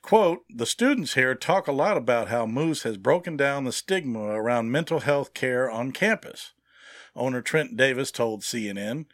Quote, 0.01 0.43
the 0.49 0.65
students 0.65 1.13
here 1.13 1.35
talk 1.35 1.67
a 1.67 1.71
lot 1.71 1.97
about 1.97 2.27
how 2.27 2.45
Moose 2.45 2.83
has 2.83 2.97
broken 2.97 3.37
down 3.37 3.63
the 3.63 3.71
stigma 3.71 4.19
around 4.19 4.71
mental 4.71 4.99
health 4.99 5.33
care 5.33 5.69
on 5.69 5.91
campus. 5.91 6.51
Owner 7.15 7.41
Trent 7.41 7.75
Davis 7.75 8.11
told 8.11 8.41
CNN, 8.41 9.05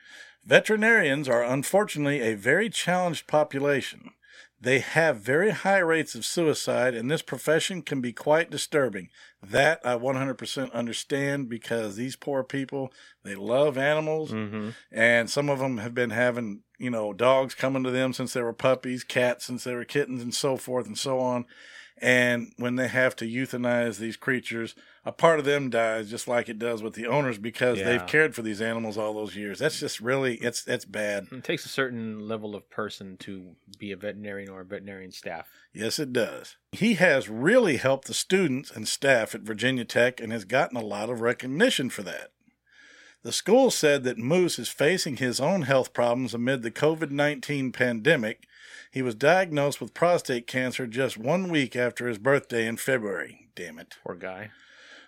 veterinarians 0.45 1.29
are 1.29 1.43
unfortunately 1.43 2.21
a 2.21 2.35
very 2.35 2.69
challenged 2.69 3.27
population. 3.27 4.11
They 4.59 4.79
have 4.79 5.17
very 5.17 5.51
high 5.51 5.79
rates 5.79 6.15
of 6.15 6.25
suicide, 6.25 6.95
and 6.95 7.11
this 7.11 7.21
profession 7.21 7.81
can 7.81 8.01
be 8.01 8.13
quite 8.13 8.49
disturbing. 8.49 9.09
That 9.43 9.79
I 9.85 9.95
100% 9.95 10.71
understand 10.71 11.49
because 11.49 11.95
these 11.95 12.15
poor 12.15 12.43
people, 12.43 12.91
they 13.23 13.35
love 13.35 13.77
animals, 13.77 14.31
Mm-hmm. 14.31 14.69
and 14.91 15.29
some 15.29 15.49
of 15.49 15.59
them 15.59 15.77
have 15.79 15.93
been 15.93 16.09
having, 16.11 16.61
you 16.79 16.89
know, 16.89 17.13
dogs 17.13 17.53
coming 17.53 17.83
to 17.83 17.91
them 17.91 18.13
since 18.13 18.33
they 18.33 18.41
were 18.41 18.53
puppies, 18.53 19.03
cats 19.03 19.45
since 19.45 19.65
they 19.65 19.75
were 19.75 19.85
kittens, 19.85 20.23
and 20.23 20.33
so 20.33 20.57
forth 20.57 20.87
and 20.87 20.97
so 20.97 21.19
on. 21.19 21.45
And 21.97 22.51
when 22.57 22.75
they 22.75 22.87
have 22.87 23.15
to 23.17 23.25
euthanize 23.25 23.99
these 23.99 24.17
creatures, 24.17 24.73
a 25.05 25.11
part 25.11 25.37
of 25.39 25.45
them 25.45 25.69
dies 25.69 26.09
just 26.09 26.27
like 26.27 26.49
it 26.49 26.57
does 26.57 26.81
with 26.81 26.93
the 26.95 27.05
owners 27.05 27.37
because 27.37 27.77
Yeah. 27.77 27.85
they've 27.85 28.07
cared 28.07 28.33
for 28.33 28.41
these 28.41 28.59
animals 28.61 28.97
all 28.97 29.13
those 29.13 29.35
years. 29.35 29.59
That's 29.59 29.79
just 29.79 30.01
really, 30.01 30.35
it's, 30.37 30.67
it's 30.67 30.85
bad. 30.85 31.27
It 31.31 31.43
takes 31.43 31.65
a 31.65 31.69
certain 31.69 32.27
level 32.27 32.55
of 32.55 32.69
person 32.69 33.15
to 33.17 33.55
be 33.77 33.91
a 33.91 33.97
veterinarian 33.97 34.49
or 34.49 34.61
a 34.61 34.65
veterinarian 34.65 35.11
staff. 35.11 35.47
Yes, 35.73 35.99
it 35.99 36.11
does. 36.11 36.57
He 36.71 36.95
has 36.95 37.29
really 37.29 37.77
helped 37.77 38.07
the 38.07 38.13
students 38.15 38.71
and 38.71 38.87
staff 38.87 39.35
at 39.35 39.41
Virginia 39.41 39.85
Tech 39.85 40.19
and 40.19 40.31
has 40.31 40.43
gotten 40.45 40.75
a 40.77 40.83
lot 40.85 41.09
of 41.09 41.21
recognition 41.21 41.89
for 41.89 42.01
that. 42.03 42.31
The 43.21 43.31
school 43.31 43.71
said 43.71 44.03
that 44.03 44.17
Moose 44.19 44.59
is 44.59 44.69
facing 44.69 45.17
his 45.17 45.39
own 45.39 45.63
health 45.63 45.93
problems 45.93 46.33
amid 46.33 46.61
the 46.61 46.69
COVID 46.71 47.09
19 47.11 47.71
pandemic. 47.71 48.45
He 48.91 49.01
was 49.01 49.15
diagnosed 49.15 49.81
with 49.81 49.93
prostate 49.93 50.47
cancer 50.47 50.87
just 50.87 51.17
one 51.17 51.49
week 51.49 51.75
after 51.75 52.07
his 52.07 52.17
birthday 52.19 52.67
in 52.67 52.77
February. 52.77 53.49
Damn 53.55 53.79
it. 53.79 53.95
Poor 54.05 54.15
guy. 54.15 54.51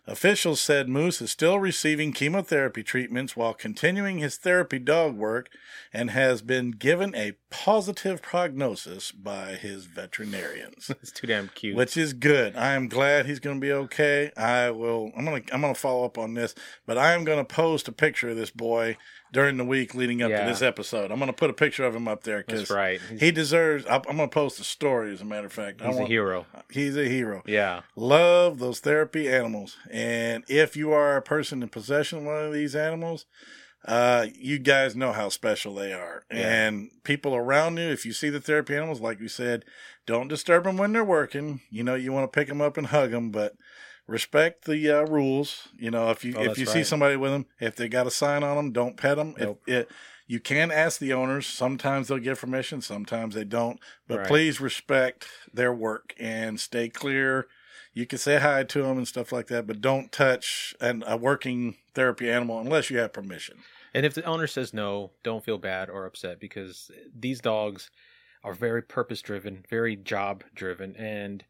Officials 0.10 0.62
said 0.62 0.88
Moose 0.88 1.22
is 1.22 1.32
still 1.32 1.60
receiving 1.60 2.14
chemotherapy 2.14 2.82
treatments 2.82 3.36
while 3.36 3.53
continuing 3.53 4.20
his 4.20 4.38
therapy 4.38 4.80
dog 4.80 5.18
work 5.18 5.49
and 5.91 6.12
has 6.12 6.41
been 6.41 6.72
given 6.72 7.14
a 7.14 7.34
positive 7.49 8.22
prognosis 8.22 9.12
by 9.12 9.55
his 9.55 9.84
veterinarians 9.86 10.89
It's 11.01 11.12
too 11.12 11.28
damn 11.28 11.49
cute. 11.49 11.76
which 11.76 11.97
is 11.97 12.14
good. 12.14 12.55
I 12.55 12.74
am 12.74 12.88
glad 12.88 13.26
he's 13.26 13.39
going 13.39 13.58
to 13.58 13.62
be 13.62 13.74
okay. 13.74 14.32
I 14.38 14.72
will. 14.72 15.12
I'm 15.18 15.26
gonna. 15.26 15.41
I'm 15.51 15.60
gonna 15.62 15.76
follow 15.76 16.05
up 16.05 16.18
on 16.18 16.36
this, 16.36 16.55
but 16.86 16.97
I 16.97 17.14
am 17.14 17.26
going 17.26 17.45
to 17.45 17.55
post 17.55 17.89
a 17.89 17.91
picture 17.91 18.30
of 18.30 18.38
this 18.38 18.49
boy 18.51 18.95
during 19.34 19.57
the 19.57 19.65
week 19.65 19.93
leading 19.95 20.21
up 20.21 20.30
Yeah. 20.30 20.43
to 20.43 20.49
this 20.49 20.61
episode. 20.61 21.11
I'm 21.11 21.17
going 21.19 21.28
to 21.28 21.34
put 21.34 21.49
a 21.49 21.53
picture 21.53 21.84
of 21.86 21.95
him 21.95 22.07
up 22.07 22.23
there 22.23 22.43
because 22.45 22.69
right. 22.69 22.99
He's, 23.09 23.19
he 23.19 23.32
deserves. 23.32 23.86
I'm 23.89 24.01
going 24.03 24.17
to 24.17 24.28
post 24.28 24.59
a 24.59 24.63
story. 24.63 25.11
As 25.13 25.21
a 25.21 25.25
matter 25.25 25.47
of 25.47 25.53
fact, 25.53 25.82
he's 25.82 25.97
a 25.97 26.05
hero. 26.05 26.45
He's 26.71 26.95
a 26.97 27.05
hero. 27.07 27.41
Yeah. 27.45 27.82
Love 27.95 28.59
those 28.59 28.80
therapy 28.80 29.28
animals, 29.30 29.78
and 29.91 30.43
if 30.47 30.75
you 30.75 30.91
are 30.93 31.17
a 31.17 31.21
person 31.21 31.61
in 31.63 31.69
possession 31.69 32.19
of 32.19 32.23
one 32.25 32.43
of 32.45 32.53
these 32.53 32.75
animals. 32.75 33.25
Uh, 33.88 34.25
you 34.38 34.59
guys 34.59 34.97
know 34.97 35.13
how 35.13 35.30
special 35.30 35.73
they 35.75 35.93
are, 35.93 36.25
Yeah. 36.30 36.65
and 36.67 36.89
people 37.05 37.34
around 37.36 37.78
you. 37.78 37.84
If 37.88 38.05
you 38.05 38.11
see 38.11 38.30
the 38.30 38.41
therapy 38.41 38.75
animals, 38.75 38.99
like 38.99 39.19
we 39.19 39.30
said, 39.30 39.63
don't 40.05 40.28
disturb 40.28 40.65
them 40.65 40.75
when 40.78 40.91
they're 40.91 41.05
working. 41.05 41.61
You 41.69 41.84
know, 41.84 41.95
you 41.95 42.11
want 42.11 42.30
to 42.30 42.38
pick 42.38 42.49
them 42.49 42.59
up 42.59 42.75
and 42.75 42.88
hug 42.88 43.11
them, 43.11 43.30
but 43.32 43.53
respect 44.08 44.66
the 44.66 44.89
uh, 44.89 45.05
rules. 45.05 45.68
You 45.78 45.91
know, 45.91 46.10
if 46.10 46.24
you 46.24 46.34
Oh, 46.38 46.43
if 46.43 46.58
you 46.58 46.66
see 46.66 46.84
somebody 46.84 47.16
with 47.16 47.32
them, 47.32 47.45
if 47.60 47.76
they 47.76 47.88
got 47.89 48.08
a 48.08 48.12
sign 48.12 48.43
on 48.43 48.55
them, 48.55 48.72
don't 48.72 48.97
pet 48.97 49.18
them. 49.18 49.36
Nope. 49.38 49.62
If 49.68 49.74
it, 49.78 49.91
you 50.28 50.39
can 50.39 50.72
ask 50.72 50.99
the 50.99 51.14
owners. 51.14 51.47
Sometimes 51.47 52.08
they'll 52.08 52.18
give 52.18 52.39
permission, 52.39 52.82
sometimes 52.82 53.36
they 53.36 53.45
don't. 53.45 53.80
But 54.08 54.20
Right. 54.20 54.28
please 54.28 54.60
respect 54.60 55.28
their 55.53 55.74
work 55.74 56.14
and 56.20 56.60
stay 56.60 56.89
clear. 56.89 57.47
You 57.93 58.05
can 58.05 58.20
say 58.20 58.38
hi 58.38 58.64
to 58.64 58.84
them 58.84 58.97
and 58.97 59.08
stuff 59.08 59.32
like 59.32 59.47
that, 59.47 59.66
but 59.66 59.82
don't 59.82 60.12
touch 60.12 60.76
an, 60.80 61.03
a 61.08 61.18
working 61.18 61.78
therapy 61.95 62.30
animal 62.30 62.60
unless 62.60 62.89
you 62.89 62.99
have 62.99 63.14
permission. 63.14 63.60
And 63.93 64.05
if 64.05 64.14
the 64.14 64.24
owner 64.26 64.45
says 64.45 64.74
no, 64.74 65.12
don't 65.24 65.43
feel 65.43 65.58
bad 65.58 65.89
or 65.89 66.05
upset 66.05 66.39
because 66.39 66.91
these 67.18 67.39
dogs 67.39 67.89
are 68.43 68.53
very 68.53 68.84
purpose 68.84 69.22
driven, 69.22 69.66
very 69.70 69.95
job 69.95 70.43
driven, 70.53 70.95
and 70.95 71.43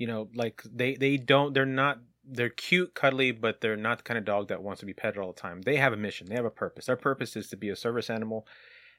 you 0.00 0.06
know, 0.06 0.28
like 0.34 0.62
they 0.64 0.94
they 0.94 1.18
don't 1.18 1.52
they're 1.52 1.66
not 1.66 1.98
they're 2.24 2.48
cute, 2.48 2.94
cuddly, 2.94 3.32
but 3.32 3.60
they're 3.60 3.76
not 3.76 3.98
the 3.98 4.04
kind 4.04 4.16
of 4.16 4.24
dog 4.24 4.48
that 4.48 4.62
wants 4.62 4.80
to 4.80 4.86
be 4.86 4.94
petted 4.94 5.18
all 5.18 5.32
the 5.32 5.40
time. 5.40 5.60
They 5.62 5.76
have 5.76 5.92
a 5.92 5.96
mission. 5.96 6.26
They 6.28 6.36
have 6.36 6.44
a 6.46 6.50
purpose. 6.50 6.86
Their 6.86 6.96
purpose 6.96 7.36
is 7.36 7.48
to 7.48 7.56
be 7.56 7.68
a 7.68 7.76
service 7.76 8.08
animal, 8.08 8.46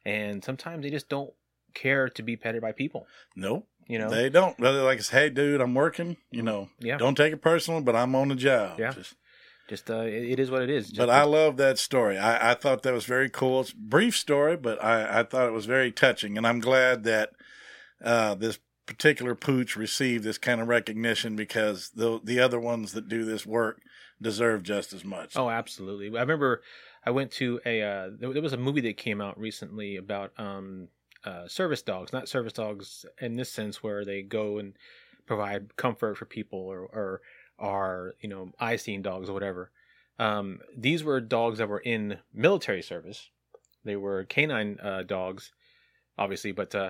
and 0.06 0.44
sometimes 0.44 0.84
they 0.84 0.92
just 0.92 1.10
don't 1.10 1.32
care 1.74 2.08
to 2.10 2.22
be 2.22 2.36
petted 2.38 2.62
by 2.62 2.72
people. 2.72 3.08
Nope. 3.36 3.68
You 3.88 3.98
know, 3.98 4.10
They 4.10 4.30
don't. 4.30 4.56
They're 4.60 4.72
like, 4.84 5.00
it's 5.00 5.10
hey, 5.10 5.30
dude, 5.32 5.60
I'm 5.60 5.74
working. 5.74 6.18
You 6.30 6.44
know, 6.44 6.70
yeah, 6.80 6.98
don't 6.98 7.16
take 7.16 7.34
it 7.34 7.42
personal, 7.42 7.82
but 7.82 7.96
I'm 7.96 8.14
on 8.16 8.28
the 8.30 8.36
job. 8.36 8.80
Yeah. 8.80 8.92
Just- 8.92 9.16
just 9.70 9.90
uh, 9.90 10.02
it, 10.02 10.32
it 10.32 10.40
is 10.40 10.52
what 10.52 10.62
it 10.62 10.70
is. 10.70 10.88
Just 10.88 10.98
but 10.98 11.10
I 11.10 11.24
love 11.24 11.56
that 11.58 11.80
story. 11.80 12.18
I, 12.18 12.52
I 12.52 12.54
thought 12.56 12.84
that 12.84 12.94
was 12.94 13.06
very 13.06 13.30
cool. 13.30 13.62
It's 13.62 13.72
a 13.72 13.76
brief 13.78 14.18
story, 14.18 14.58
but 14.58 14.84
I, 14.84 15.22
I 15.22 15.24
thought 15.24 15.48
it 15.48 15.54
was 15.54 15.66
very 15.66 15.94
touching, 15.94 16.38
and 16.38 16.46
I'm 16.46 16.60
glad 16.60 17.06
that 17.06 17.30
uh, 18.04 18.36
this 18.36 18.60
particular 18.92 19.36
pooch 19.36 19.76
received 19.76 20.24
this 20.24 20.38
kind 20.38 20.60
of 20.60 20.68
recognition 20.68 21.36
because 21.36 21.92
the 21.96 22.20
the 22.24 22.40
other 22.40 22.60
ones 22.60 22.92
that 22.92 23.08
do 23.08 23.24
this 23.24 23.46
work 23.46 23.82
deserve 24.22 24.64
just 24.64 24.92
as 24.92 25.06
much. 25.06 25.38
Oh, 25.38 25.50
absolutely. 25.50 26.08
I 26.18 26.22
remember 26.22 26.62
I 27.06 27.12
went 27.12 27.32
to 27.34 27.62
a 27.66 27.82
uh, 27.82 28.10
there, 28.20 28.34
there 28.34 28.42
was 28.42 28.54
a 28.54 28.58
movie 28.58 28.82
that 28.82 28.98
came 28.98 29.22
out 29.22 29.40
recently 29.40 29.96
about 29.96 30.34
um, 30.38 30.90
uh, 31.24 31.48
service 31.48 31.82
dogs, 31.82 32.12
not 32.12 32.28
service 32.28 32.54
dogs 32.54 33.06
in 33.20 33.36
this 33.36 33.50
sense 33.50 33.82
where 33.82 34.04
they 34.04 34.22
go 34.22 34.58
and 34.58 34.74
provide 35.26 35.76
comfort 35.78 36.18
for 36.18 36.26
people 36.26 36.60
or 36.60 36.82
or 36.82 37.22
are 37.58 38.14
you 38.20 38.28
know 38.28 38.52
eye 38.60 38.76
seeing 38.76 39.02
dogs 39.02 39.30
or 39.30 39.34
whatever. 39.34 39.72
Um, 40.20 40.60
these 40.78 41.04
were 41.04 41.22
dogs 41.22 41.60
that 41.60 41.70
were 41.70 41.80
in 41.80 42.20
military 42.34 42.82
service. 42.82 43.30
They 43.86 43.96
were 43.96 44.26
canine 44.26 44.80
uh, 44.84 45.04
dogs, 45.04 45.54
obviously, 46.18 46.52
but 46.52 46.76
uh, 46.76 46.90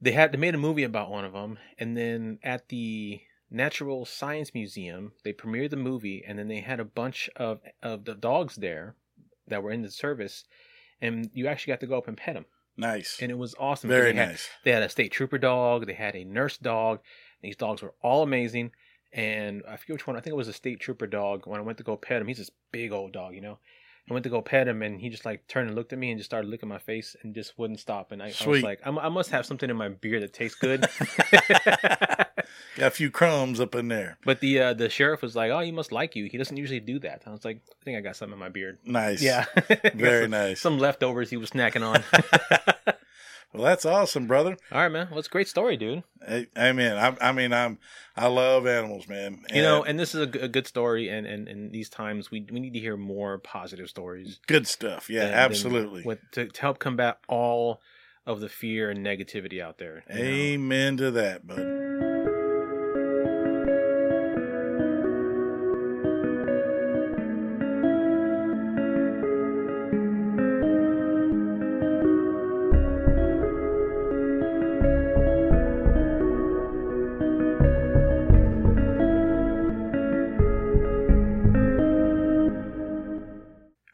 they 0.00 0.12
had 0.12 0.32
they 0.32 0.38
made 0.38 0.54
a 0.54 0.58
movie 0.58 0.84
about 0.84 1.10
one 1.10 1.24
of 1.24 1.32
them, 1.32 1.58
and 1.78 1.96
then 1.96 2.38
at 2.42 2.68
the 2.68 3.20
Natural 3.50 4.04
Science 4.04 4.52
Museum, 4.54 5.12
they 5.24 5.32
premiered 5.32 5.70
the 5.70 5.76
movie, 5.76 6.22
and 6.26 6.38
then 6.38 6.48
they 6.48 6.60
had 6.60 6.80
a 6.80 6.84
bunch 6.84 7.28
of 7.36 7.60
of 7.82 8.04
the 8.04 8.14
dogs 8.14 8.56
there 8.56 8.94
that 9.46 9.62
were 9.62 9.70
in 9.70 9.82
the 9.82 9.90
service, 9.90 10.44
and 11.00 11.30
you 11.32 11.46
actually 11.46 11.72
got 11.72 11.80
to 11.80 11.86
go 11.86 11.98
up 11.98 12.08
and 12.08 12.16
pet 12.16 12.34
them, 12.34 12.46
nice, 12.76 13.18
and 13.20 13.30
it 13.30 13.38
was 13.38 13.54
awesome. 13.58 13.88
very 13.88 14.12
they 14.12 14.18
had, 14.18 14.28
nice. 14.28 14.48
They 14.64 14.72
had 14.72 14.82
a 14.82 14.88
state 14.88 15.12
trooper 15.12 15.38
dog, 15.38 15.86
they 15.86 15.94
had 15.94 16.14
a 16.14 16.24
nurse 16.24 16.58
dog. 16.58 17.00
These 17.42 17.56
dogs 17.56 17.82
were 17.82 17.94
all 18.02 18.22
amazing, 18.22 18.72
and 19.12 19.62
I 19.68 19.76
forget 19.76 19.94
which 19.94 20.06
one. 20.06 20.16
I 20.16 20.20
think 20.20 20.32
it 20.32 20.36
was 20.36 20.48
a 20.48 20.52
state 20.52 20.80
trooper 20.80 21.06
dog. 21.06 21.46
When 21.46 21.60
I 21.60 21.62
went 21.62 21.78
to 21.78 21.84
go 21.84 21.96
pet 21.96 22.20
him, 22.20 22.28
he's 22.28 22.38
this 22.38 22.50
big 22.72 22.92
old 22.92 23.12
dog, 23.12 23.34
you 23.34 23.40
know. 23.40 23.58
I 24.08 24.12
went 24.12 24.24
to 24.24 24.30
go 24.30 24.40
pet 24.40 24.68
him, 24.68 24.82
and 24.82 25.00
he 25.00 25.08
just 25.08 25.24
like 25.24 25.46
turned 25.48 25.68
and 25.68 25.76
looked 25.76 25.92
at 25.92 25.98
me 25.98 26.10
and 26.10 26.18
just 26.18 26.30
started 26.30 26.48
licking 26.48 26.68
my 26.68 26.78
face 26.78 27.16
and 27.22 27.34
just 27.34 27.58
wouldn't 27.58 27.80
stop. 27.80 28.12
And 28.12 28.22
I, 28.22 28.32
I 28.40 28.48
was 28.48 28.62
like, 28.62 28.80
I 28.84 29.08
must 29.08 29.30
have 29.30 29.46
something 29.46 29.68
in 29.68 29.76
my 29.76 29.88
beer 29.88 30.20
that 30.20 30.32
tastes 30.32 30.58
good. 30.58 30.88
Got 32.76 32.86
a 32.86 32.90
few 32.90 33.10
crumbs 33.10 33.60
up 33.60 33.74
in 33.74 33.88
there. 33.88 34.18
But 34.24 34.40
the 34.40 34.60
uh, 34.60 34.74
the 34.74 34.88
sheriff 34.88 35.22
was 35.22 35.34
like, 35.34 35.50
"Oh, 35.50 35.60
he 35.60 35.72
must 35.72 35.92
like 35.92 36.14
you. 36.16 36.26
He 36.26 36.38
doesn't 36.38 36.56
usually 36.56 36.80
do 36.80 36.98
that." 37.00 37.22
I 37.26 37.30
was 37.30 37.44
like, 37.44 37.60
"I 37.68 37.84
think 37.84 37.98
I 37.98 38.00
got 38.00 38.16
something 38.16 38.34
in 38.34 38.38
my 38.38 38.48
beard." 38.48 38.78
Nice. 38.84 39.20
Yeah, 39.20 39.46
Very 39.94 40.24
some, 40.24 40.30
nice. 40.42 40.60
Some 40.60 40.78
leftovers 40.78 41.30
he 41.30 41.36
was 41.36 41.50
snacking 41.50 41.84
on. 41.84 42.94
Well, 43.52 43.64
that's 43.64 43.86
awesome, 43.86 44.26
brother. 44.26 44.56
All 44.70 44.82
right, 44.82 44.92
man. 44.92 45.08
Well, 45.10 45.18
it's 45.18 45.28
a 45.28 45.30
great 45.30 45.48
story, 45.48 45.76
dude. 45.78 46.02
I, 46.26 46.46
I 46.54 46.72
mean, 46.72 46.92
I, 46.92 47.16
I 47.20 47.32
mean, 47.32 47.52
I'm, 47.52 47.78
I 48.14 48.26
love 48.28 48.66
animals, 48.66 49.08
man. 49.08 49.42
You 49.52 49.62
know, 49.62 49.82
and 49.82 49.98
this 49.98 50.14
is 50.14 50.20
a, 50.20 50.26
g- 50.26 50.38
a 50.40 50.48
good 50.48 50.66
story. 50.66 51.08
And, 51.08 51.26
and 51.26 51.48
in 51.48 51.70
these 51.70 51.88
times, 51.88 52.30
we 52.30 52.46
we 52.52 52.60
need 52.60 52.74
to 52.74 52.78
hear 52.80 52.96
more 52.98 53.38
positive 53.38 53.88
stories. 53.88 54.38
good 54.46 54.66
stuff. 54.66 55.08
Yeah, 55.08 55.20
than- 55.20 55.30
than 55.30 55.38
absolutely. 55.40 56.02
With, 56.04 56.18
to, 56.32 56.46
to 56.48 56.60
help 56.60 56.78
combat 56.78 57.18
all 57.26 57.80
of 58.26 58.40
the 58.40 58.48
fear 58.50 58.90
and 58.90 59.04
negativity 59.04 59.62
out 59.62 59.78
there. 59.78 60.04
you 60.10 60.14
know? 60.14 60.22
Amen 60.22 60.96
to 60.98 61.10
that, 61.12 61.46
bud. 61.46 61.56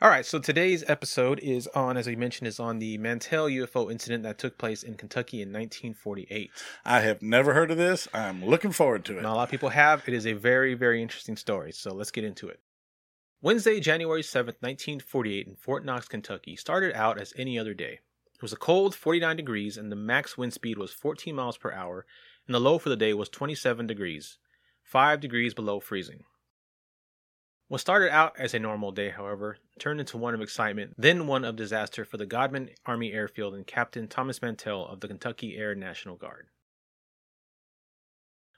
All 0.05 0.11
right, 0.11 0.27
so 0.27 0.39
today's 0.39 0.85
episode 0.87 1.39
is 1.39 1.67
on, 1.69 1.97
as 1.97 2.07
we 2.07 2.15
mentioned, 2.15 2.47
is 2.47 2.61
on 2.61 2.79
the 2.79 2.99
Mantell 2.99 3.47
UFO 3.47 3.91
incident 3.91 4.23
that 4.25 4.37
took 4.37 4.59
place 4.59 4.83
in 4.83 4.97
Kentucky 4.97 5.41
in 5.41 5.49
1948. 5.49 6.51
I 6.85 7.01
have 7.01 7.23
never 7.23 7.55
heard 7.55 7.71
of 7.71 7.79
this. 7.79 8.07
I'm 8.13 8.45
looking 8.45 8.71
forward 8.71 9.07
to 9.07 9.17
it. 9.17 9.23
Not 9.23 9.33
a 9.33 9.37
lot 9.37 9.45
of 9.45 9.51
people 9.51 9.71
have. 9.71 10.07
It 10.07 10.13
is 10.13 10.27
a 10.27 10.35
very, 10.35 10.75
very 10.75 11.01
interesting 11.01 11.39
story. 11.39 11.73
So 11.73 11.95
let's 11.95 12.11
get 12.11 12.23
into 12.23 12.49
it. 12.49 12.61
Wednesday, 13.41 13.81
January 13.81 14.21
7th, 14.21 14.61
1948, 14.61 15.47
in 15.47 15.57
Fort 15.57 15.87
Knox, 15.87 16.07
Kentucky, 16.07 16.55
started 16.55 16.95
out 16.95 17.19
as 17.19 17.33
any 17.39 17.59
other 17.59 17.73
day. 17.73 18.01
It 18.35 18.43
was 18.43 18.53
a 18.53 18.57
cold 18.57 18.95
49 18.95 19.35
degrees, 19.39 19.79
and 19.79 19.91
the 19.91 19.97
max 19.97 20.37
wind 20.37 20.53
speed 20.53 20.77
was 20.77 20.93
14 20.93 21.35
miles 21.35 21.57
per 21.57 21.73
hour, 21.73 22.05
and 22.47 22.55
the 22.55 22.61
low 22.61 22.77
for 22.77 22.91
the 22.91 22.97
day 22.97 23.15
was 23.15 23.31
27 23.31 23.87
degrees, 23.87 24.37
5 24.83 25.19
degrees 25.19 25.55
below 25.55 25.81
freezing. 25.81 26.25
What 27.69 27.81
started 27.81 28.11
out 28.11 28.35
as 28.39 28.53
a 28.53 28.59
normal 28.59 28.93
day, 28.93 29.09
however, 29.09 29.57
turned 29.79 29.99
into 29.99 30.19
one 30.19 30.35
of 30.35 30.43
excitement, 30.43 30.95
then 30.99 31.27
one 31.27 31.45
of 31.45 31.57
disaster 31.57 32.05
for 32.05 32.19
the 32.19 32.27
Godman 32.27 32.71
Army 32.85 33.13
Airfield 33.13 33.55
and 33.55 33.67
Captain 33.67 34.07
Thomas 34.07 34.43
Mantell 34.43 34.87
of 34.87 35.01
the 35.01 35.09
Kentucky 35.09 35.57
Air 35.57 35.75
National 35.75 36.17
Guard. 36.17 36.49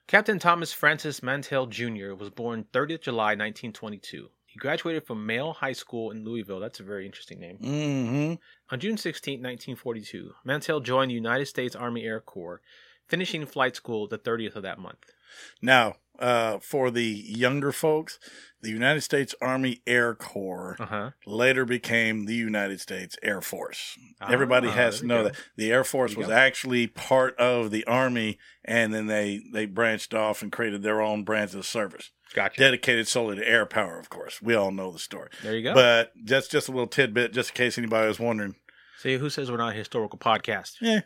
Captain 0.09 0.39
Thomas 0.39 0.73
Francis 0.73 1.23
Mantell 1.23 1.67
Jr. 1.67 2.15
was 2.15 2.31
born 2.31 2.65
30th 2.73 3.03
July 3.03 3.31
1922. 3.31 4.29
He 4.47 4.59
graduated 4.59 5.07
from 5.07 5.27
Male 5.27 5.53
High 5.53 5.73
School 5.73 6.11
in 6.11 6.25
Louisville. 6.25 6.61
That's 6.61 6.81
a 6.81 6.85
very 6.85 7.07
interesting 7.07 7.41
name. 7.41 7.59
Mm-hmm. 7.59 8.35
On 8.75 8.81
June 8.81 8.97
16, 8.97 9.35
1942, 9.35 10.33
Mantell 10.45 10.81
joined 10.81 11.11
the 11.11 11.15
United 11.15 11.47
States 11.47 11.77
Army 11.77 12.05
Air 12.05 12.21
Corps, 12.21 12.61
finishing 13.09 13.47
flight 13.47 13.77
school 13.77 14.09
the 14.09 14.19
30th 14.19 14.57
of 14.57 14.63
that 14.63 14.79
month. 14.79 15.13
Now, 15.63 15.97
uh, 16.19 16.59
for 16.61 16.91
the 16.91 17.05
younger 17.05 17.73
folks, 17.73 18.19
the 18.63 18.71
United 18.71 19.03
States 19.03 19.35
Army 19.43 19.83
Air 19.87 20.15
Corps 20.15 20.77
Uh 20.81 20.87
huh. 20.87 21.11
later 21.27 21.65
became 21.67 22.25
the 22.25 22.35
United 22.35 22.81
States 22.81 23.17
Air 23.23 23.41
Force. 23.43 23.99
Everybody 24.27 24.69
Ah, 24.69 24.73
has 24.73 25.01
to 25.01 25.07
know 25.07 25.23
go. 25.25 25.29
that 25.29 25.37
the 25.57 25.71
Air 25.71 25.85
Force 25.85 26.17
was 26.17 26.29
go. 26.29 26.33
actually 26.33 26.87
part 26.87 27.37
of 27.39 27.71
the 27.71 27.85
Army, 27.85 28.39
and 28.65 28.95
then 28.95 29.07
they 29.09 29.43
they 29.53 29.67
branched 29.67 30.15
off 30.15 30.41
and 30.43 30.51
created 30.51 30.83
their 30.83 31.03
own 31.03 31.23
branch 31.23 31.53
of 31.55 31.67
service, 31.67 32.11
Gotcha. 32.35 32.59
dedicated 32.59 33.07
solely 33.07 33.37
to 33.37 33.47
air 33.47 33.67
power. 33.67 33.99
Of 33.99 34.09
course, 34.09 34.41
we 34.41 34.55
all 34.55 34.71
know 34.73 34.91
the 34.91 34.99
story. 34.99 35.29
there 35.43 35.55
you 35.55 35.63
go. 35.63 35.75
But 35.75 36.13
that's 36.25 36.49
just 36.49 36.69
a 36.69 36.73
little 36.73 36.87
tidbit, 36.87 37.33
just 37.35 37.51
in 37.51 37.55
case 37.57 37.77
anybody 37.77 38.09
was 38.09 38.19
wondering. 38.19 38.57
See, 38.99 39.19
who 39.19 39.29
says 39.29 39.51
we're 39.51 39.59
not 39.59 39.75
a 39.75 39.77
historical 39.79 40.19
podcast? 40.19 40.77
Yeah. 40.81 41.01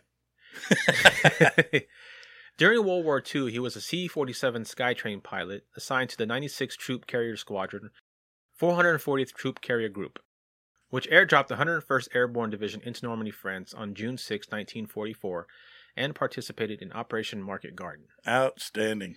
During 2.61 2.84
World 2.84 3.06
War 3.06 3.22
II, 3.34 3.50
he 3.50 3.58
was 3.58 3.74
a 3.74 3.80
C 3.80 4.06
47 4.06 4.64
Skytrain 4.64 5.22
pilot 5.22 5.64
assigned 5.78 6.11
to 6.11 6.18
the 6.18 6.26
96th 6.26 6.76
Troop 6.76 7.06
Carrier 7.06 7.34
Squadron, 7.34 7.88
440th 8.61 9.32
Troop 9.32 9.62
Carrier 9.62 9.88
Group, 9.88 10.18
which 10.90 11.08
airdropped 11.08 11.46
the 11.46 11.54
101st 11.54 12.08
Airborne 12.14 12.50
Division 12.50 12.82
into 12.84 13.06
Normandy, 13.06 13.30
France 13.30 13.72
on 13.72 13.94
June 13.94 14.18
6, 14.18 14.48
1944, 14.48 15.46
and 15.96 16.14
participated 16.14 16.82
in 16.82 16.92
Operation 16.92 17.42
Market 17.42 17.74
Garden. 17.74 18.08
Outstanding. 18.28 19.16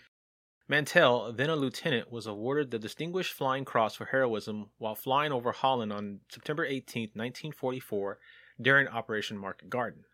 Mantell, 0.70 1.34
then 1.34 1.50
a 1.50 1.58
lieutenant, 1.58 2.10
was 2.10 2.26
awarded 2.26 2.72
the 2.72 2.80
Distinguished 2.80 3.34
Flying 3.34 3.66
Cross 3.66 3.96
for 3.96 4.06
heroism 4.06 4.70
while 4.78 4.96
flying 4.96 5.34
over 5.34 5.52
Holland 5.52 5.92
on 5.92 6.22
September 6.30 6.64
18, 6.64 7.10
1944, 7.14 8.20
during 8.62 8.88
Operation 8.88 9.38
Market 9.38 9.70
Garden. 9.70 10.06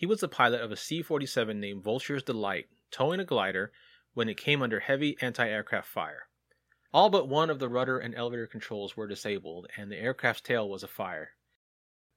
He 0.00 0.06
was 0.06 0.20
the 0.20 0.28
pilot 0.28 0.62
of 0.62 0.72
a 0.72 0.76
C 0.76 1.02
47 1.02 1.60
named 1.60 1.82
Vulture's 1.82 2.22
Delight, 2.22 2.68
towing 2.90 3.20
a 3.20 3.24
glider 3.26 3.70
when 4.14 4.30
it 4.30 4.38
came 4.38 4.62
under 4.62 4.80
heavy 4.80 5.14
anti 5.20 5.46
aircraft 5.46 5.88
fire. 5.88 6.22
All 6.90 7.10
but 7.10 7.28
one 7.28 7.50
of 7.50 7.58
the 7.58 7.68
rudder 7.68 7.98
and 7.98 8.14
elevator 8.14 8.46
controls 8.46 8.96
were 8.96 9.06
disabled, 9.06 9.66
and 9.76 9.92
the 9.92 9.98
aircraft's 9.98 10.40
tail 10.40 10.66
was 10.70 10.82
afire. 10.82 11.32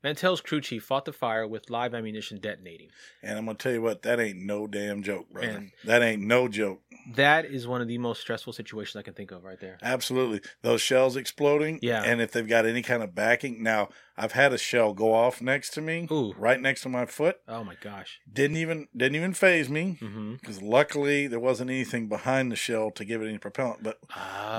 Mantell's 0.02 0.40
crew 0.40 0.60
chief 0.62 0.84
fought 0.84 1.04
the 1.04 1.14
fire 1.14 1.48
with 1.48 1.70
live 1.70 1.94
ammunition 1.94 2.40
detonating. 2.40 2.90
And 3.22 3.38
I'm 3.38 3.46
gonna 3.46 3.58
tell 3.58 3.72
you 3.72 3.82
what, 3.82 4.02
that 4.02 4.20
ain't 4.20 4.40
no 4.40 4.68
damn 4.68 5.02
joke, 5.02 5.30
brother. 5.30 5.48
Man. 5.48 5.72
That 5.84 6.02
ain't 6.02 6.22
no 6.22 6.50
joke. 6.50 6.82
That 7.16 7.46
is 7.46 7.68
one 7.68 7.82
of 7.82 7.88
the 7.88 7.98
most 7.98 8.20
stressful 8.20 8.54
situations 8.54 8.98
I 8.98 9.02
can 9.02 9.14
think 9.14 9.32
of 9.32 9.44
right 9.44 9.60
there. 9.60 9.78
Absolutely. 9.82 10.42
Those 10.62 10.82
shells 10.82 11.16
exploding. 11.16 11.80
Yeah. 11.82 12.04
And 12.04 12.22
if 12.22 12.32
they've 12.32 12.48
got 12.48 12.66
any 12.66 12.82
kind 12.82 13.02
of 13.02 13.16
backing. 13.16 13.64
Now, 13.64 13.90
I've 14.16 14.34
had 14.34 14.54
a 14.54 14.58
shell 14.58 14.94
go 14.94 15.14
off 15.14 15.42
next 15.42 15.72
to 15.72 15.82
me, 15.82 16.08
Ooh. 16.12 16.34
right 16.38 16.62
next 16.62 16.82
to 16.82 16.90
my 16.90 17.06
foot. 17.06 17.38
Oh 17.48 17.64
my 17.64 17.76
gosh. 17.82 18.20
Didn't 18.32 18.58
even 18.58 18.88
didn't 18.96 19.16
even 19.16 19.34
faze 19.34 19.70
me 19.70 19.98
Mm-hmm. 20.02 20.34
because 20.36 20.62
luckily 20.62 21.28
there 21.28 21.40
wasn't 21.40 21.70
anything 21.72 22.08
behind 22.08 22.52
the 22.52 22.56
shell 22.56 22.92
to 22.92 23.06
give 23.06 23.22
it 23.22 23.28
any 23.28 23.38
propellant. 23.40 23.82
But 23.84 24.00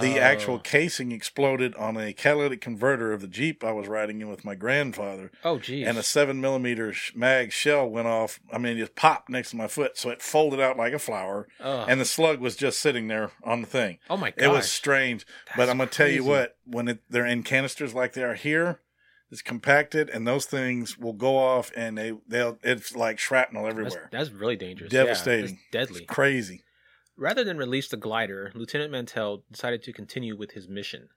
the 0.01 0.19
actual 0.19 0.59
casing 0.59 1.13
exploded 1.13 1.75
on 1.77 1.97
a 1.97 2.13
catalytic 2.13 2.61
converter 2.61 3.13
of 3.13 3.21
the 3.21 3.29
Jeep 3.29 3.63
I 3.65 3.73
was 3.73 3.87
riding 3.89 4.21
in 4.21 4.29
with 4.29 4.45
my 4.45 4.55
grandfather, 4.55 5.31
Oh 5.45 5.59
geez. 5.59 5.87
and 5.87 5.99
a 5.99 6.03
seven 6.03 6.41
millimeter 6.41 6.93
mag 7.15 7.53
shell 7.53 7.89
went 7.89 8.09
off. 8.09 8.41
I 8.53 8.59
mean, 8.59 8.77
it 8.77 8.81
just 8.81 8.97
popped 8.97 9.29
next 9.29 9.51
to 9.51 9.57
my 9.57 9.69
foot, 9.69 9.97
so 9.97 10.11
it 10.11 10.21
folded 10.23 10.61
out 10.61 10.77
like 10.77 10.93
a 10.93 10.99
flower, 10.99 11.47
Ugh. 11.61 11.87
and 11.89 12.01
the 12.01 12.05
slug 12.05 12.41
was 12.41 12.57
just 12.57 12.81
sitting 12.81 13.09
there 13.09 13.31
on 13.45 13.61
the 13.61 13.67
thing. 13.67 13.99
oh 14.11 14.17
my 14.17 14.31
gosh. 14.31 14.45
It 14.45 14.51
was 14.51 14.71
strange, 14.71 15.27
but 15.57 15.69
I'm 15.69 15.79
gonna 15.79 15.91
tell 15.91 16.09
you 16.09 16.25
what: 16.25 16.57
when 16.67 16.89
it, 16.89 17.03
they're 17.09 17.27
in 17.27 17.43
canisters 17.45 17.95
like 17.95 18.13
they 18.15 18.23
are 18.25 18.35
here, 18.35 18.81
it's 19.35 19.43
compacted, 19.43 20.09
and 20.09 20.29
those 20.29 20.47
things 20.47 20.97
will 20.97 21.13
go 21.13 21.37
off, 21.37 21.73
and 21.77 21.99
they 21.99 22.13
they'll 22.29 22.57
it's 22.63 22.95
like 22.95 23.19
shrapnel 23.19 23.67
everywhere. 23.67 24.09
that's 24.13 24.31
really 24.31 24.55
dangerous. 24.55 24.93
Yeah, 24.93 25.03
that's 25.03 25.25
Devastating. 25.25 25.59
deadly. 25.73 26.05
Crazy. 26.05 26.63
Rather 27.17 27.43
than 27.43 27.59
release 27.59 27.89
the 27.89 27.97
glider, 27.97 28.53
Lieutenant 28.55 28.93
Mantell 28.93 29.43
decided 29.51 29.83
to 29.83 29.93
continue 29.93 30.37
with 30.37 30.53
his 30.53 30.69
mission. 30.69 31.09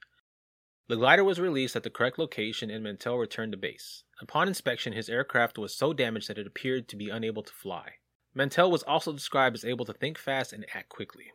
The 0.88 0.96
glider 0.96 1.24
was 1.24 1.40
released 1.40 1.76
at 1.76 1.84
the 1.84 1.92
correct 1.92 2.18
location 2.18 2.72
and 2.72 2.84
Mantell 2.84 3.20
returned 3.20 3.52
to 3.52 3.58
base. 3.58 4.04
Upon 4.20 4.48
inspection, 4.48 4.94
his 4.94 5.10
aircraft 5.10 5.60
was 5.60 5.76
so 5.76 5.94
damaged 5.94 6.28
that 6.28 6.40
it 6.40 6.48
appeared 6.48 6.88
to 6.88 6.96
be 6.96 7.10
unable 7.10 7.44
to 7.44 7.54
fly. 7.54 7.94
Mantell 8.34 8.72
was 8.72 8.84
also 8.84 9.14
described 9.14 9.56
as 9.56 9.66
able 9.66 9.86
to 9.86 9.94
think 9.94 10.18
fast 10.18 10.54
and 10.54 10.66
act 10.74 10.90
quickly. 10.90 11.26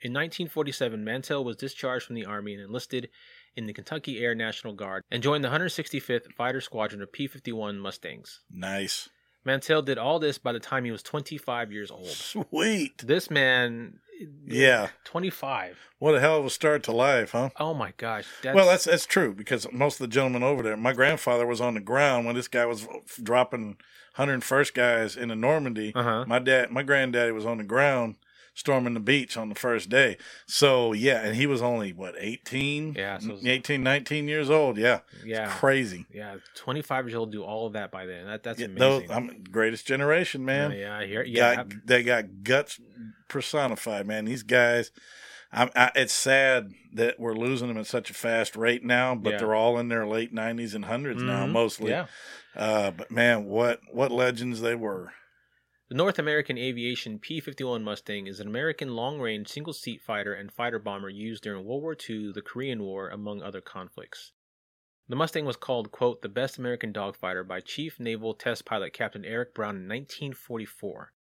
In 0.00 0.12
1947, 0.12 1.04
Mantell 1.04 1.44
was 1.44 1.56
discharged 1.56 2.06
from 2.06 2.14
the 2.14 2.24
Army 2.24 2.54
and 2.54 2.62
enlisted 2.62 3.10
in 3.56 3.66
the 3.66 3.72
Kentucky 3.72 4.18
Air 4.24 4.34
National 4.34 4.72
Guard 4.74 5.02
and 5.10 5.22
joined 5.22 5.44
the 5.44 5.48
165th 5.48 6.32
Fighter 6.32 6.60
Squadron 6.60 7.02
of 7.02 7.12
P 7.12 7.26
51 7.26 7.78
Mustangs. 7.78 8.40
Nice. 8.50 9.08
Mantell 9.44 9.82
did 9.82 9.98
all 9.98 10.18
this 10.18 10.38
by 10.38 10.52
the 10.52 10.60
time 10.60 10.84
he 10.84 10.90
was 10.90 11.02
25 11.02 11.70
years 11.70 11.90
old. 11.90 12.06
Sweet. 12.08 12.98
This 13.06 13.30
man, 13.30 13.98
Yeah. 14.46 14.88
25. 15.04 15.78
What 15.98 16.14
a 16.14 16.20
hell 16.20 16.38
of 16.38 16.46
a 16.46 16.50
start 16.50 16.82
to 16.84 16.92
life, 16.92 17.32
huh? 17.32 17.50
Oh 17.60 17.74
my 17.74 17.92
gosh. 17.98 18.26
That's, 18.42 18.54
Well, 18.56 18.66
that's 18.66 18.84
that's 18.84 19.04
true 19.06 19.34
because 19.34 19.66
most 19.72 20.00
of 20.00 20.08
the 20.08 20.12
gentlemen 20.14 20.42
over 20.42 20.62
there. 20.62 20.76
My 20.78 20.92
grandfather 20.94 21.46
was 21.46 21.60
on 21.60 21.74
the 21.74 21.80
ground 21.80 22.24
when 22.26 22.34
this 22.34 22.48
guy 22.48 22.64
was 22.64 22.86
dropping 23.22 23.76
101st 24.16 24.72
guys 24.74 25.16
into 25.16 25.34
Normandy. 25.36 25.92
Uh-huh. 25.94 26.24
My 26.26 26.38
dad, 26.38 26.70
my 26.70 26.82
granddaddy 26.82 27.32
was 27.32 27.44
on 27.44 27.58
the 27.58 27.64
ground 27.64 28.16
storming 28.54 28.94
the 28.94 29.00
beach 29.00 29.36
on 29.36 29.48
the 29.48 29.54
first 29.54 29.88
day. 29.88 30.16
So 30.46 30.92
yeah, 30.92 31.20
and 31.24 31.34
he 31.36 31.46
was 31.46 31.60
only 31.60 31.92
what 31.92 32.14
18, 32.18 32.94
Yeah, 32.96 33.18
so 33.18 33.30
it's- 33.30 33.44
18, 33.44 33.82
19 33.82 34.28
years 34.28 34.48
old. 34.48 34.78
Yeah, 34.78 35.00
yeah. 35.24 35.46
crazy. 35.48 36.06
Yeah, 36.12 36.36
25 36.54 37.06
years 37.08 37.14
old 37.16 37.32
do 37.32 37.42
all 37.42 37.66
of 37.66 37.72
that 37.74 37.90
by 37.90 38.06
then. 38.06 38.26
That 38.26 38.42
that's 38.44 38.60
Yeah, 38.60 38.66
amazing. 38.66 38.78
those, 39.08 39.10
I'm 39.10 39.42
greatest 39.50 39.86
generation, 39.86 40.44
man. 40.44 40.70
Uh, 40.70 40.74
yeah, 40.74 40.98
I 40.98 41.06
hear. 41.06 41.22
Yeah, 41.24 41.56
got, 41.56 41.72
they 41.84 42.02
got 42.04 42.24
guts 42.44 42.80
personified, 43.28 44.06
man. 44.06 44.24
These 44.24 44.42
guys, 44.44 44.90
I'm, 45.52 45.70
I, 45.74 45.90
it's 45.96 46.12
sad 46.14 46.72
that 46.94 47.18
we're 47.18 47.34
losing 47.34 47.68
them 47.68 47.78
at 47.78 47.86
such 47.86 48.10
a 48.10 48.14
fast 48.14 48.54
rate 48.56 48.84
now, 48.84 49.14
but 49.14 49.30
Yeah. 49.34 49.38
they're 49.38 49.54
all 49.54 49.78
in 49.78 49.88
their 49.88 50.06
late 50.06 50.32
90s 50.32 50.74
and 50.74 50.84
100s 50.84 51.22
now, 51.22 51.44
Mhm. 51.46 51.50
mostly. 51.52 51.90
Yeah. 51.90 52.06
Uh, 52.54 52.92
but 52.92 53.10
man, 53.10 53.46
what 53.46 53.80
what 53.92 54.12
legends 54.12 54.60
they 54.60 54.76
were. 54.76 55.12
The 55.90 55.96
North 55.96 56.18
American 56.18 56.56
Aviation 56.56 57.18
P 57.18 57.40
51 57.40 57.84
Mustang 57.84 58.26
is 58.26 58.40
an 58.40 58.46
American 58.46 58.96
long 58.96 59.20
range 59.20 59.48
single 59.48 59.74
seat 59.74 60.00
fighter 60.00 60.32
and 60.32 60.50
fighter 60.50 60.78
bomber 60.78 61.10
used 61.10 61.42
during 61.42 61.62
World 61.66 61.82
War 61.82 61.94
II, 61.94 62.32
the 62.32 62.40
Korean 62.40 62.82
War, 62.82 63.10
among 63.10 63.42
other 63.42 63.60
conflicts. 63.60 64.32
The 65.08 65.16
Mustang 65.16 65.44
was 65.44 65.58
called, 65.58 65.92
quote, 65.92 66.22
the 66.22 66.30
best 66.30 66.56
American 66.56 66.90
dogfighter 66.90 67.46
by 67.46 67.60
Chief 67.60 68.00
Naval 68.00 68.32
Test 68.32 68.64
Pilot 68.64 68.94
Captain 68.94 69.26
Eric 69.26 69.52
Brown 69.52 69.76
in 69.76 69.82
1944, 69.82 71.12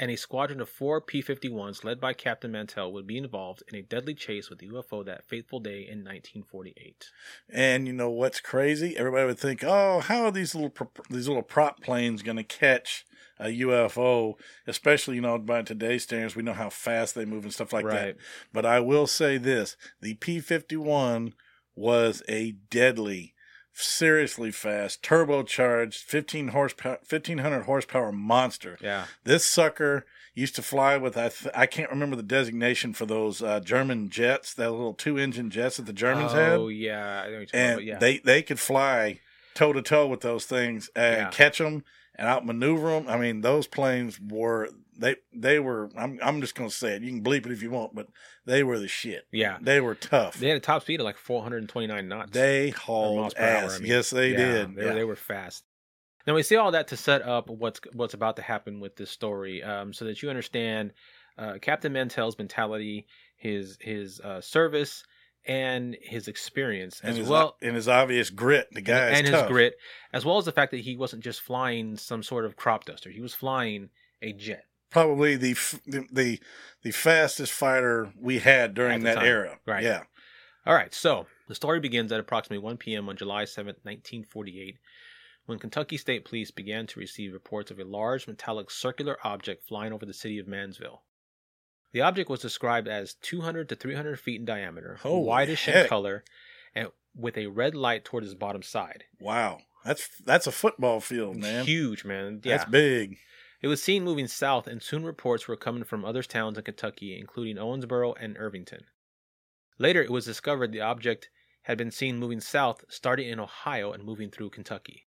and 0.00 0.10
a 0.10 0.16
squadron 0.16 0.60
of 0.60 0.68
four 0.68 1.00
P 1.00 1.22
51s 1.22 1.84
led 1.84 2.00
by 2.00 2.12
Captain 2.12 2.52
Mantell 2.52 2.92
would 2.92 3.06
be 3.06 3.18
involved 3.18 3.62
in 3.68 3.74
a 3.74 3.82
deadly 3.82 4.14
chase 4.14 4.48
with 4.48 4.58
the 4.60 4.68
UFO 4.68 5.04
that 5.04 5.24
fateful 5.24 5.60
day 5.60 5.80
in 5.80 6.04
1948. 6.04 7.10
And 7.48 7.86
you 7.86 7.92
know 7.92 8.10
what's 8.10 8.40
crazy? 8.40 8.96
Everybody 8.96 9.26
would 9.26 9.38
think, 9.38 9.64
"Oh, 9.64 10.00
how 10.00 10.24
are 10.24 10.30
these 10.30 10.54
little 10.54 10.72
these 11.10 11.28
little 11.28 11.42
prop 11.42 11.82
planes 11.82 12.22
going 12.22 12.36
to 12.36 12.44
catch 12.44 13.04
a 13.38 13.48
UFO?" 13.48 14.34
Especially, 14.66 15.16
you 15.16 15.20
know, 15.20 15.38
by 15.38 15.62
today's 15.62 16.04
standards, 16.04 16.36
we 16.36 16.42
know 16.42 16.52
how 16.52 16.70
fast 16.70 17.14
they 17.14 17.24
move 17.24 17.44
and 17.44 17.52
stuff 17.52 17.72
like 17.72 17.86
Right. 17.86 17.94
that. 17.94 18.16
But 18.52 18.66
I 18.66 18.80
will 18.80 19.06
say 19.06 19.38
this: 19.38 19.76
the 20.00 20.14
P 20.14 20.40
fifty 20.40 20.76
one 20.76 21.34
was 21.74 22.22
a 22.28 22.52
deadly, 22.52 23.34
seriously 23.80 24.50
fast, 24.50 25.02
turbocharged, 25.02 25.94
fifteen 26.02 26.48
horsepower, 26.48 26.98
fifteen 27.04 27.38
hundred 27.38 27.62
horsepower 27.62 28.12
monster. 28.12 28.78
Yeah. 28.80 29.04
This 29.24 29.44
sucker 29.44 30.04
used 30.34 30.54
to 30.56 30.62
fly 30.62 30.96
with 30.96 31.16
I 31.16 31.28
th- 31.28 31.52
I 31.54 31.66
can't 31.66 31.90
remember 31.90 32.16
the 32.16 32.22
designation 32.22 32.92
for 32.92 33.06
those 33.06 33.42
uh, 33.42 33.60
German 33.60 34.08
jets, 34.08 34.54
that 34.54 34.70
little 34.70 34.94
two 34.94 35.18
engine 35.18 35.50
jets 35.50 35.76
that 35.78 35.86
the 35.86 35.92
Germans 35.92 36.32
had 36.32 36.52
oh, 36.52 36.68
yeah. 36.68 37.22
I 37.22 37.26
know 37.26 37.32
what 37.32 37.38
you're 37.38 37.46
talking 37.46 37.60
and 37.60 37.72
about, 37.74 37.84
yeah. 37.84 37.98
they 37.98 38.18
they 38.18 38.42
could 38.42 38.60
fly 38.60 39.20
toe 39.54 39.72
to 39.72 39.82
toe 39.82 40.06
with 40.06 40.20
those 40.20 40.44
things 40.44 40.90
and 40.94 41.16
Yeah. 41.16 41.30
catch 41.30 41.58
them 41.58 41.84
and 42.18 42.26
outmaneuver 42.26 42.90
them. 42.90 43.08
I 43.08 43.16
mean, 43.16 43.40
those 43.40 43.66
planes 43.66 44.18
were 44.20 44.68
they 44.98 45.16
they 45.32 45.60
were. 45.60 45.88
I'm 45.96 46.18
I'm 46.22 46.40
just 46.40 46.54
gonna 46.54 46.70
say 46.70 46.96
it. 46.96 47.02
You 47.02 47.10
can 47.10 47.22
bleep 47.22 47.46
it 47.46 47.52
if 47.52 47.62
you 47.62 47.70
want, 47.70 47.94
but 47.94 48.08
they 48.44 48.62
were 48.64 48.78
the 48.78 48.88
shit. 48.88 49.26
yeah. 49.32 49.58
They 49.60 49.80
were 49.80 49.94
tough. 49.94 50.34
They 50.34 50.48
had 50.48 50.56
a 50.56 50.60
top 50.60 50.82
speed 50.82 51.00
of 51.00 51.04
like 51.04 51.16
429 51.18 52.08
knots. 52.08 52.30
They 52.32 52.70
hauled 52.70 53.34
per 53.36 53.42
hour, 53.42 53.64
ass. 53.64 53.76
I 53.76 53.78
mean. 53.78 53.88
yes, 53.88 54.10
they 54.10 54.30
Yeah, 54.32 54.36
did. 54.36 54.74
They, 54.76 54.84
Yeah. 54.86 54.94
they 54.94 55.04
were 55.04 55.16
fast. 55.16 55.64
Now 56.26 56.34
we 56.34 56.42
see 56.42 56.56
all 56.56 56.72
that 56.72 56.88
to 56.88 56.96
set 56.96 57.22
up 57.22 57.48
what's 57.48 57.80
what's 57.94 58.14
about 58.14 58.36
to 58.36 58.42
happen 58.42 58.80
with 58.80 58.96
this 58.96 59.10
story, 59.10 59.62
um, 59.62 59.92
so 59.94 60.04
that 60.04 60.20
you 60.22 60.28
understand 60.28 60.92
uh, 61.38 61.54
Captain 61.62 61.92
Mantell's 61.92 62.36
mentality, 62.36 63.06
his 63.36 63.78
his 63.80 64.20
uh, 64.20 64.40
service, 64.40 65.04
and 65.48 65.96
his 66.02 66.28
experience, 66.28 67.00
and 67.02 67.12
as 67.12 67.16
his, 67.16 67.28
well, 67.28 67.56
and 67.62 67.74
his 67.74 67.88
obvious 67.88 68.28
grit. 68.28 68.68
The 68.70 68.82
guy 68.82 69.08
and 69.08 69.26
is 69.26 69.32
his 69.32 69.42
grit, 69.48 69.76
as 70.12 70.24
well 70.24 70.36
as 70.36 70.44
the 70.44 70.52
fact 70.52 70.70
that 70.72 70.80
he 70.80 70.94
wasn't 70.94 71.24
just 71.24 71.40
flying 71.40 71.96
some 71.96 72.22
sort 72.22 72.44
of 72.44 72.54
crop 72.54 72.84
duster; 72.84 73.10
he 73.10 73.22
was 73.22 73.34
flying 73.34 73.88
a 74.20 74.32
jet. 74.34 74.64
Probably 74.90 75.36
the 75.36 75.54
the 75.86 76.06
the, 76.12 76.40
the 76.82 76.90
fastest 76.90 77.52
fighter 77.52 78.12
we 78.20 78.38
had 78.38 78.74
during 78.74 79.02
that 79.04 79.16
time. 79.16 79.24
era. 79.24 79.58
Right. 79.66 79.82
Yeah. 79.82 80.02
All 80.66 80.74
right, 80.74 80.92
so 80.92 81.26
the 81.48 81.54
story 81.54 81.80
begins 81.80 82.12
at 82.12 82.20
approximately 82.20 82.62
1 82.62 82.76
p.m. 82.76 83.08
on 83.08 83.16
July 83.16 83.44
7th, 83.44 83.80
1948, 83.84 84.76
when 85.46 85.58
Kentucky 85.58 85.96
State 85.96 86.26
Police 86.26 86.50
began 86.50 86.86
to 86.88 87.00
receive 87.00 87.32
reports 87.32 87.70
of 87.70 87.78
a 87.78 87.84
large 87.84 88.26
metallic 88.26 88.70
circular 88.70 89.16
object 89.24 89.66
flying 89.66 89.94
over 89.94 90.04
the 90.04 90.12
city 90.12 90.38
of 90.38 90.46
Maysville. 90.46 91.00
The 91.92 92.02
object 92.02 92.28
was 92.28 92.40
described 92.40 92.88
as 92.88 93.14
200 93.14 93.68
to 93.70 93.76
300 93.76 94.20
feet 94.20 94.40
in 94.40 94.44
diameter, 94.44 94.98
Holy 95.02 95.24
whitish 95.24 95.68
in 95.68 95.86
color, 95.86 96.24
and 96.74 96.88
with 97.14 97.36
a 97.36 97.46
red 97.46 97.74
light 97.74 98.04
toward 98.04 98.24
its 98.24 98.34
bottom 98.34 98.62
side. 98.62 99.04
Wow. 99.20 99.60
That's 99.84 100.08
that's 100.24 100.46
a 100.46 100.52
football 100.52 101.00
field, 101.00 101.36
man. 101.36 101.64
Huge, 101.64 102.04
man. 102.04 102.40
Yeah. 102.44 102.58
That's 102.58 102.70
big. 102.70 103.18
It 103.60 103.68
was 103.68 103.82
seen 103.82 104.04
moving 104.04 104.28
south, 104.28 104.66
and 104.66 104.82
soon 104.82 105.04
reports 105.04 105.48
were 105.48 105.56
coming 105.56 105.84
from 105.84 106.04
other 106.04 106.22
towns 106.22 106.58
in 106.58 106.64
Kentucky, 106.64 107.18
including 107.18 107.56
Owensboro 107.56 108.14
and 108.20 108.36
Irvington. 108.38 108.84
Later, 109.78 110.02
it 110.02 110.10
was 110.10 110.24
discovered 110.24 110.70
the 110.72 110.80
object 110.80 111.30
had 111.62 111.76
been 111.76 111.90
seen 111.90 112.18
moving 112.18 112.40
south, 112.40 112.84
starting 112.88 113.28
in 113.28 113.40
Ohio 113.40 113.92
and 113.92 114.04
moving 114.04 114.30
through 114.30 114.50
Kentucky. 114.50 115.06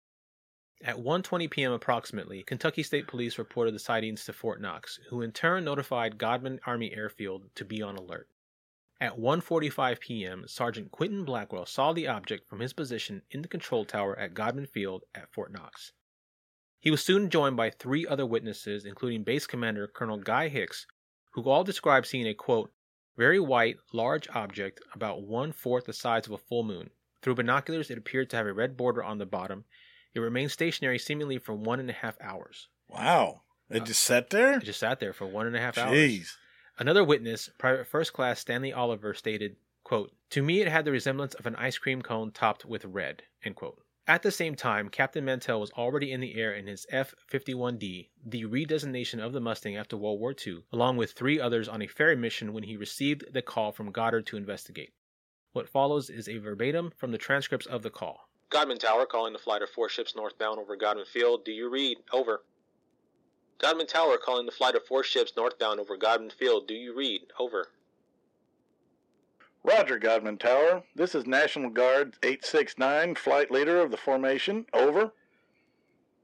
At 0.83 0.97
1:20 0.97 1.51
p.m. 1.51 1.73
approximately, 1.73 2.43
Kentucky 2.43 2.83
State 2.83 3.07
Police 3.07 3.37
reported 3.37 3.75
the 3.75 3.79
sightings 3.79 4.25
to 4.25 4.33
Fort 4.33 4.63
Knox, 4.63 4.99
who 5.11 5.21
in 5.21 5.31
turn 5.31 5.63
notified 5.63 6.17
Godman 6.17 6.59
Army 6.65 6.95
Airfield 6.95 7.55
to 7.57 7.67
be 7.67 7.83
on 7.83 7.97
alert. 7.97 8.31
At 8.99 9.19
1:45 9.19 10.01
p.m., 10.01 10.49
Sergeant 10.49 10.91
Quinton 10.91 11.27
Blackwell 11.27 11.67
saw 11.67 11.93
the 11.93 12.09
object 12.09 12.49
from 12.49 12.61
his 12.61 12.73
position 12.73 13.21
in 13.31 13.43
the 13.43 13.49
control 13.49 13.85
tower 13.85 14.19
at 14.19 14.33
Godman 14.33 14.65
Field 14.65 15.05
at 15.15 15.31
Fort 15.31 15.53
Knox. 15.53 15.93
He 16.79 16.91
was 16.91 17.05
soon 17.05 17.29
joined 17.29 17.59
by 17.59 17.69
three 17.69 18.07
other 18.07 18.25
witnesses, 18.25 18.87
including 18.87 19.23
Base 19.23 19.47
Commander 19.47 19.87
Colonel 19.87 20.17
Guy 20.17 20.49
Hix, 20.49 20.87
who 21.33 21.43
all 21.43 21.63
described 21.63 22.07
seeing 22.07 22.27
a 22.27 22.33
quote, 22.33 22.73
very 23.19 23.39
white, 23.39 23.77
large 23.93 24.29
object 24.31 24.81
about 24.95 25.25
one 25.25 25.53
fourth 25.53 25.85
the 25.85 25.93
size 25.93 26.25
of 26.25 26.33
a 26.33 26.39
full 26.39 26.63
moon. 26.63 26.89
Through 27.21 27.35
binoculars, 27.35 27.91
it 27.91 27.99
appeared 27.99 28.31
to 28.31 28.39
have 28.39 28.47
a 28.47 28.55
red 28.55 28.79
border 28.79 29.05
on 29.05 29.19
the 29.19 29.27
bottom. 29.27 29.67
It 30.15 30.21
remained 30.21 30.51
stationary 30.51 30.99
seemingly 30.99 31.39
for 31.39 31.55
one 31.55 31.81
and 31.81 31.91
a 31.91 31.95
half 31.95 32.17
hours. 32.21 32.69
Wow. 32.89 33.43
It 33.71 33.83
uh, 33.83 33.85
just 33.85 34.03
sat 34.03 34.31
there? 34.31 34.59
It 34.59 34.65
just 34.65 34.81
sat 34.81 34.99
there 34.99 35.13
for 35.13 35.27
one 35.27 35.47
and 35.47 35.57
a 35.57 35.61
half 35.61 35.79
hours. 35.79 36.37
Another 36.79 37.05
witness, 37.05 37.51
Private 37.59 37.87
First 37.87 38.13
Class 38.13 38.41
Stanley 38.41 38.73
Oliver, 38.73 39.15
stated, 39.15 39.57
quote, 39.85 40.13
To 40.31 40.43
me 40.43 40.61
it 40.61 40.69
had 40.69 40.85
the 40.85 40.93
resemblance 40.93 41.35
of 41.35 41.47
an 41.47 41.55
ice 41.57 41.79
cream 41.79 42.03
cone 42.03 42.33
topped 42.33 42.65
with 42.65 42.85
red. 42.85 43.23
End 43.45 43.55
quote. 43.55 43.83
At 44.07 44.23
the 44.23 44.33
same 44.33 44.57
time, 44.57 44.89
Captain 44.89 45.25
Mantell 45.25 45.61
was 45.61 45.71
already 45.73 46.11
in 46.11 46.21
the 46.21 46.35
air 46.35 46.53
in 46.53 46.67
his 46.67 46.87
F 46.91 47.15
51D, 47.31 48.09
the 48.25 48.45
redesignation 48.45 49.25
of 49.25 49.33
the 49.33 49.41
Mustang 49.41 49.77
after 49.77 49.97
World 49.97 50.19
War 50.19 50.35
II, 50.35 50.65
along 50.73 50.97
with 50.97 51.13
three 51.13 51.39
others 51.39 51.69
on 51.69 51.83
a 51.83 51.87
ferry 51.87 52.17
mission 52.17 52.53
when 52.53 52.65
he 52.65 52.77
received 52.77 53.33
the 53.33 53.43
call 53.43 53.71
from 53.71 53.93
Godman 53.93 54.25
to 54.25 54.37
investigate. 54.37 54.95
What 55.53 55.69
follows 55.69 56.11
is 56.11 56.29
a 56.29 56.39
verbatim 56.39 56.93
from 56.97 57.13
the 57.13 57.19
transcripts 57.19 57.67
of 57.67 57.83
the 57.83 57.91
call. 57.91 58.30
Godman 58.51 58.79
Tower 58.79 59.07
calling 59.07 59.33
the 59.33 59.39
flight 59.39 59.63
of 59.63 59.71
four 59.71 59.89
ships 59.89 60.17
northbound 60.17 60.59
over 60.59 60.75
Godman 60.75 61.07
Field. 61.07 61.45
Do 61.45 61.53
you 61.53 61.71
read? 61.71 61.99
Over. 62.13 62.43
Godman 63.59 63.87
Tower 63.87 64.19
calling 64.19 64.45
the 64.45 64.51
flight 64.51 64.75
of 64.75 64.85
four 64.85 65.05
ships 65.05 65.33
northbound 65.37 65.79
over 65.79 65.97
Godman 65.97 66.31
Field. 66.31 66.67
Do 66.67 66.75
you 66.75 66.93
read? 66.93 67.21
Over. 67.39 67.69
Roger, 69.63 70.01
Godman 70.01 70.39
Tower. 70.39 70.83
This 70.97 71.15
is 71.15 71.27
National 71.27 71.71
Guard 71.71 72.17
869, 72.25 73.15
flight 73.15 73.53
leader 73.53 73.81
of 73.81 73.93
the 73.93 73.97
formation. 73.97 74.67
Over. 74.73 75.13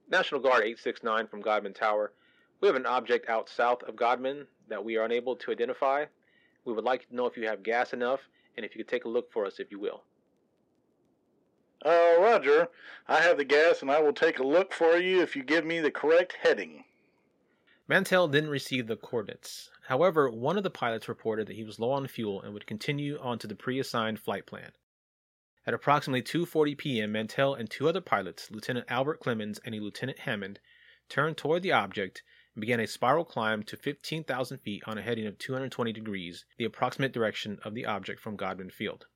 National 0.09 0.41
Guard 0.41 0.63
869 0.63 1.27
from 1.27 1.39
Godman 1.39 1.75
Tower. 1.75 2.11
We 2.59 2.67
have 2.67 2.75
an 2.75 2.85
object 2.85 3.29
out 3.29 3.47
south 3.47 3.83
of 3.83 3.95
Godman 3.95 4.47
that 4.67 4.83
we 4.83 4.97
are 4.97 5.05
unable 5.05 5.37
to 5.37 5.51
identify. 5.51 6.03
We 6.65 6.73
would 6.73 6.83
like 6.83 7.07
to 7.07 7.15
know 7.15 7.25
if 7.25 7.37
you 7.37 7.47
have 7.47 7.63
gas 7.63 7.93
enough 7.93 8.19
and 8.57 8.65
if 8.65 8.75
you 8.75 8.83
could 8.83 8.89
take 8.89 9.05
a 9.05 9.09
look 9.09 9.31
for 9.31 9.45
us, 9.45 9.59
if 9.59 9.71
you 9.71 9.79
will. 9.79 10.03
Uh, 11.87 12.19
Roger. 12.19 12.67
I 13.07 13.21
have 13.21 13.37
the 13.37 13.45
gas 13.45 13.81
and 13.81 13.89
I 13.89 14.01
will 14.01 14.11
take 14.11 14.39
a 14.39 14.43
look 14.43 14.73
for 14.73 14.97
you 14.97 15.21
if 15.21 15.37
you 15.37 15.43
give 15.43 15.63
me 15.63 15.79
the 15.79 15.89
correct 15.89 16.35
heading. 16.43 16.83
Mantell 17.87 18.27
didn't 18.27 18.49
receive 18.49 18.87
the 18.87 18.97
coordinates. 18.97 19.69
However, 19.87 20.29
one 20.29 20.57
of 20.57 20.63
the 20.63 20.69
pilots 20.69 21.07
reported 21.07 21.47
that 21.47 21.55
he 21.55 21.63
was 21.63 21.79
low 21.79 21.91
on 21.91 22.05
fuel 22.07 22.41
and 22.41 22.53
would 22.53 22.67
continue 22.67 23.17
on 23.21 23.39
to 23.39 23.47
the 23.47 23.55
pre-assigned 23.55 24.19
flight 24.19 24.45
plan. 24.45 24.73
At 25.65 25.73
approximately 25.73 26.21
2:40 26.21 26.77
p.m., 26.77 27.13
Mantell 27.13 27.53
and 27.53 27.69
two 27.69 27.87
other 27.87 28.01
pilots, 28.01 28.51
Lieutenant 28.51 28.87
Albert 28.89 29.21
Clements 29.21 29.61
and 29.63 29.73
Lieutenant 29.73 30.19
Hammond, 30.19 30.59
turned 31.07 31.37
toward 31.37 31.63
the 31.63 31.71
object 31.71 32.21
and 32.53 32.59
began 32.59 32.81
a 32.81 32.87
spiral 32.87 33.23
climb 33.23 33.63
to 33.63 33.77
15,000 33.77 34.57
feet 34.57 34.83
on 34.85 34.97
a 34.97 35.01
heading 35.01 35.25
of 35.25 35.37
220 35.37 35.93
degrees, 35.93 36.43
the 36.57 36.65
approximate 36.65 37.13
direction 37.13 37.59
of 37.63 37.73
the 37.73 37.85
object 37.85 38.19
from 38.19 38.35
Godman 38.35 38.71
Field. 38.71 39.07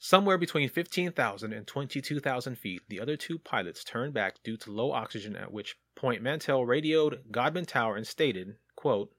Somewhere 0.00 0.38
between 0.38 0.68
15,000 0.68 1.52
and 1.52 1.66
22,000 1.66 2.54
feet, 2.56 2.82
the 2.88 3.00
other 3.00 3.16
two 3.16 3.36
pilots 3.36 3.82
turned 3.82 4.14
back 4.14 4.40
due 4.44 4.56
to 4.58 4.70
low 4.70 4.92
oxygen, 4.92 5.34
at 5.34 5.52
which 5.52 5.76
point 5.96 6.22
Mantell 6.22 6.64
radioed 6.64 7.32
Godman 7.32 7.66
Tower 7.66 7.96
and 7.96 8.06
stated, 8.06 8.58
quote, 8.76 9.12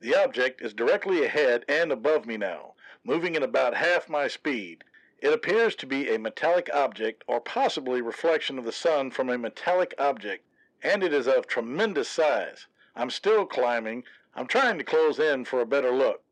The 0.00 0.16
object 0.16 0.60
is 0.60 0.74
directly 0.74 1.24
ahead 1.24 1.64
and 1.68 1.92
above 1.92 2.26
me 2.26 2.36
now, 2.36 2.74
moving 3.04 3.36
at 3.36 3.44
about 3.44 3.76
half 3.76 4.08
my 4.08 4.26
speed. 4.26 4.82
It 5.20 5.32
appears 5.32 5.76
to 5.76 5.86
be 5.86 6.12
a 6.12 6.18
metallic 6.18 6.68
object 6.74 7.22
or 7.28 7.40
possibly 7.40 8.02
reflection 8.02 8.58
of 8.58 8.64
the 8.64 8.72
sun 8.72 9.12
from 9.12 9.30
a 9.30 9.38
metallic 9.38 9.94
object, 9.98 10.44
and 10.82 11.04
it 11.04 11.12
is 11.12 11.28
of 11.28 11.46
tremendous 11.46 12.08
size. 12.08 12.66
I'm 12.96 13.10
still 13.10 13.46
climbing. 13.46 14.02
I'm 14.34 14.48
trying 14.48 14.78
to 14.78 14.84
close 14.84 15.20
in 15.20 15.44
for 15.44 15.60
a 15.60 15.66
better 15.66 15.92
look. 15.92 16.24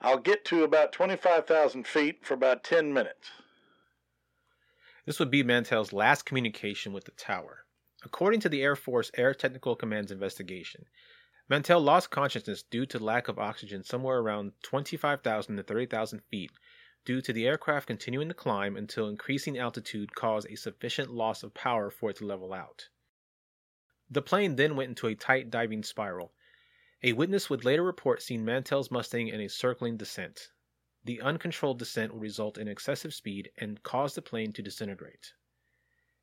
I'll 0.00 0.18
get 0.18 0.44
to 0.46 0.64
about 0.64 0.92
25,000 0.92 1.86
feet 1.86 2.24
for 2.24 2.34
about 2.34 2.64
10 2.64 2.92
minutes. 2.92 3.30
This 5.06 5.18
would 5.18 5.30
be 5.30 5.42
Mantell's 5.42 5.92
last 5.92 6.24
communication 6.24 6.92
with 6.92 7.04
the 7.04 7.12
tower. 7.12 7.64
According 8.04 8.40
to 8.40 8.48
the 8.48 8.62
Air 8.62 8.76
Force 8.76 9.10
Air 9.16 9.34
Technical 9.34 9.76
Command's 9.76 10.12
investigation, 10.12 10.86
Mantell 11.48 11.80
lost 11.80 12.10
consciousness 12.10 12.62
due 12.62 12.86
to 12.86 12.98
lack 12.98 13.28
of 13.28 13.38
oxygen 13.38 13.82
somewhere 13.84 14.18
around 14.18 14.52
25,000 14.62 15.56
to 15.56 15.62
30,000 15.62 16.20
feet 16.30 16.50
due 17.04 17.20
to 17.20 17.32
the 17.32 17.46
aircraft 17.46 17.86
continuing 17.86 18.28
to 18.28 18.34
climb 18.34 18.76
until 18.76 19.08
increasing 19.08 19.58
altitude 19.58 20.14
caused 20.14 20.48
a 20.50 20.56
sufficient 20.56 21.10
loss 21.10 21.42
of 21.42 21.52
power 21.52 21.90
for 21.90 22.10
it 22.10 22.16
to 22.16 22.26
level 22.26 22.52
out. 22.52 22.88
The 24.10 24.22
plane 24.22 24.56
then 24.56 24.76
went 24.76 24.88
into 24.90 25.06
a 25.06 25.14
tight 25.14 25.50
diving 25.50 25.82
spiral. 25.82 26.32
A 27.06 27.12
witness 27.12 27.50
would 27.50 27.66
later 27.66 27.82
report 27.82 28.22
seeing 28.22 28.46
Mantell's 28.46 28.90
Mustang 28.90 29.28
in 29.28 29.38
a 29.38 29.46
circling 29.46 29.98
descent. 29.98 30.48
The 31.04 31.20
uncontrolled 31.20 31.78
descent 31.78 32.14
would 32.14 32.22
result 32.22 32.56
in 32.56 32.66
excessive 32.66 33.12
speed 33.12 33.50
and 33.58 33.82
cause 33.82 34.14
the 34.14 34.22
plane 34.22 34.54
to 34.54 34.62
disintegrate. 34.62 35.34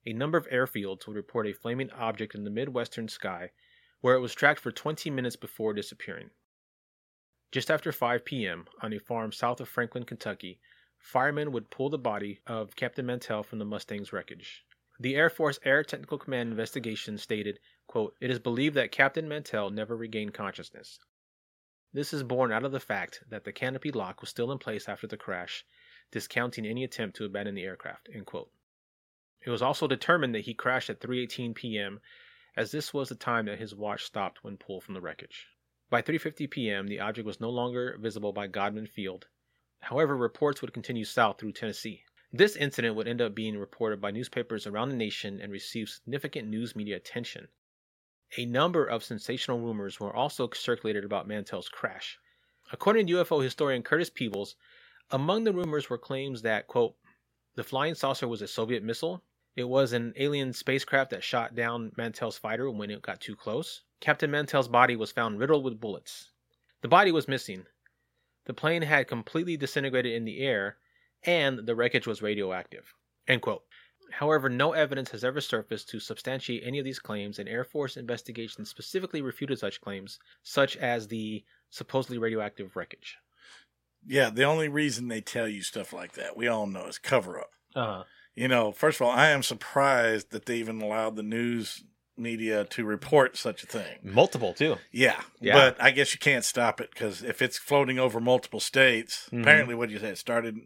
A 0.07 0.13
number 0.13 0.39
of 0.39 0.49
airfields 0.49 1.05
would 1.05 1.15
report 1.15 1.45
a 1.45 1.53
flaming 1.53 1.91
object 1.91 2.33
in 2.33 2.45
the 2.45 2.49
midwestern 2.49 3.07
sky, 3.07 3.51
where 3.99 4.15
it 4.15 4.21
was 4.21 4.33
tracked 4.33 4.59
for 4.59 4.71
20 4.71 5.11
minutes 5.11 5.35
before 5.35 5.75
disappearing. 5.75 6.31
Just 7.51 7.69
after 7.69 7.91
5 7.91 8.25
p.m., 8.25 8.67
on 8.81 8.91
a 8.91 8.99
farm 8.99 9.31
south 9.31 9.61
of 9.61 9.69
Franklin, 9.69 10.03
Kentucky, 10.03 10.59
firemen 10.97 11.51
would 11.51 11.69
pull 11.69 11.91
the 11.91 11.99
body 11.99 12.41
of 12.47 12.75
Captain 12.75 13.05
Mantell 13.05 13.43
from 13.43 13.59
the 13.59 13.65
Mustang's 13.65 14.11
wreckage. 14.11 14.65
The 15.01 15.15
Air 15.15 15.31
Force 15.31 15.59
Air 15.65 15.83
Technical 15.83 16.19
Command 16.19 16.51
investigation 16.51 17.17
stated, 17.17 17.59
quote, 17.87 18.15
It 18.21 18.29
is 18.29 18.37
believed 18.37 18.75
that 18.75 18.91
Captain 18.91 19.27
Mantell 19.27 19.71
never 19.71 19.97
regained 19.97 20.35
consciousness. 20.35 20.99
This 21.91 22.13
is 22.13 22.21
borne 22.21 22.51
out 22.51 22.65
of 22.65 22.71
the 22.71 22.79
fact 22.79 23.23
that 23.27 23.43
the 23.43 23.51
canopy 23.51 23.89
lock 23.89 24.21
was 24.21 24.29
still 24.29 24.51
in 24.51 24.59
place 24.59 24.87
after 24.87 25.07
the 25.07 25.17
crash, 25.17 25.65
discounting 26.11 26.67
any 26.67 26.83
attempt 26.83 27.17
to 27.17 27.25
abandon 27.25 27.55
the 27.55 27.63
aircraft. 27.63 28.09
End 28.13 28.27
quote. 28.27 28.51
It 29.41 29.49
was 29.49 29.63
also 29.63 29.87
determined 29.87 30.35
that 30.35 30.45
he 30.45 30.53
crashed 30.53 30.91
at 30.91 30.99
3:18 30.99 31.55
p.m., 31.55 31.99
as 32.55 32.69
this 32.69 32.93
was 32.93 33.09
the 33.09 33.15
time 33.15 33.47
that 33.47 33.57
his 33.57 33.73
watch 33.73 34.03
stopped 34.03 34.43
when 34.43 34.55
pulled 34.55 34.83
from 34.83 34.93
the 34.93 35.01
wreckage. 35.01 35.47
By 35.89 36.03
3:50 36.03 36.47
p.m., 36.51 36.87
the 36.87 36.99
object 36.99 37.25
was 37.25 37.41
no 37.41 37.49
longer 37.49 37.97
visible 37.99 38.33
by 38.33 38.45
Godman 38.45 38.85
Field. 38.85 39.29
However, 39.79 40.15
reports 40.15 40.61
would 40.61 40.73
continue 40.73 41.05
south 41.05 41.39
through 41.39 41.53
Tennessee. 41.53 42.05
This 42.33 42.55
incident 42.55 42.95
would 42.95 43.07
end 43.07 43.21
up 43.21 43.35
being 43.35 43.57
reported 43.57 43.99
by 43.99 44.11
newspapers 44.11 44.65
around 44.65 44.89
the 44.89 44.95
nation 44.95 45.41
and 45.41 45.51
receive 45.51 45.89
significant 45.89 46.47
news 46.47 46.75
media 46.75 46.95
attention. 46.95 47.49
A 48.37 48.45
number 48.45 48.85
of 48.85 49.03
sensational 49.03 49.59
rumors 49.59 49.99
were 49.99 50.15
also 50.15 50.49
circulated 50.53 51.03
about 51.03 51.27
Mantell's 51.27 51.67
crash. 51.67 52.17
According 52.71 53.07
to 53.07 53.13
UFO 53.15 53.43
historian 53.43 53.83
Curtis 53.83 54.09
Peebles, 54.09 54.55
among 55.09 55.43
the 55.43 55.51
rumors 55.51 55.89
were 55.89 55.97
claims 55.97 56.41
that, 56.43 56.67
quote, 56.67 56.95
the 57.55 57.65
flying 57.65 57.95
saucer 57.95 58.29
was 58.29 58.41
a 58.41 58.47
Soviet 58.47 58.81
missile, 58.81 59.25
it 59.57 59.65
was 59.65 59.91
an 59.91 60.13
alien 60.15 60.53
spacecraft 60.53 61.09
that 61.09 61.25
shot 61.25 61.53
down 61.53 61.91
Mantell's 61.97 62.37
fighter 62.37 62.71
when 62.71 62.89
it 62.89 63.01
got 63.01 63.19
too 63.19 63.35
close. 63.35 63.81
Captain 63.99 64.31
Mantell's 64.31 64.69
body 64.69 64.95
was 64.95 65.11
found 65.11 65.37
riddled 65.37 65.65
with 65.65 65.81
bullets. 65.81 66.31
The 66.79 66.87
body 66.87 67.11
was 67.11 67.27
missing. 67.27 67.65
The 68.45 68.53
plane 68.53 68.83
had 68.83 69.09
completely 69.09 69.57
disintegrated 69.57 70.13
in 70.13 70.23
the 70.23 70.39
air, 70.39 70.77
and 71.23 71.65
the 71.65 71.75
wreckage 71.75 72.07
was 72.07 72.21
radioactive. 72.21 72.93
End 73.27 73.41
quote. 73.41 73.63
However, 74.11 74.49
no 74.49 74.73
evidence 74.73 75.11
has 75.11 75.23
ever 75.23 75.39
surfaced 75.39 75.89
to 75.89 75.99
substantiate 75.99 76.63
any 76.65 76.79
of 76.79 76.85
these 76.85 76.99
claims, 76.99 77.39
and 77.39 77.47
Air 77.47 77.63
Force 77.63 77.95
investigations 77.95 78.69
specifically 78.69 79.21
refuted 79.21 79.57
such 79.57 79.79
claims, 79.79 80.19
such 80.43 80.75
as 80.77 81.07
the 81.07 81.43
supposedly 81.69 82.17
radioactive 82.17 82.75
wreckage. 82.75 83.17
Yeah, 84.05 84.29
the 84.29 84.43
only 84.43 84.67
reason 84.67 85.07
they 85.07 85.21
tell 85.21 85.47
you 85.47 85.61
stuff 85.61 85.93
like 85.93 86.13
that, 86.13 86.35
we 86.35 86.47
all 86.47 86.67
know, 86.67 86.87
is 86.87 86.97
cover 86.97 87.39
up. 87.39 87.51
Uh-huh. 87.75 88.03
You 88.35 88.47
know, 88.47 88.71
first 88.71 88.99
of 88.99 89.07
all, 89.07 89.11
I 89.11 89.27
am 89.29 89.43
surprised 89.43 90.31
that 90.31 90.45
they 90.45 90.57
even 90.57 90.81
allowed 90.81 91.15
the 91.15 91.23
news 91.23 91.83
media 92.21 92.63
to 92.65 92.85
report 92.85 93.35
such 93.37 93.63
a 93.63 93.67
thing. 93.67 93.97
Multiple, 94.03 94.53
too. 94.53 94.77
Yeah, 94.91 95.19
Yeah. 95.39 95.53
but 95.53 95.77
I 95.81 95.91
guess 95.91 96.13
you 96.13 96.19
can't 96.19 96.45
stop 96.45 96.79
it 96.79 96.89
because 96.93 97.23
if 97.23 97.41
it's 97.41 97.57
floating 97.57 97.99
over 97.99 98.19
multiple 98.19 98.59
states, 98.59 99.27
Mhm. 99.31 99.41
apparently, 99.41 99.75
what 99.75 99.89
you 99.89 99.99
said 99.99 100.17
started 100.17 100.57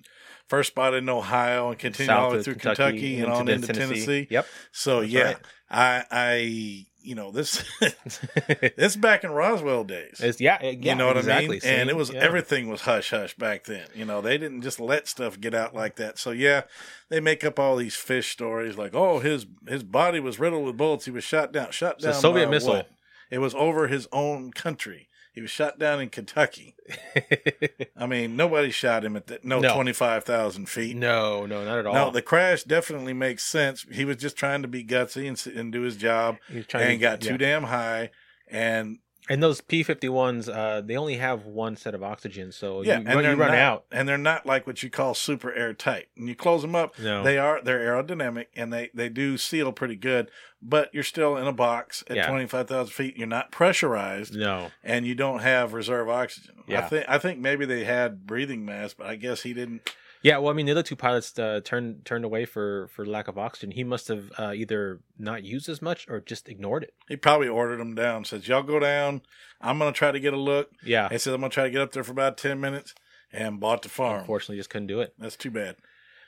first 0.47 0.67
spot 0.71 0.93
in 0.93 1.09
Ohio 1.09 1.69
and 1.69 1.79
continued 1.79 2.07
South 2.07 2.19
all 2.19 2.31
the 2.31 2.37
way 2.37 2.43
through 2.43 2.55
Kentucky, 2.55 3.19
and 3.19 3.31
on 3.31 3.47
into 3.47 3.73
Tennessee. 3.73 4.27
Yep. 4.29 4.47
So 4.71 4.99
That's 5.01 5.11
yeah, 5.11 5.23
right. 5.23 5.37
I, 5.71 6.03
I, 6.11 6.85
you 7.05 7.15
know, 7.15 7.31
this, 7.31 7.63
this 8.77 8.95
back 8.95 9.23
in 9.23 9.31
Roswell 9.31 9.83
days. 9.83 10.19
It's, 10.19 10.41
yeah, 10.41 10.57
yeah, 10.61 10.71
you 10.71 10.95
know 10.95 11.07
what 11.07 11.17
exactly. 11.17 11.45
I 11.45 11.49
mean? 11.49 11.61
Same, 11.61 11.79
and 11.81 11.89
it 11.89 11.95
was 11.95 12.11
yeah. 12.11 12.19
everything 12.19 12.69
was 12.69 12.81
hush 12.81 13.11
hush 13.11 13.35
back 13.35 13.65
then. 13.65 13.87
You 13.93 14.05
know, 14.05 14.21
they 14.21 14.37
didn't 14.37 14.61
just 14.61 14.79
let 14.79 15.07
stuff 15.07 15.39
get 15.39 15.53
out 15.53 15.75
like 15.75 15.95
that. 15.97 16.17
So 16.17 16.31
yeah, 16.31 16.63
they 17.09 17.19
make 17.19 17.43
up 17.43 17.59
all 17.59 17.75
these 17.75 17.95
fish 17.95 18.31
stories 18.31 18.77
like, 18.77 18.93
oh, 18.93 19.19
his 19.19 19.45
his 19.67 19.83
body 19.83 20.19
was 20.19 20.39
riddled 20.39 20.65
with 20.65 20.77
bullets. 20.77 21.05
He 21.05 21.11
was 21.11 21.23
shot 21.23 21.51
down. 21.51 21.71
Shot 21.71 21.99
down. 21.99 22.13
Soviet 22.13 22.49
missile. 22.49 22.73
what? 22.73 22.89
It 23.29 23.39
was 23.39 23.55
over 23.55 23.87
his 23.87 24.07
own 24.11 24.51
country. 24.51 25.07
He 25.35 25.41
was 25.41 25.51
shot 25.51 25.77
down 25.77 25.99
in 26.01 26.07
Kentucky. 26.09 26.75
I 27.97 28.05
mean, 28.07 28.35
nobody 28.37 28.71
shot 28.71 29.03
him 29.03 29.15
at 29.17 29.27
the, 29.27 29.39
no, 29.43 29.59
No. 29.59 29.73
twenty 29.73 29.91
five 29.93 30.23
thousand 30.23 30.69
feet. 30.69 30.95
no, 30.95 31.45
no, 31.45 31.65
not 31.65 31.79
at 31.79 31.85
all. 31.85 31.93
No, 31.93 32.09
the 32.09 32.21
crash 32.21 32.63
definitely 32.63 33.13
makes 33.13 33.43
sense. 33.43 33.85
He 33.91 34.05
was 34.05 34.15
just 34.17 34.37
trying 34.37 34.61
to 34.61 34.67
be 34.69 34.83
gutsy 34.83 35.27
and, 35.27 35.57
and 35.57 35.71
do 35.73 35.81
his 35.81 35.97
job, 35.97 36.37
He 36.49 36.57
was 36.57 36.67
trying 36.67 36.83
and 36.91 36.93
to- 36.93 37.01
got 37.01 37.21
too 37.21 37.37
damn 37.37 37.63
high. 37.63 38.11
And 38.49 38.99
And 39.27 39.41
those 39.41 39.59
P 39.59 39.81
fifty 39.81 40.07
ones, 40.07 40.47
uh, 40.47 40.81
they 40.85 40.95
only 40.95 41.17
have 41.17 41.45
one 41.47 41.75
set 41.77 41.95
of 41.95 42.03
oxygen, 42.03 42.51
so 42.51 42.83
yeah, 42.83 42.99
you, 42.99 43.05
and 43.07 43.15
run- 43.15 43.23
you 43.23 43.29
run 43.31 43.49
not, 43.49 43.57
out. 43.57 43.85
and 43.91 44.07
they're 44.07 44.19
not 44.19 44.45
like 44.45 44.67
what 44.67 44.83
you 44.83 44.89
call 44.91 45.15
super 45.15 45.51
airtight. 45.51 46.09
And 46.15 46.27
you 46.27 46.35
close 46.35 46.61
them 46.61 46.75
up, 46.75 46.99
No. 46.99 47.23
they 47.23 47.39
are 47.39 47.59
they're 47.63 47.79
aerodynamic 47.79 48.47
and 48.55 48.71
they 48.71 48.91
they 48.93 49.09
do 49.09 49.37
seal 49.37 49.71
pretty 49.71 49.95
good. 49.95 50.29
But 50.61 50.93
you're 50.93 51.03
still 51.03 51.37
in 51.37 51.47
a 51.47 51.51
box 51.53 52.03
at 52.07 52.17
Yeah. 52.17 52.27
twenty 52.27 52.45
five 52.45 52.67
thousand 52.67 52.93
feet. 52.93 53.17
You're 53.17 53.25
not 53.27 53.51
pressurized, 53.51 54.35
No, 54.35 54.69
and 54.83 55.07
you 55.07 55.15
don't 55.15 55.39
have 55.39 55.73
reserve 55.73 56.07
oxygen. 56.07 56.55
I 56.67 56.71
Yeah. 56.71 56.87
think 56.87 57.05
I 57.07 57.17
think 57.17 57.39
maybe 57.39 57.65
they 57.65 57.83
had 57.83 58.27
breathing 58.27 58.63
masks, 58.63 58.93
but 58.95 59.07
I 59.07 59.15
guess 59.15 59.41
he 59.41 59.53
didn't. 59.55 59.89
Yeah. 60.25 60.37
Well, 60.39 60.49
I 60.51 60.53
mean, 60.55 60.65
the 60.65 60.71
other 60.71 60.83
two 60.83 60.95
pilots 60.95 61.37
uh, 61.37 61.61
turned 61.63 62.03
turned 62.03 62.25
away 62.25 62.45
for 62.45 62.87
for 62.87 63.05
lack 63.05 63.27
of 63.27 63.37
oxygen. 63.37 63.71
He 63.71 63.83
must 63.83 64.07
have 64.07 64.31
uh, 64.39 64.53
either 64.55 64.99
not 65.19 65.43
used 65.43 65.69
as 65.69 65.81
much 65.81 66.07
or 66.09 66.19
just 66.19 66.49
ignored 66.49 66.83
it. 66.83 66.93
He 67.07 67.15
probably 67.15 67.47
ordered 67.47 67.79
them 67.79 67.93
down. 67.93 68.25
Says 68.25 68.47
y'all 68.47 68.63
go 68.63 68.79
down. 68.79 69.21
I'm 69.61 69.77
gonna 69.77 69.91
try 69.91 70.11
to 70.11 70.19
get 70.19 70.33
a 70.33 70.37
look. 70.37 70.71
Yeah, 70.83 71.09
He 71.09 71.19
said 71.19 71.33
I'm 71.33 71.41
gonna 71.41 71.51
try 71.51 71.65
to 71.65 71.69
get 71.69 71.81
up 71.81 71.91
there 71.91 72.03
for 72.03 72.11
about 72.11 72.37
ten 72.37 72.59
minutes, 72.59 72.95
and 73.31 73.59
bought 73.59 73.83
the 73.83 73.89
farm. 73.89 74.21
unfortunately, 74.21 74.57
just 74.57 74.69
couldn't 74.71 74.87
do 74.87 74.99
it. 75.01 75.13
That's 75.19 75.37
too 75.37 75.51
bad. 75.51 75.75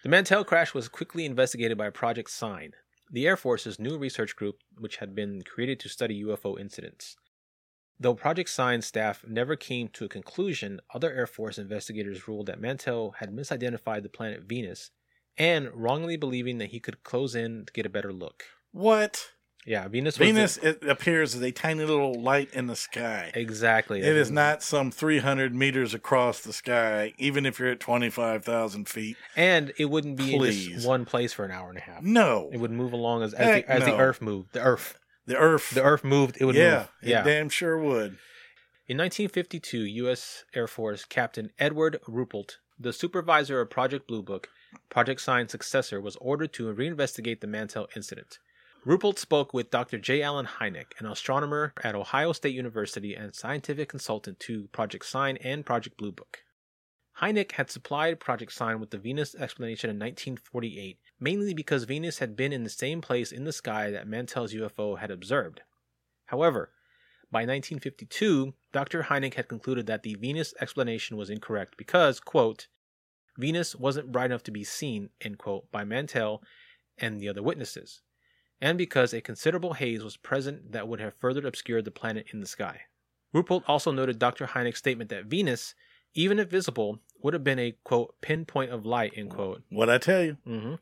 The 0.03 0.09
Mantell 0.09 0.45
crash 0.45 0.73
was 0.73 0.87
quickly 0.87 1.25
investigated 1.25 1.77
by 1.77 1.89
Project 1.89 2.29
Sign, 2.29 2.73
the 3.11 3.25
Air 3.25 3.35
Force's 3.35 3.79
new 3.79 3.97
research 3.97 4.35
group 4.35 4.59
which 4.77 4.97
had 4.97 5.15
been 5.15 5.41
created 5.41 5.79
to 5.81 5.89
study 5.89 6.23
UFO 6.23 6.59
incidents. 6.59 7.17
Though 7.99 8.13
Project 8.13 8.49
Sign 8.49 8.81
staff 8.81 9.23
never 9.27 9.55
came 9.55 9.87
to 9.89 10.05
a 10.05 10.09
conclusion, 10.09 10.79
other 10.93 11.11
Air 11.11 11.25
Force 11.27 11.57
investigators 11.57 12.27
ruled 12.27 12.45
that 12.45 12.61
Mantell 12.61 13.15
had 13.19 13.31
misidentified 13.35 14.03
the 14.03 14.09
planet 14.09 14.43
Venus 14.43 14.91
and 15.37 15.69
wrongly 15.73 16.15
believing 16.17 16.57
that 16.59 16.69
he 16.69 16.79
could 16.79 17.03
close 17.03 17.33
in 17.35 17.65
to 17.65 17.73
get 17.73 17.85
a 17.85 17.89
better 17.89 18.13
look. 18.13 18.43
What? 18.71 19.31
Yeah, 19.65 19.87
Venus 19.89 20.15
Venus 20.15 20.55
the- 20.55 20.69
it 20.69 20.83
appears 20.87 21.35
as 21.35 21.41
a 21.41 21.51
tiny 21.51 21.83
little 21.83 22.13
light 22.13 22.53
in 22.53 22.67
the 22.67 22.75
sky. 22.75 23.31
exactly. 23.35 23.99
It 23.99 24.15
is 24.15 24.31
not 24.31 24.63
some 24.63 24.91
300 24.91 25.53
meters 25.53 25.93
across 25.93 26.39
the 26.41 26.53
sky, 26.53 27.13
even 27.17 27.45
if 27.45 27.59
you're 27.59 27.71
at 27.71 27.79
25,000 27.81 28.87
feet. 28.87 29.17
and 29.35 29.73
it 29.77 29.85
wouldn't 29.85 30.15
be 30.17 30.35
in 30.35 30.43
just 30.51 30.87
one 30.87 31.03
place 31.03 31.33
for 31.33 31.43
an 31.43 31.51
hour 31.51 31.67
and 31.69 31.77
a 31.77 31.81
half. 31.81 32.01
No. 32.01 32.49
It 32.53 32.57
would 32.57 32.71
move 32.71 32.93
along 32.93 33.23
as 33.23 33.33
as, 33.33 33.55
the, 33.63 33.69
as 33.71 33.83
the. 33.83 33.97
Earth 33.97 34.21
moved. 34.21 34.53
The 34.53 34.61
Earth, 34.61 34.97
The 35.27 35.37
Earth. 35.37 35.71
the 35.71 35.83
Earth 35.83 36.03
moved. 36.03 36.37
It 36.39 36.45
would 36.45 36.55
yeah, 36.55 36.77
move. 36.77 36.89
it 37.03 37.09
Yeah. 37.09 37.23
damn 37.23 37.49
sure 37.49 37.77
would. 37.77 38.17
In 38.87 38.97
1952, 38.97 39.79
U.S. 39.79 40.45
Air 40.55 40.67
Force 40.67 41.03
Captain 41.05 41.51
Edward 41.59 41.99
Ruppelt, 42.07 42.55
the 42.79 42.93
supervisor 42.93 43.59
of 43.59 43.69
Project 43.69 44.07
Blue 44.07 44.23
Book, 44.23 44.47
Project 44.89 45.19
Sign's 45.21 45.51
successor, 45.51 45.99
was 45.99 46.15
ordered 46.17 46.53
to 46.53 46.73
reinvestigate 46.73 47.41
the 47.41 47.47
Mantell 47.47 47.87
incident. 47.95 48.39
Ruppelt 48.85 49.19
spoke 49.19 49.53
with 49.53 49.69
Dr. 49.71 49.97
J. 49.97 50.21
Allen 50.21 50.45
Hynek, 50.45 50.93
an 50.99 51.05
astronomer 51.05 51.73
at 51.83 51.95
Ohio 51.95 52.31
State 52.31 52.55
University 52.55 53.13
and 53.13 53.35
scientific 53.35 53.89
consultant 53.89 54.39
to 54.41 54.69
Project 54.71 55.05
Sign 55.05 55.35
and 55.37 55.65
Project 55.65 55.97
Blue 55.97 56.13
Book. 56.13 56.39
Hynek 57.19 57.53
had 57.53 57.69
supplied 57.69 58.21
Project 58.21 58.53
Sign 58.53 58.79
with 58.79 58.91
the 58.91 58.97
Venus 58.97 59.35
explanation 59.35 59.89
in 59.89 59.97
1948, 59.97 60.99
mainly 61.19 61.53
because 61.53 61.83
Venus 61.83 62.19
had 62.19 62.35
been 62.35 62.53
in 62.53 62.63
the 62.63 62.69
same 62.69 63.01
place 63.01 63.31
in 63.31 63.43
the 63.43 63.51
sky 63.51 63.91
that 63.91 64.07
Mantell's 64.07 64.53
UFO 64.53 64.99
had 64.99 65.11
observed. 65.11 65.61
However, 66.25 66.71
by 67.31 67.39
1952, 67.39 68.53
Dr. 68.71 69.03
Hynek 69.03 69.33
had 69.33 69.49
concluded 69.49 69.85
that 69.87 70.03
the 70.03 70.15
Venus 70.15 70.53
explanation 70.61 71.17
was 71.17 71.29
incorrect 71.29 71.75
because, 71.77 72.19
quote, 72.19 72.67
Venus 73.37 73.75
wasn't 73.75 74.11
bright 74.11 74.25
enough 74.25 74.43
to 74.43 74.51
be 74.51 74.63
seen, 74.63 75.09
end 75.21 75.37
quote, 75.37 75.71
by 75.71 75.83
Mantell 75.83 76.41
and 76.97 77.19
the 77.19 77.29
other 77.29 77.43
witnesses, 77.43 78.01
and 78.61 78.77
because 78.77 79.13
a 79.13 79.21
considerable 79.21 79.73
haze 79.73 80.03
was 80.03 80.17
present 80.17 80.71
that 80.71 80.87
would 80.87 80.99
have 80.99 81.13
further 81.19 81.45
obscured 81.45 81.85
the 81.85 81.91
planet 81.91 82.27
in 82.33 82.39
the 82.39 82.47
sky. 82.47 82.81
Ruppelt 83.35 83.63
also 83.67 83.91
noted 83.91 84.17
Dr. 84.17 84.47
Hynek's 84.47 84.79
statement 84.79 85.09
that 85.09 85.25
Venus, 85.25 85.75
even 86.13 86.39
if 86.39 86.49
visible, 86.49 86.99
would 87.21 87.33
have 87.33 87.43
been 87.43 87.59
a, 87.59 87.75
quote, 87.83 88.15
pinpoint 88.21 88.71
of 88.71 88.85
light, 88.85 89.13
end 89.15 89.31
quote, 89.31 89.61
What 89.69 89.89
I 89.89 89.97
tell 89.97 90.23
you. 90.23 90.37
hmm 90.45 90.75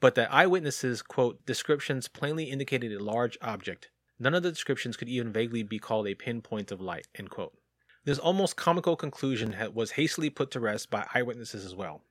But 0.00 0.14
that 0.14 0.32
eyewitnesses, 0.32 1.02
quote, 1.02 1.44
descriptions 1.44 2.08
plainly 2.08 2.44
indicated 2.44 2.92
a 2.92 3.02
large 3.02 3.36
object. 3.42 3.90
None 4.18 4.34
of 4.34 4.42
the 4.42 4.50
descriptions 4.50 4.96
could 4.96 5.08
even 5.08 5.32
vaguely 5.32 5.62
be 5.62 5.78
called 5.78 6.06
a 6.06 6.14
pinpoint 6.14 6.70
of 6.70 6.80
light, 6.80 7.06
end 7.14 7.30
quote. 7.30 7.56
This 8.04 8.18
almost 8.18 8.56
comical 8.56 8.96
conclusion 8.96 9.54
was 9.74 9.92
hastily 9.92 10.30
put 10.30 10.50
to 10.52 10.60
rest 10.60 10.90
by 10.90 11.06
eyewitnesses 11.14 11.64
as 11.64 11.74
well. 11.74 12.02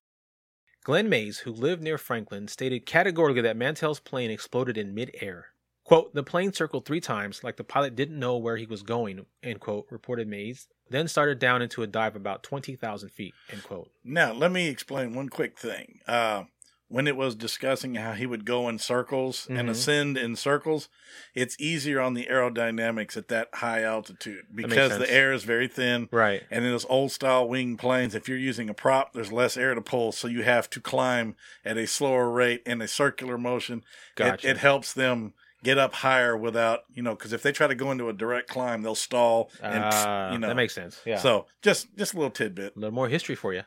Glenn 0.83 1.09
Mays, 1.09 1.39
who 1.39 1.51
lived 1.51 1.81
near 1.81 1.97
Franklin, 1.97 2.47
stated 2.47 2.85
categorically 2.85 3.41
that 3.41 3.57
Mantell's 3.57 3.99
plane 3.99 4.31
exploded 4.31 4.77
in 4.77 4.93
mid-air. 4.93 5.47
Quote, 5.83 6.13
the 6.13 6.23
plane 6.23 6.51
circled 6.53 6.85
three 6.85 6.99
times, 6.99 7.43
like 7.43 7.55
the 7.55 7.63
pilot 7.63 7.95
didn't 7.95 8.19
know 8.19 8.37
where 8.37 8.57
he 8.57 8.65
was 8.65 8.83
going, 8.83 9.25
end 9.41 9.59
quote, 9.59 9.87
reported 9.89 10.27
Mays, 10.27 10.67
then 10.89 11.07
started 11.07 11.39
down 11.39 11.61
into 11.61 11.81
a 11.81 11.87
dive 11.87 12.15
about 12.15 12.43
20,000 12.43 13.09
feet, 13.09 13.33
end 13.49 13.63
quote. 13.63 13.89
Now, 14.03 14.33
let 14.33 14.51
me 14.51 14.67
explain 14.67 15.13
one 15.13 15.29
quick 15.29 15.57
thing. 15.57 15.99
Uh, 16.07 16.43
when 16.89 17.05
it 17.07 17.15
was 17.17 17.35
discussing 17.35 17.95
how 17.95 18.13
he 18.13 18.25
would 18.25 18.45
go 18.45 18.69
in 18.69 18.79
circles 18.79 19.45
and 19.49 19.67
Mhm. 19.67 19.71
ascend 19.71 20.17
in 20.17 20.35
circles, 20.35 20.87
it's 21.35 21.55
easier 21.59 21.99
on 21.99 22.13
the 22.13 22.25
aerodynamics 22.31 23.17
at 23.17 23.27
that 23.27 23.49
high 23.55 23.83
altitude 23.83 24.45
because 24.53 24.97
the 24.97 25.11
air 25.11 25.33
is 25.33 25.43
very 25.43 25.67
thin. 25.67 26.07
Right. 26.11 26.43
And 26.49 26.63
in 26.63 26.71
those 26.71 26.85
old 26.85 27.11
style 27.11 27.47
wing 27.47 27.75
planes, 27.77 28.15
if 28.15 28.29
you're 28.29 28.37
using 28.37 28.69
a 28.69 28.73
prop, 28.73 29.13
there's 29.13 29.31
less 29.31 29.57
air 29.57 29.75
to 29.75 29.81
pull, 29.81 30.11
so 30.11 30.27
you 30.27 30.43
have 30.43 30.69
to 30.71 30.79
climb 30.79 31.35
at 31.65 31.77
a 31.77 31.87
slower 31.87 32.29
rate 32.29 32.63
in 32.65 32.81
a 32.81 32.87
circular 32.87 33.37
motion. 33.37 33.79
It, 33.79 34.15
Gotcha. 34.15 34.49
it 34.49 34.57
helps 34.57 34.93
them 34.93 35.33
get 35.63 35.77
up 35.77 35.91
higher 35.95 36.37
without, 36.37 36.83
you 36.93 37.01
know, 37.03 37.15
because 37.15 37.33
if 37.33 37.41
they 37.41 37.51
try 37.51 37.67
to 37.67 37.75
go 37.75 37.91
into 37.91 38.07
a 38.07 38.13
direct 38.13 38.47
climb, 38.47 38.83
they'll 38.83 38.95
stall 38.95 39.51
and 39.61 39.83
Ah, 39.83 40.31
you 40.31 40.37
know. 40.39 40.47
that 40.47 40.55
makes 40.55 40.73
sense. 40.73 41.01
Yeah. 41.05 41.17
So 41.17 41.47
just 41.61 41.87
just 41.97 42.13
a 42.13 42.15
little 42.17 42.31
tidbit. 42.31 42.75
A 42.75 42.79
little 42.79 42.93
more 42.93 43.09
history 43.09 43.35
for 43.35 43.53
you. 43.53 43.63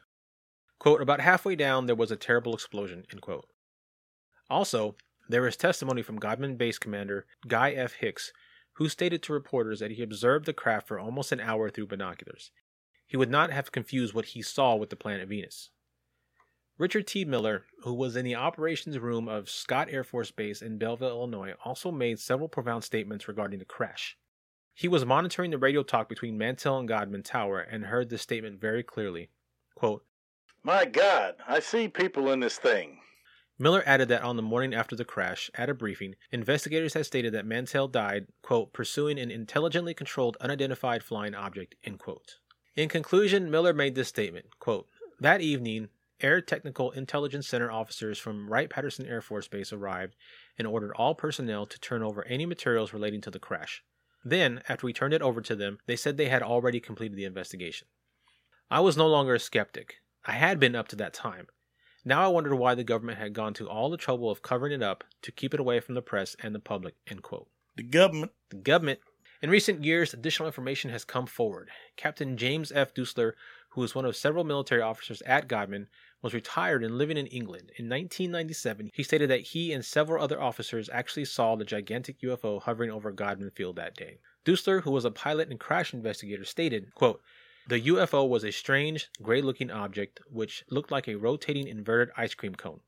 Quote, 0.81 1.03
about 1.03 1.21
halfway 1.21 1.55
down, 1.55 1.87
there 1.87 1.95
was 1.95 2.11
a 2.11 2.17
terrible 2.17 2.55
explosion, 2.55 3.05
end 3.13 3.21
quote. 3.21 3.47
Also, 4.49 4.97
there 5.29 5.47
is 5.47 5.57
testimony 5.57 6.03
from 6.03 6.17
Godman 6.17 6.57
Base 6.57 6.79
Commander 6.79 7.27
Guy 7.47 7.71
F. 7.73 7.93
Hix, 8.01 8.33
who 8.75 8.89
stated 8.89 9.23
to 9.23 9.35
reporters 9.35 9.79
that 9.81 9.93
he 9.93 10.03
observed 10.03 10.47
the 10.47 10.55
craft 10.55 10.89
for 10.89 10.99
almost 10.99 11.33
an 11.33 11.41
hour 11.41 11.69
through 11.69 11.87
binoculars. 11.87 12.51
He 13.07 13.19
would 13.19 13.31
not 13.31 13.53
have 13.53 13.71
confused 13.71 14.15
what 14.15 14.27
he 14.27 14.41
saw 14.41 14.75
with 14.75 14.89
the 14.89 14.97
planet 14.97 15.29
Venus. 15.29 15.69
Richard 16.79 17.07
T. 17.07 17.27
Miller, 17.27 17.65
who 17.83 17.93
was 17.93 18.17
in 18.17 18.25
the 18.25 18.37
operations 18.37 18.99
room 18.99 19.29
of 19.29 19.51
Scott 19.51 19.89
Air 19.91 20.03
Force 20.03 20.31
Base 20.31 20.63
in 20.63 20.79
Belleville, 20.79 21.11
Illinois, 21.11 21.53
also 21.63 21.93
made 21.93 22.19
several 22.19 22.49
profound 22.49 22.85
statements 22.85 23.29
regarding 23.29 23.59
the 23.59 23.67
crash. 23.67 24.17
He 24.73 24.89
was 24.89 25.05
monitoring 25.05 25.51
the 25.51 25.59
radio 25.59 25.83
talk 25.83 26.09
between 26.09 26.39
Mantell 26.39 26.79
and 26.79 26.89
Godman 26.89 27.23
Tower 27.23 27.61
and 27.61 27.85
heard 27.85 28.09
this 28.09 28.23
statement 28.23 28.63
very 28.63 28.83
clearly. 28.83 29.29
Quote, 29.75 30.05
My 30.63 30.85
God, 30.85 31.37
I 31.49 31.61
see 31.61 31.89
people 31.89 32.31
in 32.31 32.41
this 32.41 32.59
thing. 32.59 32.99
Miller 33.59 33.83
added 33.87 34.09
that 34.09 34.23
on 34.23 34.37
the 34.37 34.43
morning 34.43 34.75
after 34.75 34.95
the 34.95 35.05
crash, 35.05 35.51
at 35.55 35.71
a 35.71 35.75
briefing, 35.75 36.17
investigators 36.33 36.95
had 36.95 37.07
stated 37.07 37.33
that 37.33 37.47
Mantell 37.47 37.89
died, 37.89 38.27
quote, 38.43 38.73
pursuing 38.73 39.19
an 39.19 39.31
intelligently 39.31 39.95
controlled 39.95 40.37
unidentified 40.41 41.03
flying 41.03 41.35
object, 41.35 41.75
end 41.85 41.99
quote. 41.99 42.37
In 42.77 42.89
conclusion, 42.89 43.51
Miller 43.51 43.73
made 43.73 43.95
this 43.95 44.09
statement, 44.09 44.59
quote, 44.59 44.87
That 45.19 45.41
evening, 45.41 45.89
Air 46.21 46.43
Technical 46.43 46.91
Intelligence 46.91 47.49
Center 47.49 47.71
officers 47.71 48.19
from 48.19 48.51
Wright 48.51 48.69
Patterson 48.69 49.07
Air 49.07 49.23
Force 49.23 49.49
Base 49.49 49.73
arrived 49.73 50.15
and 50.59 50.67
ordered 50.67 50.93
all 50.93 51.15
personnel 51.15 51.65
to 51.67 51.81
turn 51.81 52.03
over 52.03 52.27
any 52.27 52.45
materials 52.45 52.93
relating 52.93 53.23
to 53.23 53.31
the 53.31 53.39
crash. 53.39 53.83
Then, 54.23 54.63
after 54.69 54.87
we 54.87 54.93
turned 54.93 55.15
it 55.15 55.23
over 55.23 55.41
to 55.41 55.57
them, 55.57 55.79
they 55.87 55.97
said 55.97 56.17
they 56.17 56.29
had 56.29 56.43
already 56.43 56.81
completed 56.81 57.17
the 57.17 57.25
investigation. 57.25 57.89
I 58.71 58.81
was 58.81 58.97
no 58.97 59.07
longer 59.07 59.35
a 59.35 59.41
skeptic. 59.41 59.97
I 60.31 60.35
had 60.35 60.61
been 60.61 60.77
up 60.77 60.87
to 60.89 60.97
that 60.97 61.13
time. 61.13 61.49
Now 62.05 62.23
I 62.23 62.29
wondered 62.29 62.55
why 62.55 62.77
the 62.77 62.85
government 62.85 63.19
had 63.19 63.33
gone 63.33 63.53
to 63.55 63.69
all 63.69 63.91
the 63.91 63.97
trouble 63.97 64.31
of 64.31 64.43
covering 64.43 64.73
it 64.73 64.81
up 64.81 65.03
to 65.23 65.33
keep 65.33 65.53
it 65.53 65.59
away 65.59 65.81
from 65.81 65.97
the 65.97 66.03
press 66.03 66.37
and 66.39 66.55
the 66.55 66.61
public. 66.61 66.95
End 67.09 67.25
quote. 67.25 67.49
The 67.75 67.83
government. 67.83 68.31
The 68.51 68.59
government. 68.59 69.01
In 69.43 69.51
recent 69.51 69.83
years, 69.83 70.15
additional 70.15 70.47
information 70.47 70.93
has 70.93 71.05
come 71.05 71.27
forward. 71.27 71.71
Captain 71.97 72.37
James 72.37 72.71
F. 72.71 72.95
Duesler, 72.95 73.33
who 73.71 73.81
was 73.81 73.97
one 73.97 74.05
of 74.05 74.15
several 74.15 74.45
military 74.45 74.81
officers 74.81 75.21
at 75.23 75.49
Godman, 75.49 75.89
was 76.23 76.33
retired 76.33 76.85
and 76.85 76.97
living 76.97 77.17
in 77.17 77.27
England. 77.27 77.73
In 77.77 77.89
1997, 77.89 78.93
he 78.95 79.03
stated 79.03 79.31
that 79.31 79.41
he 79.41 79.73
and 79.73 79.85
several 79.85 80.23
other 80.23 80.41
officers 80.41 80.89
actually 80.93 81.25
saw 81.25 81.57
the 81.57 81.65
gigantic 81.65 82.21
UFO 82.21 82.63
hovering 82.63 82.93
over 82.93 83.11
Godman 83.11 83.51
Field 83.51 83.75
that 83.77 83.97
day. 83.97 84.21
Duesler, 84.45 84.83
who 84.85 84.93
was 84.93 85.05
a 85.05 85.11
pilot 85.11 85.51
and 85.51 85.59
crash 85.59 85.93
investigator, 85.93 86.45
stated, 86.45 86.95
quote, 86.95 87.21
the 87.69 87.81
UFO 87.83 88.29
was 88.29 88.45
a 88.45 88.51
strange, 88.51 89.09
gray 89.23 89.43
looking 89.43 89.71
object 89.71 90.21
which 90.31 90.65
looked 90.71 90.91
like 90.91 91.09
a 91.09 91.17
rotating 91.17 91.69
inverted 91.69 92.13
ice 92.17 92.35
cream 92.35 92.55
cone. 92.55 92.81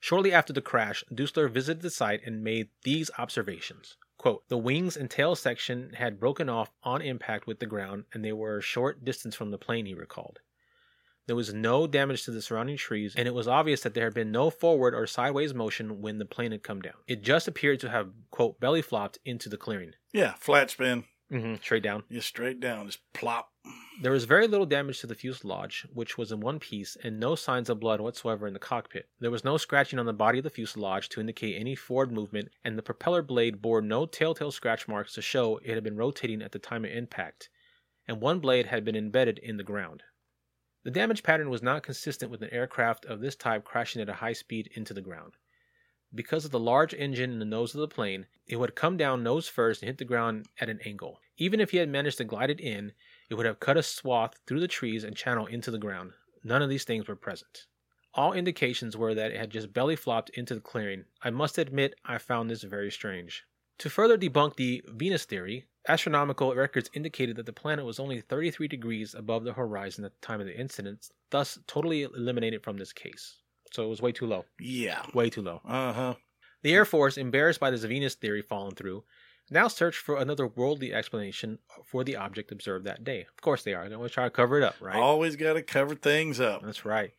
Shortly 0.00 0.32
after 0.32 0.52
the 0.52 0.60
crash, 0.60 1.04
Duesler 1.12 1.48
visited 1.48 1.82
the 1.82 1.90
site 1.90 2.22
and 2.26 2.42
made 2.42 2.70
these 2.82 3.10
observations. 3.18 3.96
Quote, 4.18 4.48
the 4.48 4.58
wings 4.58 4.96
and 4.96 5.10
tail 5.10 5.36
section 5.36 5.92
had 5.94 6.20
broken 6.20 6.48
off 6.48 6.72
on 6.82 7.02
impact 7.02 7.46
with 7.46 7.60
the 7.60 7.66
ground 7.66 8.04
and 8.12 8.24
they 8.24 8.32
were 8.32 8.58
a 8.58 8.62
short 8.62 9.04
distance 9.04 9.34
from 9.34 9.50
the 9.50 9.58
plane, 9.58 9.86
he 9.86 9.94
recalled. 9.94 10.40
There 11.26 11.36
was 11.36 11.54
no 11.54 11.86
damage 11.86 12.24
to 12.24 12.32
the 12.32 12.42
surrounding 12.42 12.76
trees, 12.76 13.14
and 13.16 13.28
it 13.28 13.34
was 13.34 13.46
obvious 13.46 13.82
that 13.82 13.94
there 13.94 14.04
had 14.04 14.14
been 14.14 14.32
no 14.32 14.50
forward 14.50 14.92
or 14.92 15.06
sideways 15.06 15.54
motion 15.54 16.02
when 16.02 16.18
the 16.18 16.24
plane 16.24 16.50
had 16.50 16.64
come 16.64 16.82
down. 16.82 16.94
It 17.06 17.22
just 17.22 17.46
appeared 17.46 17.78
to 17.80 17.90
have, 17.90 18.10
quote, 18.32 18.58
belly 18.58 18.82
flopped 18.82 19.18
into 19.24 19.48
the 19.48 19.56
clearing. 19.56 19.92
Yeah, 20.12 20.34
flat 20.40 20.70
spin. 20.70 21.04
Mm-hmm, 21.32 21.54
straight 21.62 21.82
down. 21.82 22.02
Just 22.10 22.28
straight 22.28 22.60
down. 22.60 22.86
Just 22.86 23.00
plop. 23.14 23.48
There 24.02 24.12
was 24.12 24.24
very 24.24 24.46
little 24.46 24.66
damage 24.66 25.00
to 25.00 25.06
the 25.06 25.14
fuselage, 25.14 25.86
which 25.92 26.18
was 26.18 26.30
in 26.30 26.40
one 26.40 26.58
piece, 26.58 26.96
and 27.02 27.18
no 27.18 27.34
signs 27.34 27.70
of 27.70 27.80
blood 27.80 28.00
whatsoever 28.00 28.46
in 28.46 28.52
the 28.52 28.58
cockpit. 28.58 29.08
There 29.18 29.30
was 29.30 29.44
no 29.44 29.56
scratching 29.56 29.98
on 29.98 30.04
the 30.04 30.12
body 30.12 30.38
of 30.38 30.44
the 30.44 30.50
fuselage 30.50 31.08
to 31.10 31.20
indicate 31.20 31.58
any 31.58 31.74
forward 31.74 32.12
movement, 32.12 32.50
and 32.64 32.76
the 32.76 32.82
propeller 32.82 33.22
blade 33.22 33.62
bore 33.62 33.80
no 33.80 34.04
telltale 34.04 34.50
scratch 34.50 34.86
marks 34.86 35.14
to 35.14 35.22
show 35.22 35.58
it 35.58 35.74
had 35.74 35.84
been 35.84 35.96
rotating 35.96 36.42
at 36.42 36.52
the 36.52 36.58
time 36.58 36.84
of 36.84 36.90
impact, 36.90 37.48
and 38.06 38.20
one 38.20 38.40
blade 38.40 38.66
had 38.66 38.84
been 38.84 38.96
embedded 38.96 39.38
in 39.38 39.56
the 39.56 39.62
ground. 39.62 40.02
The 40.84 40.90
damage 40.90 41.22
pattern 41.22 41.48
was 41.48 41.62
not 41.62 41.84
consistent 41.84 42.30
with 42.30 42.42
an 42.42 42.52
aircraft 42.52 43.06
of 43.06 43.20
this 43.20 43.36
type 43.36 43.64
crashing 43.64 44.02
at 44.02 44.08
a 44.08 44.14
high 44.14 44.32
speed 44.32 44.68
into 44.74 44.92
the 44.92 45.00
ground. 45.00 45.34
Because 46.14 46.44
of 46.44 46.50
the 46.50 46.60
large 46.60 46.92
engine 46.92 47.32
in 47.32 47.38
the 47.38 47.44
nose 47.44 47.74
of 47.74 47.80
the 47.80 47.88
plane, 47.88 48.26
it 48.46 48.56
would 48.56 48.74
come 48.74 48.98
down 48.98 49.22
nose 49.22 49.48
first 49.48 49.80
and 49.80 49.88
hit 49.88 49.96
the 49.96 50.04
ground 50.04 50.46
at 50.60 50.68
an 50.68 50.80
angle. 50.84 51.20
Even 51.38 51.58
if 51.58 51.70
he 51.70 51.78
had 51.78 51.88
managed 51.88 52.18
to 52.18 52.24
glide 52.24 52.50
it 52.50 52.60
in, 52.60 52.92
it 53.30 53.34
would 53.34 53.46
have 53.46 53.60
cut 53.60 53.78
a 53.78 53.82
swath 53.82 54.34
through 54.46 54.60
the 54.60 54.68
trees 54.68 55.04
and 55.04 55.16
channel 55.16 55.46
into 55.46 55.70
the 55.70 55.78
ground. 55.78 56.12
None 56.44 56.60
of 56.60 56.68
these 56.68 56.84
things 56.84 57.08
were 57.08 57.16
present. 57.16 57.66
All 58.12 58.34
indications 58.34 58.94
were 58.94 59.14
that 59.14 59.30
it 59.30 59.38
had 59.38 59.48
just 59.48 59.72
belly 59.72 59.96
flopped 59.96 60.28
into 60.30 60.54
the 60.54 60.60
clearing. 60.60 61.06
I 61.22 61.30
must 61.30 61.56
admit, 61.56 61.94
I 62.04 62.18
found 62.18 62.50
this 62.50 62.62
very 62.62 62.90
strange. 62.90 63.44
To 63.78 63.88
further 63.88 64.18
debunk 64.18 64.56
the 64.56 64.84
Venus 64.88 65.24
theory, 65.24 65.66
astronomical 65.88 66.54
records 66.54 66.90
indicated 66.92 67.36
that 67.36 67.46
the 67.46 67.54
planet 67.54 67.86
was 67.86 67.98
only 67.98 68.20
33 68.20 68.68
degrees 68.68 69.14
above 69.14 69.44
the 69.44 69.54
horizon 69.54 70.04
at 70.04 70.12
the 70.12 70.26
time 70.26 70.40
of 70.40 70.46
the 70.46 70.60
incident, 70.60 71.08
thus 71.30 71.58
totally 71.66 72.02
eliminated 72.02 72.62
from 72.62 72.76
this 72.76 72.92
case. 72.92 73.38
So 73.72 73.84
it 73.84 73.88
was 73.88 74.02
way 74.02 74.12
too 74.12 74.26
low. 74.26 74.44
Yeah. 74.60 75.02
Way 75.14 75.30
too 75.30 75.42
low. 75.42 75.60
Uh 75.66 75.92
huh. 75.92 76.14
The 76.62 76.74
Air 76.74 76.84
Force, 76.84 77.16
embarrassed 77.16 77.58
by 77.60 77.70
this 77.70 77.84
Venus 77.84 78.14
theory 78.14 78.42
falling 78.42 78.74
through, 78.74 79.02
now 79.50 79.68
searched 79.68 79.98
for 79.98 80.16
another 80.16 80.46
worldly 80.46 80.94
explanation 80.94 81.58
for 81.84 82.04
the 82.04 82.16
object 82.16 82.52
observed 82.52 82.84
that 82.86 83.02
day. 83.02 83.22
Of 83.22 83.40
course 83.40 83.62
they 83.64 83.74
are. 83.74 83.88
They 83.88 83.94
always 83.94 84.12
try 84.12 84.24
to 84.24 84.30
cover 84.30 84.58
it 84.58 84.64
up, 84.64 84.76
right? 84.80 84.96
Always 84.96 85.36
got 85.36 85.54
to 85.54 85.62
cover 85.62 85.94
things 85.94 86.38
up. 86.40 86.62
That's 86.62 86.84
right. 86.84 87.12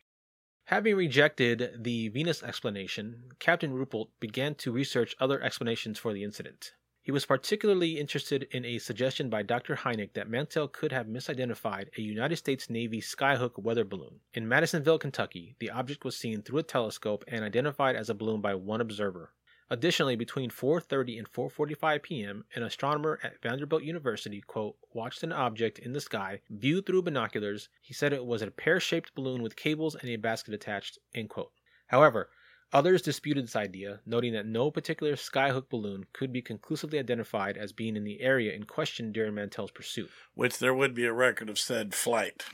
Having 0.68 0.96
rejected 0.96 1.84
the 1.84 2.08
Venus 2.08 2.42
explanation, 2.42 3.32
Captain 3.38 3.72
Ruppelt 3.76 4.08
began 4.18 4.54
to 4.56 4.72
research 4.72 5.14
other 5.20 5.42
explanations 5.42 5.98
for 5.98 6.14
the 6.14 6.24
incident. 6.24 6.72
He 7.04 7.12
was 7.12 7.26
particularly 7.26 8.00
interested 8.00 8.48
in 8.50 8.64
a 8.64 8.78
suggestion 8.78 9.28
by 9.28 9.42
Dr. 9.42 9.76
Hynek 9.76 10.14
that 10.14 10.30
Mantell 10.30 10.68
could 10.68 10.90
have 10.90 11.06
misidentified 11.06 11.88
a 11.98 12.00
United 12.00 12.36
States 12.36 12.70
Navy 12.70 13.02
skyhook 13.02 13.62
weather 13.62 13.84
balloon. 13.84 14.20
In 14.32 14.48
Madisonville, 14.48 14.98
Kentucky, 14.98 15.54
the 15.58 15.68
object 15.68 16.02
was 16.02 16.16
seen 16.16 16.40
through 16.40 16.60
a 16.60 16.62
telescope 16.62 17.22
and 17.28 17.44
identified 17.44 17.94
as 17.94 18.08
a 18.08 18.14
balloon 18.14 18.40
by 18.40 18.54
one 18.54 18.80
observer. 18.80 19.34
Additionally, 19.68 20.16
between 20.16 20.48
4:30 20.48 21.18
and 21.18 21.30
4:45 21.30 22.02
p.m., 22.02 22.46
an 22.54 22.62
astronomer 22.62 23.20
at 23.22 23.42
Vanderbilt 23.42 23.82
University, 23.82 24.40
quote, 24.40 24.76
watched 24.94 25.22
an 25.22 25.32
object 25.32 25.78
in 25.78 25.92
the 25.92 26.00
sky 26.00 26.40
viewed 26.48 26.86
through 26.86 27.02
binoculars. 27.02 27.68
He 27.82 27.92
said 27.92 28.14
it 28.14 28.24
was 28.24 28.40
a 28.40 28.50
pear-shaped 28.50 29.14
balloon 29.14 29.42
with 29.42 29.56
cables 29.56 29.94
and 29.94 30.08
a 30.08 30.16
basket 30.16 30.54
attached, 30.54 30.98
end 31.14 31.28
quote. 31.28 31.52
However, 31.88 32.30
others 32.74 33.00
disputed 33.00 33.44
this 33.44 33.56
idea, 33.56 34.00
noting 34.04 34.32
that 34.34 34.44
no 34.46 34.70
particular 34.70 35.14
skyhook 35.14 35.70
balloon 35.70 36.04
could 36.12 36.32
be 36.32 36.42
conclusively 36.42 36.98
identified 36.98 37.56
as 37.56 37.72
being 37.72 37.96
in 37.96 38.04
the 38.04 38.20
area 38.20 38.52
in 38.52 38.64
question 38.64 39.12
during 39.12 39.32
Mantell's 39.34 39.70
pursuit. 39.70 40.10
Which 40.34 40.58
there 40.58 40.74
would 40.74 40.92
be 40.94 41.06
a 41.06 41.12
record 41.12 41.48
of 41.48 41.58
said 41.58 41.94
flight. 41.94 42.44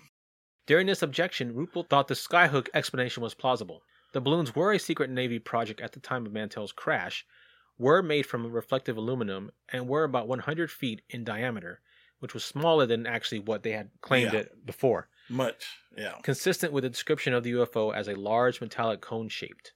During 0.67 0.87
this 0.87 1.03
objection, 1.03 1.55
Ruppelt 1.55 1.89
thought 1.89 2.07
the 2.07 2.15
skyhook 2.15 2.69
explanation 2.75 3.23
was 3.23 3.35
plausible. 3.35 3.83
The 4.13 4.21
balloons 4.21 4.55
were 4.55 4.73
a 4.73 4.79
secret 4.79 5.11
Navy 5.11 5.39
project 5.39 5.81
at 5.81 5.93
the 5.93 6.01
time 6.01 6.27
of 6.27 6.33
Mantell's 6.33 6.73
crash, 6.73 7.25
were 7.79 8.03
made 8.03 8.27
from 8.27 8.53
reflective 8.53 8.97
aluminum, 8.99 9.51
and 9.73 9.89
were 9.89 10.05
about 10.05 10.29
100 10.29 10.71
feet 10.71 11.01
in 11.09 11.25
diameter, 11.25 11.81
which 12.19 12.35
was 12.35 12.45
smaller 12.45 12.85
than 12.85 13.07
actually 13.07 13.39
what 13.41 13.63
they 13.63 13.73
had 13.73 13.89
claimed 14.03 14.35
Yeah. 14.35 14.41
it 14.41 14.67
before, 14.67 15.09
Much. 15.31 15.67
Yeah. 15.97 16.19
consistent 16.23 16.73
with 16.75 16.83
the 16.85 16.91
description 16.91 17.33
of 17.33 17.43
the 17.43 17.53
UFO 17.53 17.91
as 17.95 18.07
a 18.07 18.15
large 18.15 18.61
metallic 18.61 19.01
cone 19.01 19.29
shaped. 19.31 19.73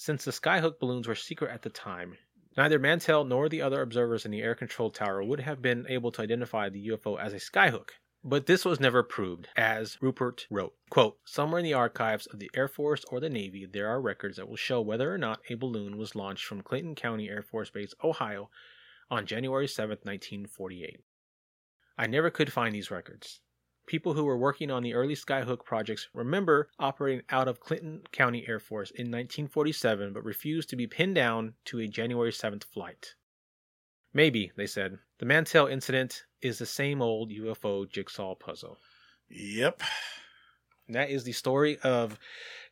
Since 0.00 0.24
the 0.24 0.30
skyhook 0.30 0.78
balloons 0.78 1.06
were 1.06 1.14
secret 1.14 1.50
at 1.50 1.60
the 1.60 1.68
time, 1.68 2.16
neither 2.56 2.78
Mantell 2.78 3.22
nor 3.22 3.50
the 3.50 3.60
other 3.60 3.82
observers 3.82 4.24
in 4.24 4.30
the 4.30 4.40
air 4.40 4.54
control 4.54 4.90
tower 4.90 5.22
would 5.22 5.40
have 5.40 5.60
been 5.60 5.84
able 5.90 6.10
to 6.12 6.22
identify 6.22 6.70
the 6.70 6.88
UFO 6.88 7.20
as 7.20 7.34
a 7.34 7.36
skyhook. 7.36 7.90
But 8.24 8.46
this 8.46 8.64
was 8.64 8.80
never 8.80 9.02
proved, 9.02 9.48
as 9.56 9.98
Ruppelt 10.00 10.46
wrote. 10.48 10.74
Quote, 10.88 11.18
Somewhere 11.26 11.58
in 11.58 11.66
the 11.66 11.74
archives 11.74 12.24
of 12.28 12.38
the 12.38 12.50
Air 12.54 12.66
Force 12.66 13.04
or 13.10 13.20
the 13.20 13.28
Navy, 13.28 13.66
there 13.66 13.88
are 13.88 14.00
records 14.00 14.38
that 14.38 14.48
will 14.48 14.56
show 14.56 14.80
whether 14.80 15.12
or 15.12 15.18
not 15.18 15.42
a 15.50 15.54
balloon 15.54 15.98
was 15.98 16.16
launched 16.16 16.46
from 16.46 16.62
Clinton 16.62 16.94
County 16.94 17.28
Air 17.28 17.42
Force 17.42 17.68
Base, 17.68 17.92
Ohio, 18.02 18.48
on 19.10 19.26
January 19.26 19.68
7, 19.68 19.98
1948. 20.02 21.00
I 21.98 22.06
never 22.06 22.30
could 22.30 22.50
find 22.50 22.74
these 22.74 22.90
records. 22.90 23.42
People 23.90 24.14
who 24.14 24.22
were 24.24 24.38
working 24.38 24.70
on 24.70 24.84
the 24.84 24.94
early 24.94 25.16
Skyhook 25.16 25.64
projects 25.64 26.06
remember 26.14 26.68
operating 26.78 27.22
out 27.28 27.48
of 27.48 27.58
Clinton 27.58 28.02
County 28.12 28.44
Air 28.46 28.60
Force 28.60 28.92
in 28.92 29.06
1947 29.06 30.12
but 30.12 30.24
refused 30.24 30.70
to 30.70 30.76
be 30.76 30.86
pinned 30.86 31.16
down 31.16 31.54
to 31.64 31.80
a 31.80 31.88
January 31.88 32.30
7th 32.30 32.62
flight. 32.62 33.16
Maybe, 34.14 34.52
they 34.56 34.68
said, 34.68 34.98
the 35.18 35.26
Mantell 35.26 35.66
incident 35.66 36.22
is 36.40 36.56
the 36.56 36.66
same 36.66 37.02
old 37.02 37.32
UFO 37.32 37.90
jigsaw 37.90 38.36
puzzle. 38.36 38.78
Yep. 39.28 39.82
And 40.86 40.94
that 40.94 41.10
is 41.10 41.24
the 41.24 41.32
story 41.32 41.76
of 41.82 42.16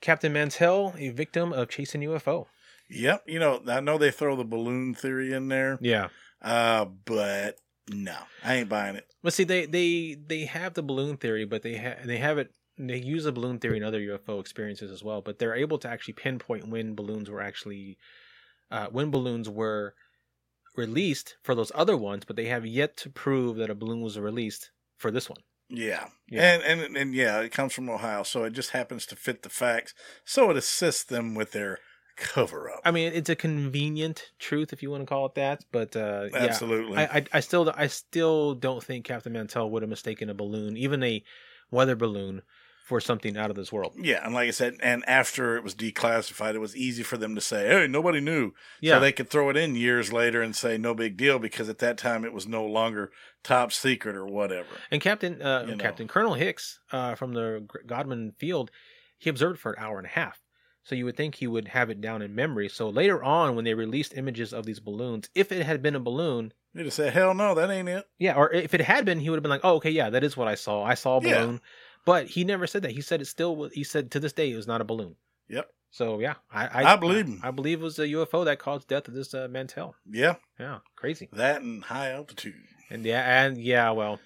Captain 0.00 0.32
Mantell, 0.32 0.94
a 0.96 1.08
victim 1.08 1.52
of 1.52 1.68
chasing 1.68 2.02
UFO. 2.02 2.46
Yep. 2.90 3.24
You 3.26 3.40
know, 3.40 3.60
I 3.66 3.80
know 3.80 3.98
they 3.98 4.12
throw 4.12 4.36
the 4.36 4.44
balloon 4.44 4.94
theory 4.94 5.32
in 5.32 5.48
there, 5.48 5.78
Yeah. 5.80 6.10
uh, 6.40 6.84
but 6.84 7.56
no, 7.90 8.16
I 8.44 8.56
ain't 8.56 8.68
buying 8.68 8.96
it. 8.96 9.06
But 9.22 9.32
see, 9.32 9.44
they 9.44 9.66
they 9.66 10.16
they 10.26 10.44
have 10.44 10.74
the 10.74 10.82
balloon 10.82 11.16
theory, 11.16 11.44
but 11.44 11.62
they 11.62 11.76
ha- 11.76 12.02
they 12.04 12.18
have 12.18 12.38
it. 12.38 12.52
They 12.78 12.98
use 12.98 13.24
the 13.24 13.32
balloon 13.32 13.58
theory 13.58 13.76
in 13.76 13.82
other 13.82 14.00
UFO 14.00 14.40
experiences 14.40 14.90
as 14.90 15.02
well. 15.02 15.20
But 15.20 15.38
they're 15.38 15.54
able 15.54 15.78
to 15.78 15.88
actually 15.88 16.14
pinpoint 16.14 16.68
when 16.68 16.94
balloons 16.94 17.28
were 17.28 17.40
actually 17.40 17.98
uh, 18.70 18.86
when 18.86 19.10
balloons 19.10 19.48
were 19.48 19.94
released 20.76 21.36
for 21.42 21.54
those 21.54 21.72
other 21.74 21.96
ones. 21.96 22.24
But 22.24 22.36
they 22.36 22.46
have 22.46 22.64
yet 22.64 22.96
to 22.98 23.10
prove 23.10 23.56
that 23.56 23.70
a 23.70 23.74
balloon 23.74 24.00
was 24.00 24.18
released 24.18 24.70
for 24.96 25.10
this 25.10 25.28
one. 25.28 25.40
Yeah. 25.68 26.08
Yeah. 26.28 26.54
And, 26.54 26.62
and 26.82 26.96
and 26.96 27.14
yeah, 27.14 27.40
it 27.40 27.52
comes 27.52 27.72
from 27.72 27.90
Ohio, 27.90 28.22
so 28.22 28.44
it 28.44 28.52
just 28.52 28.70
happens 28.70 29.06
to 29.06 29.16
fit 29.16 29.42
the 29.42 29.50
facts. 29.50 29.94
So 30.24 30.50
it 30.50 30.56
assists 30.56 31.04
them 31.04 31.34
with 31.34 31.52
their 31.52 31.78
cover 32.18 32.70
up. 32.70 32.80
I 32.84 32.90
mean, 32.90 33.12
it's 33.12 33.30
a 33.30 33.36
convenient 33.36 34.30
truth 34.38 34.72
if 34.72 34.82
you 34.82 34.90
want 34.90 35.02
to 35.02 35.06
call 35.06 35.26
it 35.26 35.34
that. 35.36 35.64
But 35.72 35.96
uh, 35.96 36.28
yeah, 36.32 36.38
Absolutely. 36.38 36.96
I, 36.98 37.04
I 37.04 37.24
I 37.34 37.40
still 37.40 37.72
I 37.76 37.86
still 37.86 38.54
don't 38.54 38.82
think 38.82 39.04
Captain 39.04 39.32
Mantell 39.32 39.70
would 39.70 39.82
have 39.82 39.90
mistaken 39.90 40.28
a 40.30 40.34
balloon, 40.34 40.76
even 40.76 41.02
a 41.02 41.22
weather 41.70 41.96
balloon, 41.96 42.42
for 42.86 43.00
something 43.00 43.36
out 43.36 43.50
of 43.50 43.56
this 43.56 43.70
world. 43.70 43.92
yeah, 43.98 44.24
and 44.24 44.34
like 44.34 44.48
I 44.48 44.50
said, 44.50 44.76
and 44.82 45.04
after 45.06 45.58
it 45.58 45.62
was 45.62 45.74
declassified, 45.74 46.54
it 46.54 46.58
was 46.58 46.74
easy 46.74 47.02
for 47.02 47.18
them 47.18 47.34
to 47.34 47.40
say, 47.40 47.68
"Hey, 47.68 47.86
nobody 47.86 48.20
knew." 48.20 48.52
Yeah. 48.80 48.94
So 48.94 49.00
they 49.00 49.12
could 49.12 49.28
throw 49.28 49.50
it 49.50 49.56
in 49.58 49.74
years 49.74 50.10
later 50.10 50.40
and 50.40 50.56
say, 50.56 50.78
"No 50.78 50.94
big 50.94 51.16
deal," 51.18 51.38
because 51.38 51.68
at 51.68 51.78
that 51.80 51.98
time 51.98 52.24
it 52.24 52.32
was 52.32 52.46
no 52.48 52.64
longer 52.64 53.10
top 53.42 53.72
secret 53.72 54.16
or 54.16 54.26
whatever. 54.26 54.68
And 54.90 55.02
Captain 55.02 55.42
uh, 55.42 55.66
You 55.68 55.76
know. 55.76 55.82
Captain 55.82 56.08
Colonel 56.08 56.34
Hix 56.34 56.80
uh, 56.90 57.14
from 57.14 57.34
the 57.34 57.66
Godman 57.86 58.32
Field, 58.38 58.70
he 59.18 59.28
observed 59.28 59.60
for 59.60 59.72
an 59.72 59.84
hour 59.84 59.98
and 59.98 60.06
a 60.06 60.10
half. 60.10 60.40
So 60.88 60.94
you 60.94 61.04
would 61.04 61.18
think 61.18 61.34
he 61.34 61.46
would 61.46 61.68
have 61.68 61.90
it 61.90 62.00
down 62.00 62.22
in 62.22 62.34
memory. 62.34 62.70
So 62.70 62.88
later 62.88 63.22
on, 63.22 63.54
when 63.54 63.66
they 63.66 63.74
released 63.74 64.16
images 64.16 64.54
of 64.54 64.64
these 64.64 64.80
balloons, 64.80 65.28
if 65.34 65.52
it 65.52 65.66
had 65.66 65.82
been 65.82 65.94
a 65.94 66.00
balloon, 66.00 66.54
They 66.74 66.82
just 66.84 66.96
said, 66.96 67.12
"Hell 67.12 67.34
no, 67.34 67.54
that 67.54 67.70
ain't 67.70 67.88
it." 67.90 68.06
yeah, 68.18 68.34
or 68.36 68.50
if 68.52 68.72
it 68.72 68.80
had 68.80 69.04
been, 69.04 69.20
he 69.20 69.28
would 69.28 69.36
have 69.36 69.42
been 69.42 69.50
like, 69.50 69.60
"Oh, 69.64 69.74
okay, 69.76 69.90
yeah, 69.90 70.08
that 70.10 70.24
is 70.24 70.34
what 70.34 70.48
I 70.48 70.54
saw. 70.54 70.82
I 70.82 70.94
saw 70.94 71.18
a 71.18 71.20
balloon." 71.20 71.54
Yeah. 71.54 71.68
But 72.06 72.26
he 72.26 72.42
never 72.44 72.66
said 72.66 72.82
that. 72.84 72.92
He 72.92 73.02
said 73.02 73.20
it 73.20 73.26
still. 73.26 73.54
was- 73.54 73.72
He 73.74 73.84
said 73.84 74.10
to 74.12 74.20
this 74.20 74.32
day 74.32 74.50
it 74.50 74.56
was 74.56 74.66
not 74.66 74.80
a 74.80 74.84
balloon. 74.84 75.16
Yep. 75.50 75.68
So 75.90 76.20
yeah, 76.20 76.34
I 76.50 76.66
I, 76.84 76.92
I 76.92 76.96
believe 76.96 77.26
him. 77.26 77.40
I, 77.42 77.50
believe 77.50 77.80
it 77.80 77.84
was 77.84 77.98
a 77.98 78.06
UFO 78.06 78.44
that 78.46 78.58
caused 78.58 78.88
death 78.88 79.08
of 79.08 79.14
this 79.14 79.34
uh, 79.34 79.48
Mantell. 79.50 79.94
Yeah, 80.10 80.36
Yeah, 80.58 80.78
crazy. 80.96 81.28
that 81.32 81.60
and 81.60 81.84
high 81.84 82.12
altitude. 82.12 82.54
And 82.90 83.04
yeah, 83.04 83.42
and 83.44 83.58
yeah, 83.58 83.90
well, 83.90 84.20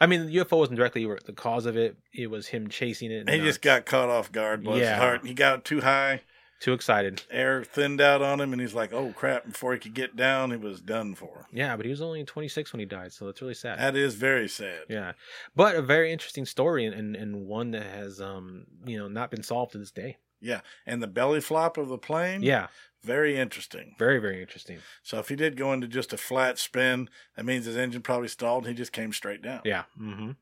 I 0.00 0.06
mean, 0.06 0.26
the 0.26 0.36
UFO 0.36 0.58
wasn't 0.58 0.76
directly 0.78 1.06
the 1.24 1.32
cause 1.32 1.66
of 1.66 1.76
it. 1.76 1.96
It 2.12 2.28
was 2.28 2.48
him 2.48 2.68
chasing 2.68 3.10
it. 3.12 3.20
and 3.20 3.30
He 3.30 3.40
just 3.40 3.62
got 3.62 3.86
caught 3.86 4.08
off 4.08 4.32
guard. 4.32 4.64
Bless 4.64 4.80
Yeah. 4.80 4.90
his 4.94 4.98
heart. 4.98 5.26
He 5.26 5.34
got 5.34 5.64
too 5.64 5.80
high. 5.80 6.22
too 6.60 6.72
excited. 6.72 7.22
Air 7.30 7.62
thinned 7.62 8.00
out 8.00 8.22
on 8.22 8.40
him, 8.40 8.52
and 8.52 8.60
he's 8.62 8.72
like, 8.72 8.90
"Oh 8.92 9.12
crap!" 9.14 9.44
Before 9.44 9.74
he 9.74 9.78
could 9.78 9.92
get 9.92 10.16
down, 10.16 10.50
he 10.50 10.56
was 10.56 10.80
done 10.80 11.14
for. 11.14 11.46
Yeah, 11.52 11.76
but 11.76 11.84
he 11.84 11.90
was 11.90 12.00
only 12.00 12.24
26 12.24 12.72
when 12.72 12.80
he 12.80 12.86
died, 12.86 13.12
so 13.12 13.26
that's 13.26 13.42
really 13.42 13.52
sad. 13.54 13.78
That 13.78 13.94
is 13.96 14.14
very 14.14 14.48
sad. 14.48 14.84
yeah, 14.88 15.12
but 15.54 15.74
a 15.76 15.82
very 15.82 16.10
interesting 16.10 16.46
story 16.46 16.86
and, 16.86 16.94
and, 16.94 17.16
and 17.16 17.46
one 17.46 17.72
that 17.72 17.82
has 17.84 18.18
um 18.20 18.64
you 18.86 18.96
know 18.96 19.08
not 19.08 19.30
been 19.30 19.42
solved 19.42 19.72
to 19.72 19.78
this 19.78 19.90
day. 19.90 20.16
Yeah, 20.44 20.60
and 20.86 21.02
the 21.02 21.06
belly 21.08 21.40
flop 21.40 21.76
of 21.76 21.88
the 21.88 21.98
plane. 21.98 22.42
Yeah, 22.42 22.68
very 23.02 23.36
interesting. 23.36 23.94
very 23.98 24.18
very 24.18 24.40
interesting. 24.40 24.78
So 25.02 25.18
if 25.18 25.28
he 25.28 25.36
did 25.36 25.56
go 25.56 25.72
into 25.72 25.88
just 25.88 26.12
a 26.12 26.16
flat 26.16 26.58
spin, 26.58 27.08
that 27.36 27.44
means 27.44 27.64
his 27.66 27.76
engine 27.76 28.02
probably 28.02 28.28
stalled. 28.28 28.64
and 28.64 28.74
He 28.74 28.76
just 28.76 28.92
came 28.92 29.12
straight 29.12 29.42
down. 29.42 29.62
Yeah. 29.64 29.84
Mm-hmm. 30.00 30.32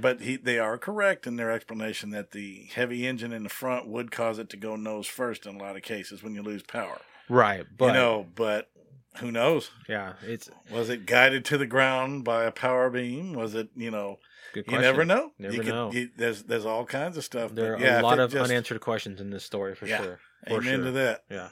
But 0.00 0.20
he, 0.20 0.36
they 0.36 0.58
are 0.60 0.78
correct 0.78 1.26
in 1.26 1.34
their 1.34 1.50
explanation 1.50 2.10
that 2.10 2.30
the 2.30 2.68
heavy 2.72 3.06
engine 3.08 3.32
in 3.32 3.42
the 3.42 3.48
front 3.48 3.88
would 3.88 4.12
cause 4.12 4.38
it 4.38 4.48
to 4.50 4.56
go 4.56 4.76
nose 4.76 5.08
first 5.08 5.46
in 5.46 5.56
a 5.56 5.58
lot 5.58 5.74
of 5.76 5.82
cases 5.82 6.22
when 6.22 6.34
you 6.34 6.42
lose 6.42 6.62
power. 6.62 7.00
Right, 7.28 7.66
but 7.76 7.86
you 7.86 7.92
know, 7.94 8.26
but 8.36 8.70
who 9.16 9.32
knows? 9.32 9.70
yeah, 9.88 10.12
it's 10.22 10.48
Was 10.70 10.88
it 10.90 11.06
guided 11.06 11.44
to 11.46 11.58
the 11.58 11.66
ground 11.66 12.22
by 12.24 12.44
a 12.44 12.52
power 12.52 12.88
beam? 12.88 13.32
Was 13.32 13.56
it, 13.56 13.70
you 13.74 13.90
know, 13.90 14.20
good 14.52 14.66
you 14.68 14.78
never 14.78 15.04
know. 15.04 15.32
Never 15.38 15.54
you 15.54 15.60
could- 15.62 15.68
know. 15.68 15.92
you- 15.92 16.10
there's 16.16 16.42
there's 16.44 16.66
all 16.66 16.84
kinds 16.84 17.16
of 17.16 17.24
stuff. 17.24 17.54
There 17.54 17.74
are 17.76 17.80
yeah, 17.80 18.00
a 18.00 18.02
lot 18.02 18.18
of 18.18 18.32
just- 18.32 18.50
unanswered 18.50 18.80
questions 18.80 19.20
in 19.20 19.30
this 19.30 19.44
story 19.44 19.74
for 19.74 19.86
Yeah. 19.86 20.02
sure. 20.02 20.20
For 20.48 20.54
Amen 20.54 20.76
sure. 20.76 20.84
to 20.84 20.90
that. 20.92 21.24
Yeah. 21.30 21.48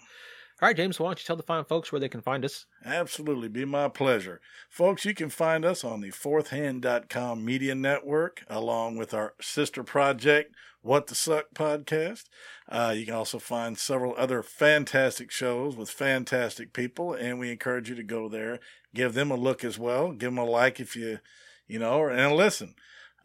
All 0.60 0.66
right, 0.66 0.76
James, 0.76 0.98
why 0.98 1.06
don't 1.08 1.20
you 1.20 1.24
tell 1.24 1.36
the 1.36 1.44
fine 1.44 1.64
folks 1.64 1.92
where 1.92 2.00
they 2.00 2.08
can 2.08 2.20
find 2.20 2.44
us? 2.44 2.66
Absolutely. 2.84 3.46
Be 3.48 3.64
my 3.64 3.88
pleasure. 3.88 4.40
Folks, 4.68 5.04
you 5.04 5.14
can 5.14 5.30
find 5.30 5.64
us 5.64 5.84
on 5.84 6.00
the 6.00 6.10
fourthhand.com 6.10 7.44
media 7.44 7.74
network 7.76 8.42
along 8.48 8.96
with 8.96 9.14
our 9.14 9.34
sister 9.40 9.84
project, 9.84 10.54
What 10.82 11.06
the 11.06 11.14
Suck 11.14 11.46
podcast. 11.54 12.24
Uh, 12.68 12.92
you 12.96 13.04
can 13.04 13.14
also 13.14 13.38
find 13.38 13.78
several 13.78 14.14
other 14.16 14.42
fantastic 14.42 15.30
shows 15.30 15.76
with 15.76 15.90
fantastic 15.90 16.72
people, 16.72 17.14
and 17.14 17.38
we 17.38 17.52
encourage 17.52 17.88
you 17.88 17.94
to 17.94 18.02
go 18.02 18.28
there, 18.28 18.58
give 18.94 19.14
them 19.14 19.30
a 19.30 19.36
look 19.36 19.62
as 19.64 19.78
well, 19.78 20.10
give 20.12 20.30
them 20.30 20.38
a 20.38 20.44
like 20.44 20.80
if 20.80 20.96
you, 20.96 21.20
you 21.68 21.78
know, 21.78 22.08
and 22.08 22.34
listen. 22.34 22.74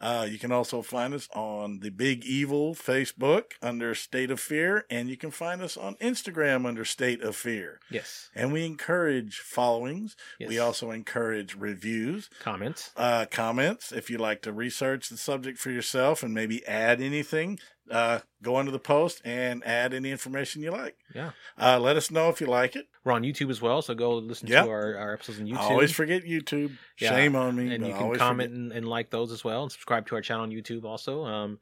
Uh, 0.00 0.26
you 0.28 0.38
can 0.38 0.52
also 0.52 0.82
find 0.82 1.14
us 1.14 1.28
on 1.34 1.78
the 1.78 1.88
Big 1.88 2.26
Evil 2.26 2.74
Facebook 2.74 3.52
under 3.62 3.94
State 3.94 4.30
of 4.30 4.38
Fear, 4.38 4.84
and 4.90 5.08
you 5.08 5.16
can 5.16 5.30
find 5.30 5.62
us 5.62 5.78
on 5.78 5.94
Instagram 5.94 6.66
under 6.66 6.84
State 6.84 7.22
of 7.22 7.34
Fear. 7.36 7.80
Yes. 7.90 8.28
And 8.34 8.52
we 8.52 8.66
encourage 8.66 9.38
followings. 9.38 10.14
Yes. 10.38 10.50
We 10.50 10.58
also 10.58 10.90
encourage 10.90 11.54
reviews, 11.54 12.28
Comments. 12.40 12.90
uh, 12.96 13.26
comments. 13.30 13.92
If 13.92 14.10
you 14.10 14.18
like 14.18 14.42
to 14.42 14.52
research 14.52 15.08
the 15.08 15.16
subject 15.16 15.58
for 15.58 15.70
yourself 15.70 16.22
and 16.22 16.34
maybe 16.34 16.66
add 16.66 17.00
anything, 17.00 17.58
uh, 17.90 18.18
go 18.42 18.56
under 18.56 18.72
the 18.72 18.78
post 18.80 19.22
and 19.24 19.64
add 19.64 19.94
any 19.94 20.10
information 20.10 20.60
you 20.60 20.72
like. 20.72 20.96
Yeah. 21.14 21.30
Uh, 21.58 21.78
let 21.78 21.96
us 21.96 22.10
know 22.10 22.28
if 22.28 22.42
you 22.42 22.46
like 22.48 22.76
it. 22.76 22.88
We're 23.04 23.12
on 23.12 23.22
YouTube 23.22 23.50
as 23.50 23.60
well, 23.60 23.82
so 23.82 23.94
go 23.94 24.14
listen 24.16 24.48
Yep. 24.48 24.64
to 24.64 24.70
our, 24.70 24.96
our 24.96 25.12
episodes 25.12 25.38
on 25.40 25.46
YouTube. 25.46 25.58
I 25.58 25.64
always 25.64 25.92
forget 25.92 26.24
YouTube. 26.24 26.72
Yeah, 26.98 27.10
Shame 27.10 27.36
on 27.36 27.54
me. 27.56 27.74
and 27.74 27.86
you 27.86 27.92
can 27.92 28.14
comment 28.16 28.52
and, 28.52 28.72
and 28.72 28.88
like 28.88 29.10
those 29.10 29.30
as 29.30 29.44
well, 29.44 29.62
and 29.62 29.70
subscribe 29.70 30.06
to 30.08 30.14
our 30.14 30.22
channel 30.22 30.42
on 30.44 30.50
YouTube 30.50 30.84
also. 30.84 31.24
Um, 31.24 31.58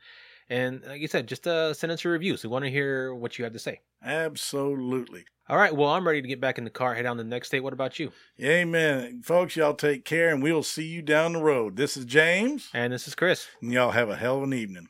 and 0.48 0.82
like 0.86 1.00
you 1.00 1.08
said, 1.08 1.26
just 1.26 1.46
uh, 1.46 1.74
send 1.74 1.90
us 1.92 2.04
your 2.04 2.12
reviews. 2.12 2.42
We 2.44 2.48
want 2.50 2.64
to 2.64 2.70
hear 2.70 3.12
what 3.14 3.38
you 3.38 3.44
have 3.44 3.52
to 3.54 3.58
say. 3.58 3.80
Absolutely. 4.04 5.24
All 5.48 5.56
right. 5.56 5.74
Well, 5.74 5.88
I'm 5.90 6.06
ready 6.06 6.22
to 6.22 6.28
get 6.28 6.40
back 6.40 6.58
in 6.58 6.64
the 6.64 6.70
car, 6.70 6.94
head 6.94 7.02
down 7.02 7.16
to 7.16 7.22
the 7.24 7.28
next 7.28 7.48
state. 7.48 7.60
What 7.60 7.72
about 7.72 7.98
you? 7.98 8.12
Amen. 8.40 9.22
Folks, 9.24 9.56
y'all 9.56 9.74
take 9.74 10.04
care 10.04 10.28
and 10.28 10.42
we'll 10.42 10.62
see 10.62 10.86
you 10.86 11.02
down 11.02 11.32
the 11.32 11.42
road. 11.42 11.76
This 11.76 11.96
is 11.96 12.04
James, 12.04 12.68
And 12.72 12.92
this 12.92 13.08
is 13.08 13.14
Chris. 13.14 13.48
and 13.60 13.72
y'all 13.72 13.90
have 13.90 14.08
a 14.08 14.16
hell 14.16 14.36
of 14.38 14.42
an 14.44 14.54
evening. 14.54 14.88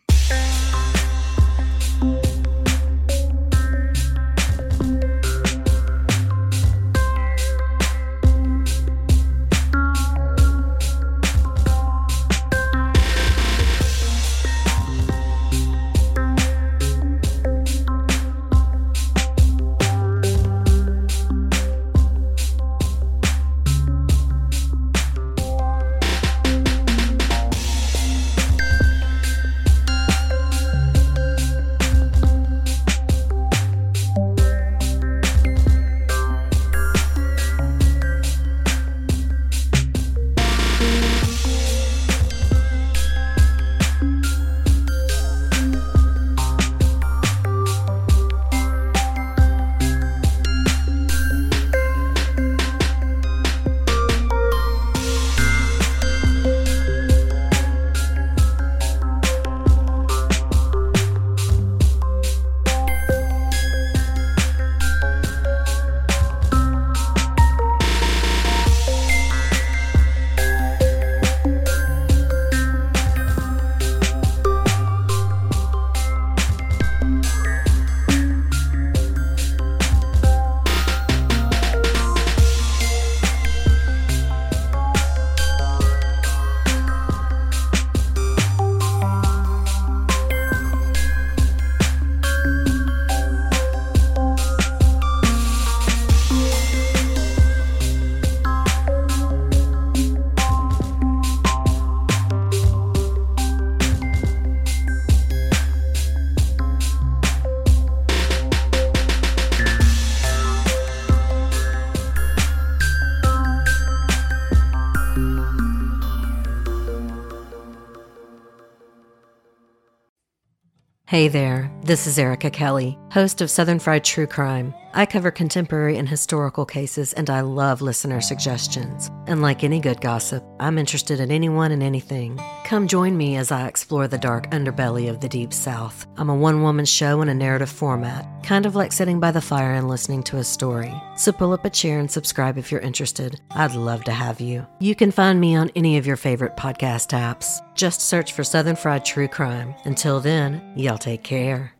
Hey 121.12 121.28
there, 121.28 121.70
this 121.82 122.06
is 122.06 122.18
Erica 122.18 122.50
Kelly, 122.50 122.98
host 123.10 123.42
of 123.42 123.50
Southern 123.50 123.78
Fried 123.78 124.02
True 124.02 124.26
Crime. 124.26 124.74
I 124.94 125.04
cover 125.04 125.30
contemporary 125.30 125.98
and 125.98 126.08
historical 126.08 126.64
cases, 126.64 127.12
and 127.12 127.28
I 127.28 127.42
love 127.42 127.82
listener 127.82 128.22
suggestions. 128.22 129.10
And 129.26 129.42
like 129.42 129.62
any 129.62 129.78
good 129.78 130.00
gossip, 130.00 130.42
I'm 130.58 130.78
interested 130.78 131.20
in 131.20 131.30
anyone 131.30 131.70
and 131.70 131.82
anything. 131.82 132.40
Come 132.72 132.88
join 132.88 133.18
me 133.18 133.36
as 133.36 133.52
I 133.52 133.66
explore 133.66 134.08
the 134.08 134.16
dark 134.16 134.50
underbelly 134.50 135.10
of 135.10 135.20
the 135.20 135.28
Deep 135.28 135.52
South. 135.52 136.06
I'm 136.16 136.30
a 136.30 136.34
one 136.34 136.62
woman 136.62 136.86
show 136.86 137.20
in 137.20 137.28
a 137.28 137.34
narrative 137.34 137.68
format, 137.68 138.26
kind 138.42 138.64
of 138.64 138.74
like 138.74 138.92
sitting 138.92 139.20
by 139.20 139.30
the 139.30 139.42
fire 139.42 139.74
and 139.74 139.88
listening 139.88 140.22
to 140.22 140.38
a 140.38 140.42
story. 140.42 140.90
So 141.14 141.32
pull 141.32 141.52
up 141.52 141.66
a 141.66 141.68
chair 141.68 141.98
and 141.98 142.10
subscribe 142.10 142.56
if 142.56 142.72
you're 142.72 142.80
interested. 142.80 143.38
I'd 143.50 143.74
love 143.74 144.04
to 144.04 144.12
have 144.12 144.40
you. 144.40 144.66
You 144.78 144.94
can 144.94 145.10
find 145.10 145.38
me 145.38 145.54
on 145.54 145.70
any 145.76 145.98
of 145.98 146.06
your 146.06 146.16
favorite 146.16 146.56
podcast 146.56 147.08
apps. 147.08 147.60
Just 147.74 148.00
search 148.00 148.32
for 148.32 148.42
Southern 148.42 148.76
Fried 148.76 149.04
True 149.04 149.28
Crime. 149.28 149.74
Until 149.84 150.20
then, 150.20 150.72
y'all 150.74 150.96
take 150.96 151.22
care. 151.22 151.74